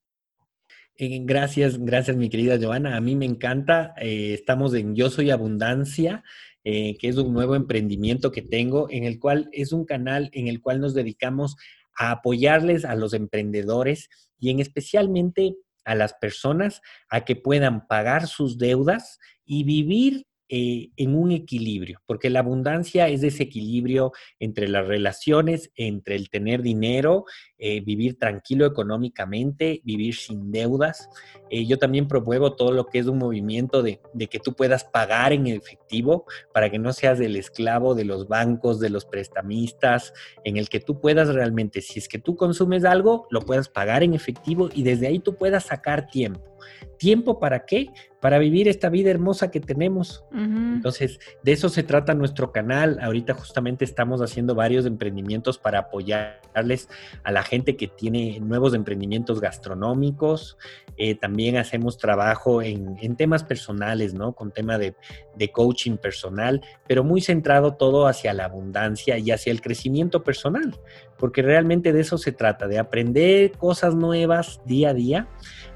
Eh, 0.98 1.20
gracias, 1.24 1.78
gracias 1.78 2.16
mi 2.16 2.30
querida 2.30 2.58
Joana. 2.60 2.96
A 2.96 3.00
mí 3.00 3.14
me 3.14 3.26
encanta. 3.26 3.94
Eh, 4.00 4.32
estamos 4.32 4.72
en 4.72 4.96
Yo 4.96 5.10
Soy 5.10 5.30
Abundancia. 5.30 6.24
Eh, 6.68 6.98
que 6.98 7.06
es 7.06 7.16
un 7.16 7.32
nuevo 7.32 7.54
emprendimiento 7.54 8.32
que 8.32 8.42
tengo, 8.42 8.88
en 8.90 9.04
el 9.04 9.20
cual 9.20 9.48
es 9.52 9.70
un 9.70 9.84
canal 9.84 10.30
en 10.32 10.48
el 10.48 10.60
cual 10.60 10.80
nos 10.80 10.94
dedicamos 10.94 11.54
a 11.96 12.10
apoyarles 12.10 12.84
a 12.84 12.96
los 12.96 13.14
emprendedores 13.14 14.08
y 14.40 14.50
en 14.50 14.58
especialmente 14.58 15.54
a 15.84 15.94
las 15.94 16.14
personas 16.14 16.82
a 17.08 17.24
que 17.24 17.36
puedan 17.36 17.86
pagar 17.86 18.26
sus 18.26 18.58
deudas 18.58 19.20
y 19.44 19.62
vivir 19.62 20.26
eh, 20.48 20.90
en 20.96 21.16
un 21.16 21.32
equilibrio, 21.32 22.00
porque 22.06 22.30
la 22.30 22.38
abundancia 22.38 23.08
es 23.08 23.24
ese 23.24 23.42
equilibrio 23.42 24.12
entre 24.38 24.68
las 24.68 24.86
relaciones, 24.86 25.72
entre 25.74 26.14
el 26.14 26.30
tener 26.30 26.62
dinero, 26.62 27.24
eh, 27.58 27.80
vivir 27.80 28.16
tranquilo 28.16 28.64
económicamente, 28.64 29.80
vivir 29.82 30.14
sin 30.14 30.52
deudas. 30.52 31.08
Eh, 31.50 31.66
yo 31.66 31.78
también 31.78 32.06
promuevo 32.06 32.54
todo 32.54 32.70
lo 32.70 32.86
que 32.86 33.00
es 33.00 33.06
un 33.06 33.18
movimiento 33.18 33.82
de, 33.82 34.00
de, 34.14 34.28
que 34.28 34.38
tú 34.38 34.54
puedas 34.54 34.84
pagar 34.84 35.32
en 35.32 35.48
efectivo 35.48 36.26
para 36.54 36.70
que 36.70 36.78
no 36.78 36.92
seas 36.92 37.18
el 37.18 37.34
esclavo 37.34 37.96
de 37.96 38.04
los 38.04 38.28
bancos, 38.28 38.78
de 38.78 38.90
los 38.90 39.04
prestamistas, 39.04 40.12
en 40.44 40.58
el 40.58 40.68
que 40.68 40.78
tú 40.78 41.00
puedas 41.00 41.28
realmente, 41.28 41.80
si 41.80 41.98
es 41.98 42.06
que 42.06 42.18
tú 42.18 42.36
consumes 42.36 42.84
algo, 42.84 43.26
lo 43.30 43.40
puedas 43.40 43.68
pagar 43.68 44.04
en 44.04 44.14
efectivo 44.14 44.68
y 44.72 44.84
desde 44.84 45.08
ahí 45.08 45.18
tú 45.18 45.34
puedas 45.34 45.64
sacar 45.64 46.08
tiempo. 46.08 46.55
¿Tiempo 46.98 47.38
para 47.38 47.66
qué? 47.66 47.88
Para 48.20 48.38
vivir 48.38 48.68
esta 48.68 48.88
vida 48.88 49.10
hermosa 49.10 49.50
que 49.50 49.60
tenemos. 49.60 50.24
Entonces, 50.32 51.20
de 51.42 51.52
eso 51.52 51.68
se 51.68 51.82
trata 51.82 52.14
nuestro 52.14 52.52
canal. 52.52 52.98
Ahorita 53.00 53.34
justamente 53.34 53.84
estamos 53.84 54.22
haciendo 54.22 54.54
varios 54.54 54.86
emprendimientos 54.86 55.58
para 55.58 55.80
apoyarles 55.80 56.88
a 57.22 57.32
la 57.32 57.42
gente 57.42 57.76
que 57.76 57.86
tiene 57.86 58.40
nuevos 58.40 58.74
emprendimientos 58.74 59.40
gastronómicos. 59.40 60.56
Eh, 60.96 61.14
también 61.14 61.58
hacemos 61.58 61.98
trabajo 61.98 62.62
en, 62.62 62.96
temas 63.16 63.44
personales, 63.44 64.14
¿no? 64.14 64.32
Con 64.32 64.50
tema 64.50 64.78
de, 64.78 64.94
de 65.36 65.52
coaching 65.52 65.96
personal, 65.96 66.62
pero 66.88 67.04
muy 67.04 67.20
centrado 67.20 67.74
todo 67.74 68.06
hacia 68.06 68.32
la 68.32 68.46
abundancia 68.46 69.18
y 69.18 69.30
hacia 69.30 69.52
el 69.52 69.60
crecimiento 69.60 70.24
personal, 70.24 70.74
porque 71.18 71.42
realmente 71.42 71.92
de 71.92 72.00
eso 72.00 72.18
se 72.18 72.32
trata, 72.32 72.66
de 72.68 72.78
aprender 72.78 73.52
cosas 73.52 73.94
nuevas 73.94 74.60
día 74.66 74.90
a 74.90 74.94
día 74.94 75.28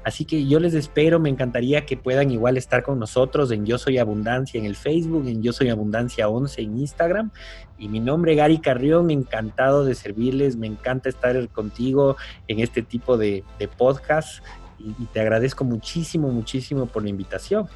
Así 0.03 0.25
que 0.25 0.47
yo 0.47 0.59
les 0.59 0.73
espero, 0.73 1.19
me 1.19 1.29
encantaría 1.29 1.85
que 1.85 1.95
puedan 1.95 2.31
igual 2.31 2.57
estar 2.57 2.81
con 2.81 2.97
nosotros 2.97 3.51
en 3.51 3.65
Yo 3.67 3.77
Soy 3.77 3.99
Abundancia 3.99 4.59
en 4.59 4.65
el 4.65 4.75
Facebook, 4.75 5.27
en 5.27 5.43
Yo 5.43 5.53
Soy 5.53 5.69
Abundancia 5.69 6.27
11 6.27 6.61
en 6.61 6.79
Instagram. 6.79 7.31
Y 7.77 7.87
mi 7.87 7.99
nombre 7.99 8.33
Gary 8.33 8.59
Carrión, 8.59 9.11
encantado 9.11 9.85
de 9.85 9.93
servirles, 9.93 10.55
me 10.55 10.65
encanta 10.65 11.07
estar 11.07 11.47
contigo 11.49 12.17
en 12.47 12.59
este 12.59 12.81
tipo 12.81 13.17
de, 13.17 13.43
podcast 13.77 14.43
y, 14.79 14.91
te 15.13 15.19
agradezco 15.19 15.63
muchísimo, 15.63 16.29
muchísimo 16.29 16.87
por 16.87 17.03
la 17.03 17.09
invitación. 17.09 17.67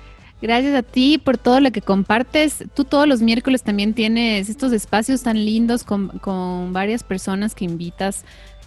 Gracias 0.42 0.76
a 0.76 0.84
ti 0.84 1.18
por 1.18 1.38
todo 1.38 1.60
lo 1.60 1.72
que 1.72 1.82
compartes. 1.82 2.66
Tú 2.74 2.84
todos 2.84 3.08
los 3.08 3.22
miércoles 3.22 3.64
también 3.64 3.94
tienes 3.94 4.50
estos 4.50 4.74
espacios 4.74 5.24
tan 5.24 5.44
lindos 5.44 5.84
con, 5.84 6.10
con 6.20 6.74
varias 6.74 7.04
personas 7.04 7.56
que 7.56 7.66
invitas 7.66 8.26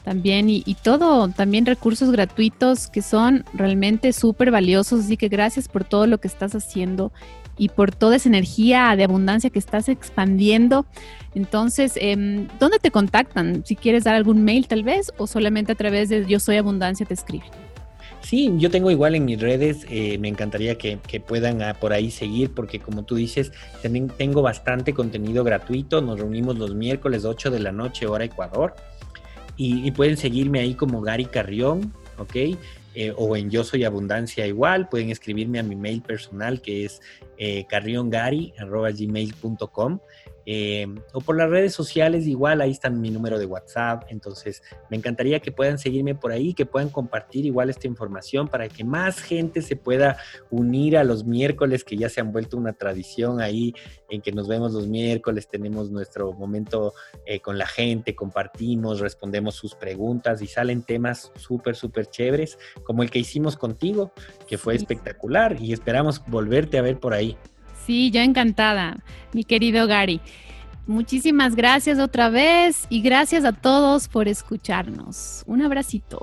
también 0.08 0.48
y, 0.48 0.74
todo, 0.82 1.28
también 1.28 1.66
recursos 1.66 2.10
gratuitos 2.10 2.88
que 2.88 3.02
son 3.02 3.44
realmente 3.52 4.14
súper 4.14 4.50
valiosos. 4.50 5.04
Así 5.04 5.18
que 5.18 5.28
gracias 5.28 5.68
por 5.68 5.84
todo 5.84 6.06
lo 6.06 6.18
que 6.18 6.28
estás 6.28 6.54
haciendo 6.54 7.12
y 7.58 7.68
por 7.68 7.94
toda 7.94 8.16
esa 8.16 8.30
energía 8.30 8.96
de 8.96 9.04
abundancia 9.04 9.50
que 9.50 9.58
estás 9.58 9.90
expandiendo. 9.90 10.86
Entonces, 11.34 11.92
eh, 11.96 12.46
¿dónde 12.58 12.78
te 12.78 12.90
contactan? 12.90 13.64
Si 13.66 13.76
quieres 13.76 14.04
dar 14.04 14.14
algún 14.14 14.44
mail 14.44 14.66
tal 14.66 14.82
vez 14.82 15.12
o 15.18 15.26
solamente 15.26 15.72
a 15.72 15.74
través 15.74 16.08
de 16.08 16.24
Yo 16.24 16.40
Soy 16.40 16.56
Abundancia 16.56 17.04
te 17.04 17.12
escriben. 17.12 17.67
Sí, 18.28 18.52
yo 18.58 18.70
tengo 18.70 18.90
igual 18.90 19.14
en 19.14 19.24
mis 19.24 19.40
redes, 19.40 19.86
eh, 19.88 20.18
me 20.18 20.28
encantaría 20.28 20.76
que, 20.76 20.98
puedan 21.26 21.62
ah, 21.62 21.72
por 21.80 21.94
ahí 21.94 22.10
seguir 22.10 22.52
porque 22.52 22.78
como 22.78 23.06
tú 23.06 23.14
dices, 23.14 23.52
también 23.80 24.08
tengo 24.08 24.42
bastante 24.42 24.92
contenido 24.92 25.44
gratuito, 25.44 26.02
nos 26.02 26.20
reunimos 26.20 26.58
los 26.58 26.74
miércoles 26.74 27.24
8 27.24 27.50
de 27.50 27.60
la 27.60 27.72
noche 27.72 28.06
hora 28.06 28.26
Ecuador 28.26 28.74
y, 29.56 29.90
pueden 29.92 30.18
seguirme 30.18 30.60
ahí 30.60 30.74
como 30.74 31.00
Gary 31.00 31.24
Carrión, 31.24 31.94
¿ok? 32.18 32.36
eh, 32.98 33.12
o 33.16 33.36
en 33.36 33.48
Yo 33.48 33.62
Soy 33.62 33.84
Abundancia 33.84 34.44
igual. 34.44 34.88
Pueden 34.88 35.10
escribirme 35.10 35.60
a 35.60 35.62
mi 35.62 35.76
mail 35.76 36.02
personal 36.02 36.60
que 36.60 36.84
es 36.84 37.00
eh, 37.36 37.64
eh, 40.50 40.86
o 41.12 41.20
por 41.20 41.36
las 41.36 41.50
redes 41.50 41.74
sociales 41.74 42.26
igual, 42.26 42.62
ahí 42.62 42.70
está 42.70 42.88
mi 42.88 43.10
número 43.10 43.38
de 43.38 43.44
WhatsApp, 43.44 44.04
entonces 44.08 44.62
me 44.88 44.96
encantaría 44.96 45.40
que 45.40 45.52
puedan 45.52 45.78
seguirme 45.78 46.14
por 46.14 46.32
ahí, 46.32 46.54
que 46.54 46.64
puedan 46.64 46.88
compartir 46.88 47.44
igual 47.44 47.68
esta 47.68 47.86
información 47.86 48.48
para 48.48 48.66
que 48.66 48.82
más 48.82 49.20
gente 49.20 49.60
se 49.60 49.76
pueda 49.76 50.16
unir 50.48 50.96
a 50.96 51.04
los 51.04 51.26
miércoles 51.26 51.84
que 51.84 51.98
ya 51.98 52.08
se 52.08 52.22
han 52.22 52.32
vuelto 52.32 52.56
una 52.56 52.72
tradición 52.72 53.42
ahí 53.42 53.74
en 54.08 54.22
que 54.22 54.32
nos 54.32 54.48
vemos 54.48 54.72
los 54.72 54.88
miércoles, 54.88 55.48
tenemos 55.48 55.90
nuestro 55.90 56.32
momento 56.32 56.94
eh, 57.26 57.40
con 57.40 57.58
la 57.58 57.66
gente, 57.66 58.14
compartimos, 58.14 59.00
respondemos 59.00 59.54
sus 59.54 59.74
preguntas 59.74 60.40
y 60.40 60.46
salen 60.46 60.82
temas 60.82 61.30
súper, 61.36 61.76
súper 61.76 62.06
chéveres 62.06 62.58
como 62.84 63.02
el 63.02 63.10
que 63.10 63.18
hicimos 63.18 63.58
contigo, 63.58 64.12
que 64.46 64.56
fue 64.56 64.74
espectacular 64.76 65.60
y 65.60 65.74
esperamos 65.74 66.22
volverte 66.26 66.78
a 66.78 66.82
ver 66.82 66.98
por 66.98 67.12
ahí. 67.12 67.36
Sí, 67.88 68.10
yo 68.10 68.20
encantada, 68.20 68.98
mi 69.32 69.44
querido 69.44 69.86
Gary. 69.86 70.20
Muchísimas 70.86 71.56
gracias 71.56 71.98
otra 71.98 72.28
vez 72.28 72.86
y 72.90 73.00
gracias 73.00 73.46
a 73.46 73.52
todos 73.52 74.08
por 74.08 74.28
escucharnos. 74.28 75.42
Un 75.46 75.62
abracito. 75.62 76.20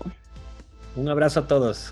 Un 0.95 1.09
abrazo 1.09 1.39
a 1.39 1.47
todos. 1.47 1.91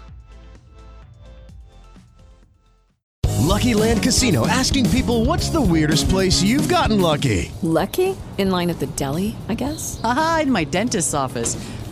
Lucky 3.40 3.74
Land 3.74 4.04
Casino 4.04 4.46
asking 4.46 4.86
people 4.92 5.26
what's 5.26 5.50
the 5.50 5.60
weirdest 5.60 6.08
place 6.08 6.44
you've 6.44 6.72
gotten 6.72 7.02
lucky? 7.02 7.52
Lucky? 7.64 8.16
In 8.38 8.52
line 8.52 8.70
at 8.70 8.78
the 8.78 8.88
deli, 8.96 9.36
I 9.50 9.56
guess? 9.56 10.00
Aha, 10.04 10.42
in 10.44 10.52
my 10.52 10.66
dentist's 10.66 11.16
office. 11.16 11.58